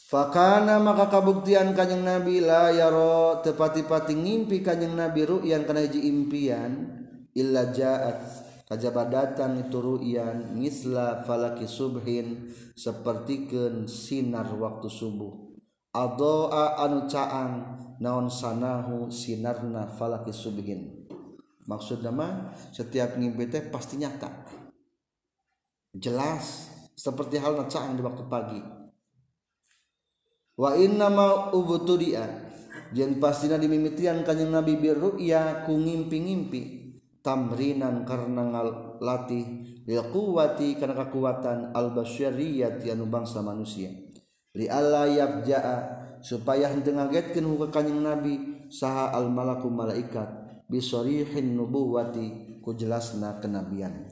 Fakana 0.06 0.78
maka 0.78 1.10
kabuktian 1.10 1.74
kanjeng 1.74 2.06
Nabi 2.06 2.38
la 2.43 2.70
yaro 2.70 3.41
tepati-pati 3.41 4.14
ngimpi 4.14 4.62
kanjeng 4.62 4.93
Nabi 4.93 5.26
ru'yan 5.26 5.66
kana 5.66 5.82
hiji 5.82 6.06
impian 6.06 6.93
illa 7.34 7.74
ja'at 7.74 8.22
kajaba 8.70 9.10
datang 9.10 9.58
itu 9.66 9.82
ru'yan 9.82 10.53
misla 10.53 11.26
falaki 11.26 11.66
subhin 11.66 12.53
sapertikeun 12.78 13.89
sinar 13.89 14.51
waktu 14.53 14.91
subuh. 14.91 15.56
Adoa 15.95 16.76
anu 16.86 17.08
caang 17.08 17.80
naon 18.03 18.28
sanahu 18.28 19.08
sinarna 19.08 19.88
falaki 19.89 20.36
subhin 20.36 21.05
maksud 21.66 22.05
nama 22.05 22.53
setiap 22.70 23.18
ngimpi 23.18 23.49
teh 23.49 23.63
pasti 23.74 23.97
nyata. 23.97 24.30
Jelas 25.95 26.70
seperti 26.93 27.41
hal 27.41 27.57
caang 27.68 27.97
di 27.97 28.01
waktu 28.05 28.24
pagi. 28.30 28.61
Wa 30.55 30.78
inna 30.80 31.11
ma 31.11 31.51
ubutudia 31.51 32.24
jen 32.95 33.20
pastina 33.20 33.59
dimimitian 33.59 34.24
kanjeng 34.24 34.53
nabi 34.53 34.80
birru'ya 34.80 35.68
ku 35.68 35.76
ngimpi-ngimpi. 35.76 36.84
Tamrinan 37.26 38.05
karena 38.05 38.45
ngalatih 38.45 39.45
lil 39.89 40.01
quwati 40.13 40.78
karena 40.78 40.93
kekuatan 40.93 41.74
al 41.74 41.89
basyariyati 41.97 42.93
anu 42.93 43.09
bangsa 43.09 43.41
manusia. 43.41 43.89
Li 44.53 44.70
alla 44.70 45.09
yafja'a 45.09 45.78
supaya 46.22 46.70
henteu 46.70 46.93
ngagetkeun 46.93 47.57
ka 47.66 47.82
kanjing 47.82 47.97
nabi 48.05 48.61
saha 48.70 49.09
al 49.09 49.34
malaku 49.34 49.74
malaikat 49.74 50.45
bisorihin 50.66 51.53
nubuwati 51.57 52.59
ku 52.61 52.74
jelasna 52.74 53.38
kenabian. 53.41 54.09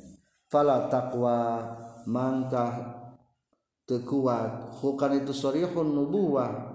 Fala 0.50 0.90
taqwa 0.90 1.66
mangkah 2.06 3.02
tekuat. 3.90 4.78
Hukan 4.82 5.24
itu 5.24 5.34
sorihun 5.34 5.94
nubuwah 5.94 6.74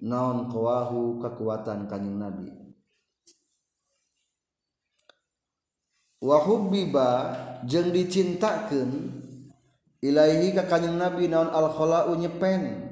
naon 0.00 0.48
kawahu 0.48 1.20
kekuatan 1.20 1.90
kanjing 1.90 2.16
nabi. 2.16 2.48
Wa 6.20 6.36
hubbiba 6.44 7.08
jeung 7.64 7.96
dicintakeun 7.96 8.90
ilaihi 10.04 10.52
ka 10.52 10.68
kanjing 10.68 11.00
nabi 11.00 11.32
naon 11.32 11.48
al 11.48 11.72
khala'u 11.72 12.12
nyepen 12.16 12.89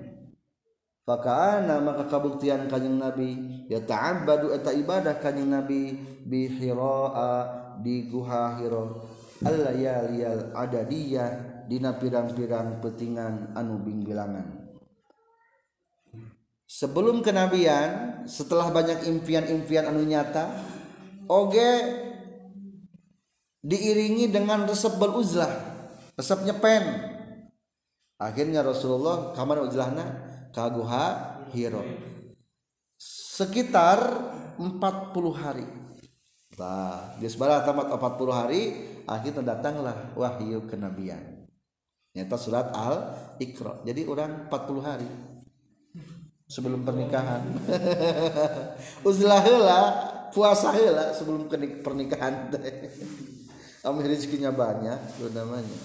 Fakana 1.08 1.80
maka 1.80 2.04
kabuktian 2.04 2.68
kanjing 2.68 3.00
Nabi. 3.00 3.64
Ya 3.72 3.80
ta'abbadu 3.80 4.52
eta 4.52 4.76
ibadah 4.76 5.16
kanjing 5.16 5.48
Nabi. 5.48 5.96
Bi 6.28 6.52
hiraa 6.52 7.48
di 7.80 8.12
guha 8.12 8.60
hira 8.60 8.84
al 9.48 9.56
layaliyal 9.72 10.52
adadiyah 10.52 11.64
dina 11.64 11.96
pirang-pirang 11.96 12.84
petingan 12.84 13.56
anu 13.56 13.80
bing 13.80 14.02
bilangan 14.02 14.68
sebelum 16.68 17.24
kenabian 17.24 18.22
setelah 18.28 18.68
banyak 18.68 19.08
impian-impian 19.08 19.88
anu 19.88 20.04
nyata 20.04 20.52
oge 21.24 21.72
diiringi 23.64 24.28
dengan 24.28 24.68
resep 24.68 24.94
beruzlah 25.00 25.50
resep 26.14 26.44
nyepen. 26.44 27.16
Akhirnya 28.18 28.66
Rasulullah 28.66 29.30
kamar 29.32 29.62
uzlahna 29.62 30.27
kaguha 30.58 31.06
hiro 31.54 31.86
sekitar 32.98 34.02
40 34.58 34.66
hari 35.38 35.66
Nah, 36.58 37.14
geus 37.22 37.38
bala 37.38 37.62
tamat 37.62 37.86
40 37.86 38.34
hari 38.34 38.62
akhirnya 39.06 39.54
datanglah 39.54 40.10
wahyu 40.18 40.66
kenabian. 40.66 41.46
Nyata 42.18 42.34
surat 42.34 42.74
Al-Iqra. 42.74 43.86
Jadi 43.86 44.02
orang 44.10 44.50
40 44.50 44.82
hari 44.82 45.06
sebelum 46.50 46.82
pernikahan. 46.82 47.46
Uzlah 49.08 49.38
heula, 49.46 49.80
puasa 50.34 50.74
heula 50.74 51.14
sebelum 51.14 51.46
pernikahan. 51.78 52.50
Amin 53.86 54.04
rezekinya 54.10 54.50
banyak, 54.50 54.98
itu 55.14 55.30
namanya. 55.30 55.78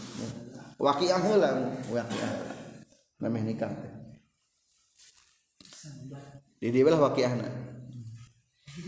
Waqiah 0.82 1.22
heula, 1.22 1.50
waqiah. 1.94 2.34
Namanya 3.22 3.46
nikah 3.46 3.70
teh. 3.70 4.03
di 6.60 6.68
dieu 6.72 6.88
lah 6.88 7.00
waqiahna 7.12 7.48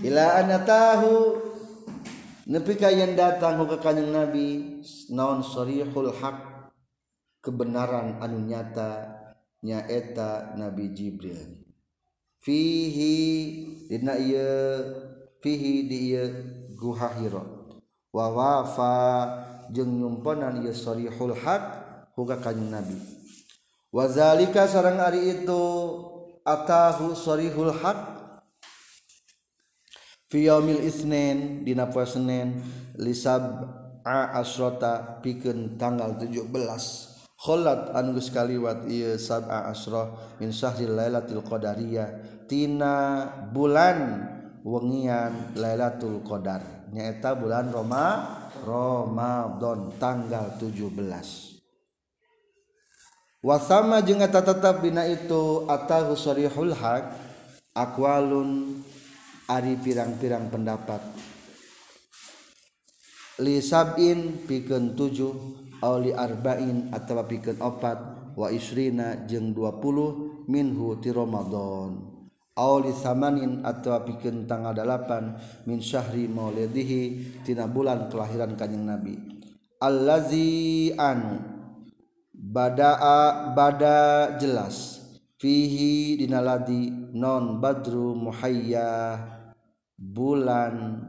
ila 0.06 0.26
anatahu 0.40 1.40
nepi 2.46 2.74
ka 2.78 2.94
yang 2.94 3.18
datang 3.18 3.62
ke 3.66 3.78
kanjeng 3.82 4.14
nabi 4.14 4.82
naon 5.10 5.42
sarihul 5.42 6.14
haq 6.14 6.56
kebenaran 7.46 8.18
anu 8.22 8.42
nyata 8.42 9.14
nyaeta 9.66 10.58
nabi 10.58 10.94
jibril. 10.94 11.66
Fihi 12.42 13.18
dina 13.90 14.18
ieu 14.18 14.94
fihi 15.42 15.90
di 15.90 16.14
ieu 16.14 16.30
guha 16.78 17.10
hira. 17.18 17.42
Wa 18.14 18.26
wafa 18.30 18.96
jeung 19.74 19.98
nyumponan 19.98 20.62
ieu 20.62 20.74
sarihul 20.74 21.34
haq 21.34 21.64
ka 22.14 22.38
kanjeng 22.42 22.70
nabi. 22.70 22.98
Wazalika 23.90 24.70
sareng 24.70 25.02
ari 25.02 25.42
itu 25.42 25.64
atahu 26.46 27.18
sarihul 27.18 27.74
haq. 27.74 28.14
Yaumil 30.36 30.84
Isnin 30.84 31.64
dina 31.64 31.88
poe 31.88 32.04
Senin 32.04 32.60
lisab 33.00 33.72
a 34.04 34.36
asrota 34.36 35.24
pikeun 35.24 35.80
tanggal 35.80 36.20
17 36.20 36.52
kholat 37.40 37.96
anu 37.96 38.20
geus 38.20 38.36
kaliwat 38.36 38.84
ieu 38.92 39.16
sab'a 39.16 39.72
asra 39.72 40.12
min 40.44 40.52
syahril 40.52 40.92
lailatul 40.92 41.40
qadariyah. 41.40 42.44
Tina 42.52 43.26
bulan 43.56 44.28
wengian 44.66 45.56
lailatul 45.56 46.20
qadar 46.26 46.90
nyaeta 46.92 47.38
bulan 47.40 47.72
Roma 47.72 48.06
Ramadan 48.66 49.96
tanggal 50.02 50.60
17 50.60 51.55
wasama 53.46 54.02
jeung 54.02 54.26
eta 54.26 54.42
tetep 54.42 54.82
dina 54.82 55.06
itu 55.06 55.70
atahu 55.70 56.18
sarihul 56.18 56.74
haq 56.74 57.14
aqwalun 57.78 58.82
Ari 59.46 59.78
pirang-pirang 59.78 60.50
pendapat. 60.50 61.06
Lisabin 63.38 64.42
piken 64.50 64.98
7 64.98 65.86
Aliarbain 65.86 66.90
atau 66.90 67.22
piken 67.30 67.62
opat 67.62 68.34
wa 68.34 68.50
isrina 68.50 69.14
jeng 69.30 69.54
20 69.54 70.50
minhu 70.50 70.98
ti 70.98 71.14
Romadhon 71.14 72.16
samanin 72.98 73.62
atau 73.62 74.02
piken 74.02 74.50
tanggal 74.50 74.74
8 74.74 75.70
min 75.70 75.78
Syahri 75.78 76.26
maulidihi 76.26 77.38
tina 77.46 77.70
bulan 77.70 78.10
kelahiran 78.10 78.58
Kanjeng 78.58 78.88
Nabi. 78.88 79.14
Allazi 79.78 80.90
anu 80.98 81.55
badaa 82.56 83.52
bada 83.52 84.32
jelas. 84.40 85.04
Fihi 85.36 86.16
dinaladi 86.16 87.12
non 87.12 87.60
badru 87.60 88.16
muhayya 88.16 89.20
bulan 90.00 91.04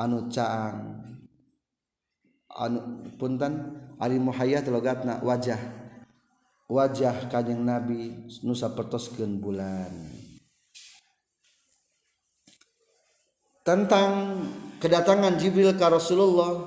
anu 0.00 0.32
caang. 0.32 1.04
Anu 2.48 2.80
punten? 3.20 3.76
Ari 4.00 4.16
muhayya 4.16 4.64
telogatna 4.64 5.20
wajah. 5.20 5.60
Wajah 6.72 7.28
kanjeng 7.28 7.68
nabi 7.68 8.32
nusa 8.40 8.72
pertoskeun 8.72 9.36
bulan. 9.36 9.92
Tentang 13.62 14.40
kedatangan 14.80 15.36
Jibril 15.36 15.76
ke 15.76 15.86
Rasulullah 15.86 16.58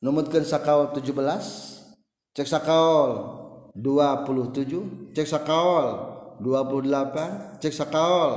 numutkeun 0.00 0.46
sakawal 0.46 0.94
17 0.94 1.81
cek 2.32 2.48
sakaol 2.48 3.10
27 3.76 5.12
cek 5.12 5.28
sakaol 5.28 5.88
28 6.40 7.60
cek 7.60 7.74
sakaol 7.76 8.32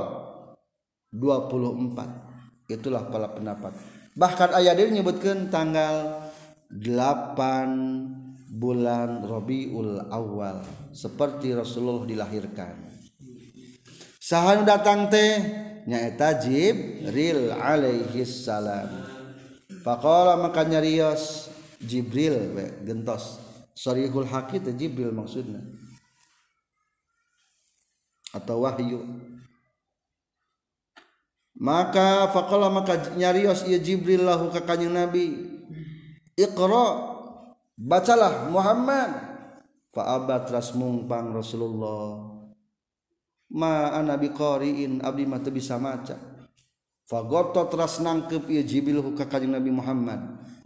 24 1.16 2.68
itulah 2.68 3.08
pala 3.08 3.32
pendapat. 3.32 3.72
Bahkan 4.16 4.50
ayat 4.52 4.76
ini 4.80 5.00
menyebutkan 5.00 5.48
tanggal 5.48 6.28
8 6.72 8.56
bulan 8.56 9.24
Rabiul 9.24 10.12
Awal 10.12 10.60
seperti 10.92 11.56
Rasulullah 11.56 12.04
dilahirkan. 12.04 12.74
Sahan 14.20 14.66
datang 14.66 15.06
teh 15.06 15.38
nyaeta 15.86 16.36
Jibril 16.42 17.54
alaihi 17.54 18.26
salam. 18.26 19.06
Faqala 19.86 20.34
maka 20.34 20.66
nyarios 20.66 21.46
Jibril 21.78 22.56
we, 22.56 22.66
gentos. 22.82 23.45
Sarihul 23.76 24.24
haqi 24.24 24.64
Jibril 24.72 25.12
maksudnya. 25.12 25.60
Atau 28.32 28.64
wahyu. 28.64 29.04
Maka 31.56 32.28
faqala 32.32 32.68
maka 32.72 33.16
nyarios 33.16 33.64
ieu 33.68 33.80
Jibril 33.80 34.24
lahu 34.24 34.48
ka 34.48 34.64
kanjing 34.64 34.92
Nabi. 34.92 35.36
Iqra 36.36 36.86
bacalah 37.76 38.48
Muhammad. 38.48 39.36
Fa 39.92 40.20
abat 40.20 40.48
ras 40.52 40.76
mungpang 40.76 41.32
Rasulullah. 41.32 42.32
Ma 43.56 43.94
ana 43.96 44.20
biqariin 44.20 45.00
abdi 45.00 45.24
mah 45.24 45.40
teu 45.40 45.54
bisa 45.54 45.80
maca. 45.80 46.20
Fa 47.08 47.24
gotot 47.24 47.72
ras 47.72 48.04
nangkep 48.04 48.52
ieu 48.52 48.60
Jibril 48.60 49.00
ka 49.16 49.24
kanjing 49.24 49.56
Nabi 49.56 49.72
Muhammad 49.72 50.20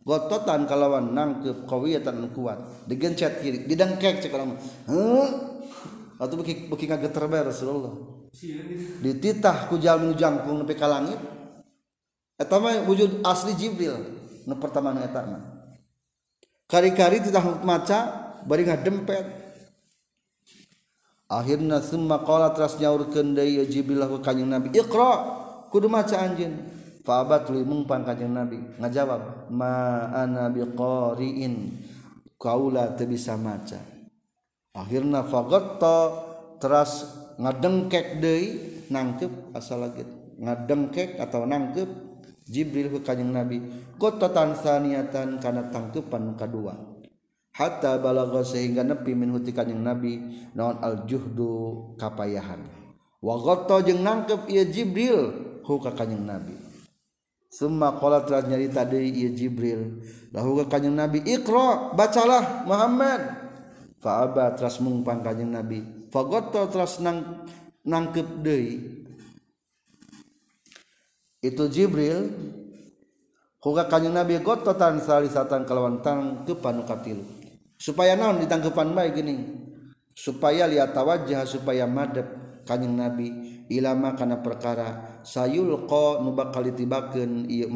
gototan 0.05 0.65
kalawan 0.65 1.13
nangkep 1.13 1.69
kawiyatan 1.69 2.33
kuat. 2.33 2.59
Digencet 2.89 3.41
kiri 3.45 3.65
didengkek 3.69 4.25
cek 4.25 4.33
orang. 4.35 4.57
Heh 4.89 5.29
atau 6.21 6.37
beki 6.37 6.69
beki 6.69 6.85
ngageter 6.85 7.25
bae 7.33 7.43
Rasulullah. 7.49 7.95
Dititah 9.01 9.73
ku 9.73 9.81
jalmi 9.81 10.13
jangkung 10.15 10.61
nepi 10.61 10.77
ka 10.77 10.85
langit. 10.85 11.19
Eta 12.37 12.61
mah 12.61 12.85
wujud 12.85 13.25
asli 13.25 13.57
Jibril. 13.57 13.97
Nu 14.45 14.57
pertama 14.61 14.93
nu 14.93 15.01
eta 15.01 15.25
mah. 15.25 15.43
Kari-kari 16.69 17.25
titah 17.25 17.43
maca 17.65 17.99
bari 18.45 18.69
ngadempet. 18.69 19.41
Akhirna 21.31 21.79
summa 21.81 22.21
qala 22.27 22.53
teras 22.53 22.77
nyaurkeun 22.77 23.33
deui 23.33 23.65
Jibril 23.69 24.05
ka 24.05 24.31
kanjing 24.31 24.49
Nabi 24.49 24.73
iqra. 24.77 25.11
Kudu 25.73 25.89
maca 25.89 26.21
anjeun. 26.21 26.80
Fa 27.11 27.27
abat 27.27 27.51
li 27.51 27.67
mungpan 27.67 28.07
kanjing 28.07 28.31
Nabi. 28.31 28.63
Ngajawab 28.79 29.51
ma 29.51 30.07
ana 30.15 30.47
biqariin. 30.47 31.75
Kaula 32.39 32.95
teu 32.95 33.11
bisa 33.11 33.35
maca. 33.35 33.83
Akhirna 34.79 35.27
faqatta 35.27 35.99
teras 36.63 37.11
ngadengkek 37.35 38.23
deui 38.23 38.47
nangkep 38.87 39.51
asal 39.59 39.83
lagi 39.83 40.07
ngadengkek 40.39 41.19
atau 41.19 41.43
nangkep 41.43 41.91
Jibril 42.47 42.95
ke 42.95 42.99
kanjeng 43.03 43.35
Nabi. 43.35 43.59
Qotatan 43.99 44.55
saniyatan 44.55 45.43
kana 45.43 45.67
tangkepan 45.75 46.39
kedua 46.39 46.79
hatta 47.51 47.99
balagha 47.99 48.47
sehingga 48.47 48.87
nepi 48.87 49.19
min 49.19 49.35
huti 49.35 49.51
Nabi 49.75 50.47
naon 50.55 50.79
al 50.79 51.05
juhdu 51.11 51.93
kapayahan. 51.99 52.63
Wa 53.19 53.35
jeung 53.83 54.01
nangkep 54.01 54.47
ieu 54.47 54.65
Jibril 54.71 55.21
hu 55.67 55.75
ka 55.83 55.93
kanjeng 55.93 56.25
Nabi 56.25 56.70
Summa 57.51 57.99
qala 57.99 58.23
telah 58.23 58.47
nyarita 58.47 58.87
deui 58.87 59.11
ieu 59.11 59.35
Jibril. 59.35 59.99
Lahu 60.31 60.63
ka 60.63 60.79
kanjeng 60.79 60.95
Nabi 60.95 61.19
Iqra 61.27 61.91
bacalah 61.99 62.63
Muhammad. 62.63 63.21
Fa 63.99 64.25
aba 64.25 64.55
teras 64.55 64.79
mungpang 64.79 65.21
kanjeng 65.21 65.51
Nabi. 65.51 65.83
Fagoto 66.15 66.71
terus 66.71 67.03
nang 67.03 67.45
nangkep 67.83 68.29
deui. 68.39 69.03
Itu 71.43 71.67
Jibril. 71.67 72.31
Huga 73.61 73.91
kanjeng 73.91 74.15
Nabi 74.15 74.39
gototan 74.41 75.03
salisatan 75.03 75.67
kalawan 75.67 76.01
tangkepan 76.01 76.81
nu 76.81 76.85
katilu 76.89 77.41
supaya 77.81 78.13
naon 78.13 78.45
ditangkepan 78.45 78.93
baik 78.93 79.17
gini? 79.17 79.37
Supaya 80.13 80.69
lihat 80.69 80.93
wajah 80.93 81.49
supaya 81.49 81.89
madep 81.89 82.29
kanyeng 82.71 82.95
nabi. 82.95 83.29
Ilama 83.67 84.15
karena 84.15 84.39
perkara 84.39 85.19
sayul 85.27 85.91
ko 85.91 86.23
nuba 86.23 86.55
kali 86.55 86.71
tibaken 86.71 87.51
ieu 87.51 87.71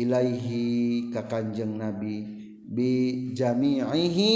ilaihi 0.00 1.12
ka 1.12 1.28
kanjeng 1.28 1.76
nabi. 1.76 2.24
Bi 2.64 2.90
jami'ihi 3.36 4.32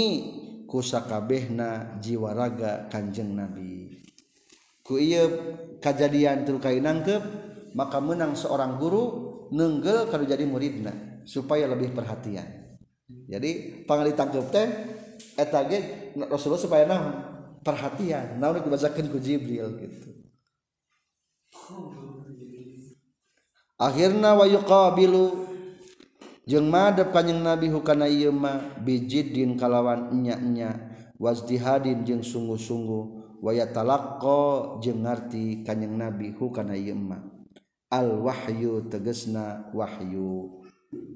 kusakabehna 0.69 1.97
jiwaraga 1.97 2.85
kanjeng 2.93 3.33
nabi. 3.33 3.97
Ku 4.85 5.01
iya 5.01 5.25
kejadian 5.81 6.45
teu 6.45 6.61
nangkep 6.61 7.21
maka 7.77 8.01
menang 8.01 8.33
seorang 8.33 8.81
guru 8.81 9.03
nenggel 9.53 10.09
kalau 10.09 10.25
jadi 10.25 10.45
muridna 10.45 11.21
supaya 11.25 11.69
lebih 11.69 11.93
perhatian. 11.93 12.45
Jadi 13.29 13.85
pangali 13.85 14.13
tangkep 14.17 14.45
teh 14.49 14.67
etage 15.37 15.79
Rasulullah 16.17 16.61
supaya 16.61 16.83
naon? 16.89 17.28
perhatian. 17.63 18.39
Naon 18.39 18.63
dibacakeun 18.63 19.07
ku 19.11 19.17
Jibril 19.19 19.75
gitu. 19.79 20.09
Akhirna 23.79 24.35
wa 24.35 24.43
yuqabilu 24.43 25.47
jeung 26.43 26.67
madep 26.67 27.15
kanjing 27.15 27.39
Nabi 27.39 27.71
hukana 27.71 28.11
ieu 28.11 28.33
mah 28.33 28.75
bijiddin 28.81 29.55
kalawan 29.55 30.11
enya-enya 30.11 30.91
wazdihadin 31.15 32.03
jeung 32.03 32.25
sungguh-sungguh 32.25 33.39
wa 33.39 33.51
yatalaqqa 33.55 34.81
jeung 34.83 35.07
ngarti 35.07 35.63
kanjing 35.63 35.95
Nabi 35.95 36.35
hukana 36.35 36.75
ieu 36.75 36.97
mah. 36.97 37.23
Al 37.87 38.19
wahyu 38.19 38.85
tegesna 38.91 39.71
wahyu. 39.71 40.59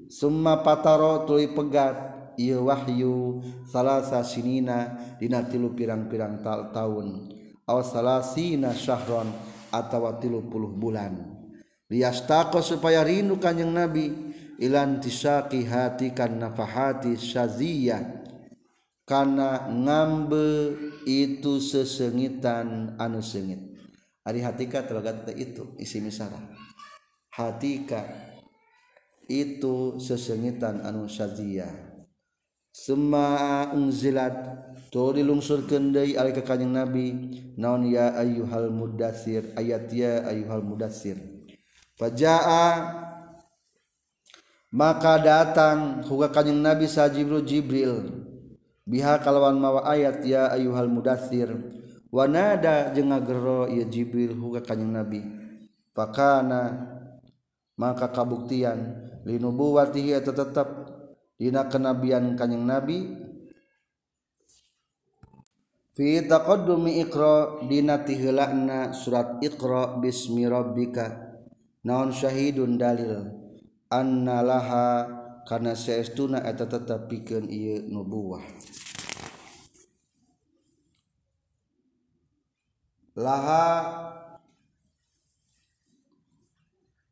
Summa 0.08 0.62
pataro 0.62 1.26
tuluy 1.26 1.50
pegat 1.50 2.23
ieu 2.40 2.66
wahyu 2.66 3.40
salasa 3.68 4.22
sinina 4.26 4.96
dina 5.20 5.44
tilu 5.46 5.72
pirang-pirang 5.72 6.42
ta 6.42 6.70
taun. 6.74 7.30
Aw 7.64 7.78
salasina 7.80 8.76
syahron 8.76 9.32
atawa 9.72 10.20
tilu 10.20 10.44
puluh 10.50 10.68
bulan. 10.68 11.36
Liyastaqo 11.88 12.60
supaya 12.60 13.04
rindu 13.04 13.40
kanjeng 13.40 13.72
nabi 13.72 14.12
ilan 14.60 15.00
tisaki 15.00 15.64
hati 15.64 16.12
kan 16.12 16.36
nafahati 16.36 17.16
syaziyah. 17.16 18.24
Karena 19.04 19.68
ngambe 19.68 20.76
itu 21.04 21.60
sesengitan 21.60 22.96
anu 22.96 23.20
sengit. 23.20 23.60
Ari 24.24 24.40
hatika 24.40 24.80
terlogat 24.88 25.28
itu 25.36 25.76
isi 25.76 26.00
misara 26.00 26.40
hatika 27.34 28.00
itu 29.26 29.98
sesengitan 29.98 30.80
anu 30.86 31.10
syaziyah. 31.10 31.93
semaungzilat 32.74 34.34
tuh 34.90 35.14
dilungsurkeun 35.14 35.94
deui 35.94 36.18
ari 36.18 36.34
ka 36.34 36.42
kanjing 36.42 36.74
nabi. 36.74 37.14
Naon 37.54 37.86
ya 37.86 38.18
ayyuhal 38.18 38.74
mudatsir 38.74 39.54
ayat 39.54 39.86
ya 39.94 40.26
ayyuhal 40.26 40.66
mudatsir 40.66 41.14
fajaa 41.94 42.90
maka 44.74 45.22
datang 45.22 46.02
huga 46.10 46.34
kanjing 46.34 46.58
nabi 46.58 46.90
sa 46.90 47.06
jibril 47.06 47.46
jibril. 47.46 48.26
Biha 48.84 49.22
kalawan 49.22 49.56
mawa 49.56 49.86
ayat 49.86 50.26
ya 50.26 50.50
ayyuhal 50.50 50.90
mudatsir 50.90 51.48
wanada 52.10 52.92
jeung 52.92 53.14
ngagero 53.14 53.70
ya 53.70 53.86
jibril 53.86 54.34
huga 54.34 54.60
kanjing 54.66 54.90
nabi. 54.90 55.22
Fakana 55.94 56.90
maka 57.78 58.10
kabuktian 58.10 58.98
linubuwatihi 59.22 60.10
eta 60.18 60.34
tetep 60.34 60.83
dina 61.38 61.66
kenabian 61.66 62.38
kanyang 62.38 62.66
nabi. 62.66 62.98
Fi 65.94 66.26
taqaddumi 66.26 67.06
iqra 67.06 67.62
dina 67.70 68.02
tiheulana 68.02 68.90
surat 68.90 69.38
iqra 69.38 69.98
bismi 70.02 70.46
rabbika. 70.50 71.38
Naon 71.86 72.10
syahidun 72.10 72.74
dalil? 72.80 73.30
Anna 73.92 74.42
laha 74.42 75.06
kana 75.46 75.76
saestuna 75.78 76.42
eta 76.42 76.66
tetepikeun 76.66 77.46
ieu 77.46 77.84
nubuwah. 77.86 78.42
Laha 83.14 83.66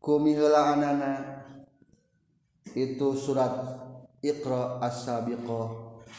kumiheulaanana 0.03 1.13
itu 2.75 3.15
surat 3.15 3.55
Iqra 4.23 4.79
as-sabiqah. 4.81 5.69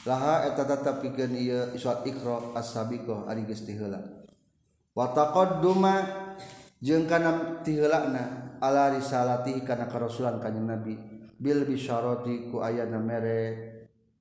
Laha 0.04 0.46
eta 0.52 0.68
tetep 0.68 1.00
pikeun 1.00 1.34
ieu 1.40 1.74
surat 1.80 2.04
Iqra 2.04 2.54
as-sabiqah 2.54 3.32
ari 3.32 3.48
geus 3.48 3.64
tiheula 3.64 4.04
wa 4.94 5.10
taqadduma 5.10 5.96
jeung 6.84 7.08
kana 7.10 7.64
tiheulana 7.64 8.60
ala 8.62 8.94
risalati 8.94 9.64
kana 9.66 9.88
karasulan 9.90 10.38
kanjeng 10.38 10.68
Nabi. 10.70 10.96
Bil 11.34 11.68
bisyarati 11.68 12.48
ku 12.48 12.64
ayana 12.64 13.04
mere 13.04 13.42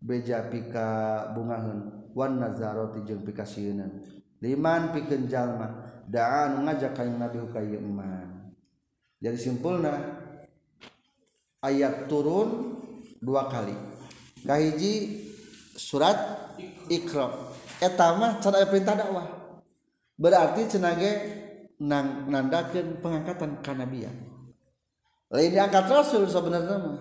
beja 0.03 0.51
pika 0.51 1.31
bungaheun 1.31 2.11
wan 2.19 2.43
nazarati 2.43 3.07
jeung 3.07 3.23
pika 3.23 3.47
sieunan 3.47 4.03
liman 4.43 4.91
pikeun 4.91 5.31
jalma 5.31 6.03
da'an 6.11 6.59
ngajak 6.67 6.99
kanjeng 6.99 7.23
Nabi 7.23 7.39
ka 7.55 7.63
ieu 7.63 7.79
jadi 9.23 9.39
simpulna 9.39 9.95
ayat 11.63 12.11
turun 12.11 12.82
dua 13.23 13.47
kali. 13.47 13.73
Kahiji 14.43 15.23
surat 15.79 16.51
ikra 16.91 17.31
etama 17.79 18.43
cara 18.43 18.67
perintah 18.67 18.99
dakwah. 18.99 19.31
Berarti 20.19 20.67
cenage 20.67 21.13
nang 21.83 22.31
nandakeun 22.31 23.03
pengangkatan 23.03 23.59
kanabian 23.63 24.15
lain 25.33 25.49
diangkat 25.49 25.89
rasul 25.89 26.29
sebenarnya 26.29 26.77
mah. 26.77 26.97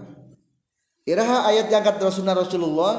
Iraha 1.03 1.51
ayat 1.51 1.67
diangkat 1.67 1.99
rasulullah 1.99 2.39
rasulullah 2.39 2.93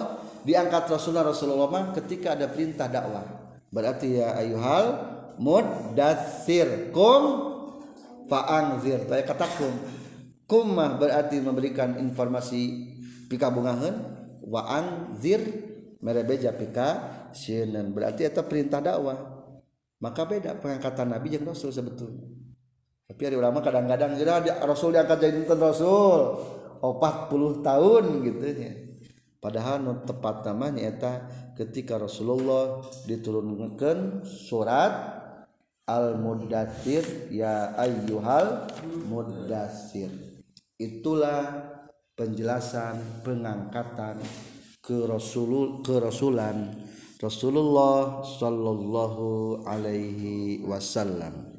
diangkat 0.44 0.92
rasulullah 0.92 1.32
rasulullah 1.32 1.68
mah 1.72 1.84
ketika 1.96 2.36
ada 2.36 2.52
perintah 2.52 2.86
dakwah. 2.86 3.24
Berarti 3.72 4.20
ya 4.20 4.36
ayuhal 4.36 5.00
mudathir 5.40 6.92
kum 6.92 7.48
faangzir. 8.28 9.08
Kata 9.08 9.48
kum 9.56 9.72
kumah 10.44 11.00
berarti 11.00 11.40
memberikan 11.40 11.96
informasi 11.96 12.91
pika 13.32 13.48
bungahan 13.48 13.96
wa 14.44 14.68
anzir 14.68 15.40
merebeja 16.04 16.52
pika 16.52 16.88
sieun 17.32 17.72
berarti 17.96 18.28
itu 18.28 18.42
perintah 18.44 18.84
dakwah. 18.84 19.16
Maka 20.02 20.28
beda 20.28 20.60
pengangkatan 20.60 21.16
nabi 21.16 21.32
jeung 21.32 21.48
rasul 21.48 21.72
sebetulnya. 21.72 22.28
Tapi 23.08 23.22
ada 23.24 23.36
ulama 23.40 23.64
kadang-kadang 23.64 24.20
ada 24.20 24.60
rasul 24.68 24.92
diangkat 24.92 25.16
jadi 25.16 25.48
rasul. 25.56 26.20
40 26.82 27.62
tahun 27.62 28.02
gitu 28.26 28.42
ya. 28.58 28.74
Padahal 29.38 30.02
tepat 30.02 30.46
namanya 30.46 30.86
eta 30.86 31.12
ketika 31.54 31.98
Rasulullah 31.98 32.82
diturunkan 33.06 34.22
surat 34.22 35.18
al-muddatsir 35.86 37.30
ya 37.30 37.74
ayyuhal 37.78 38.66
muddatsir. 39.06 40.10
Itulah 40.78 41.71
penjelasan 42.12 43.24
pengangkatan 43.24 44.20
ke 44.84 45.08
rasul 45.08 45.80
ke 45.80 45.96
rasulan 45.96 46.68
Rasulullah 47.22 48.20
sallallahu 48.26 49.62
alaihi 49.62 50.60
wasallam 50.66 51.51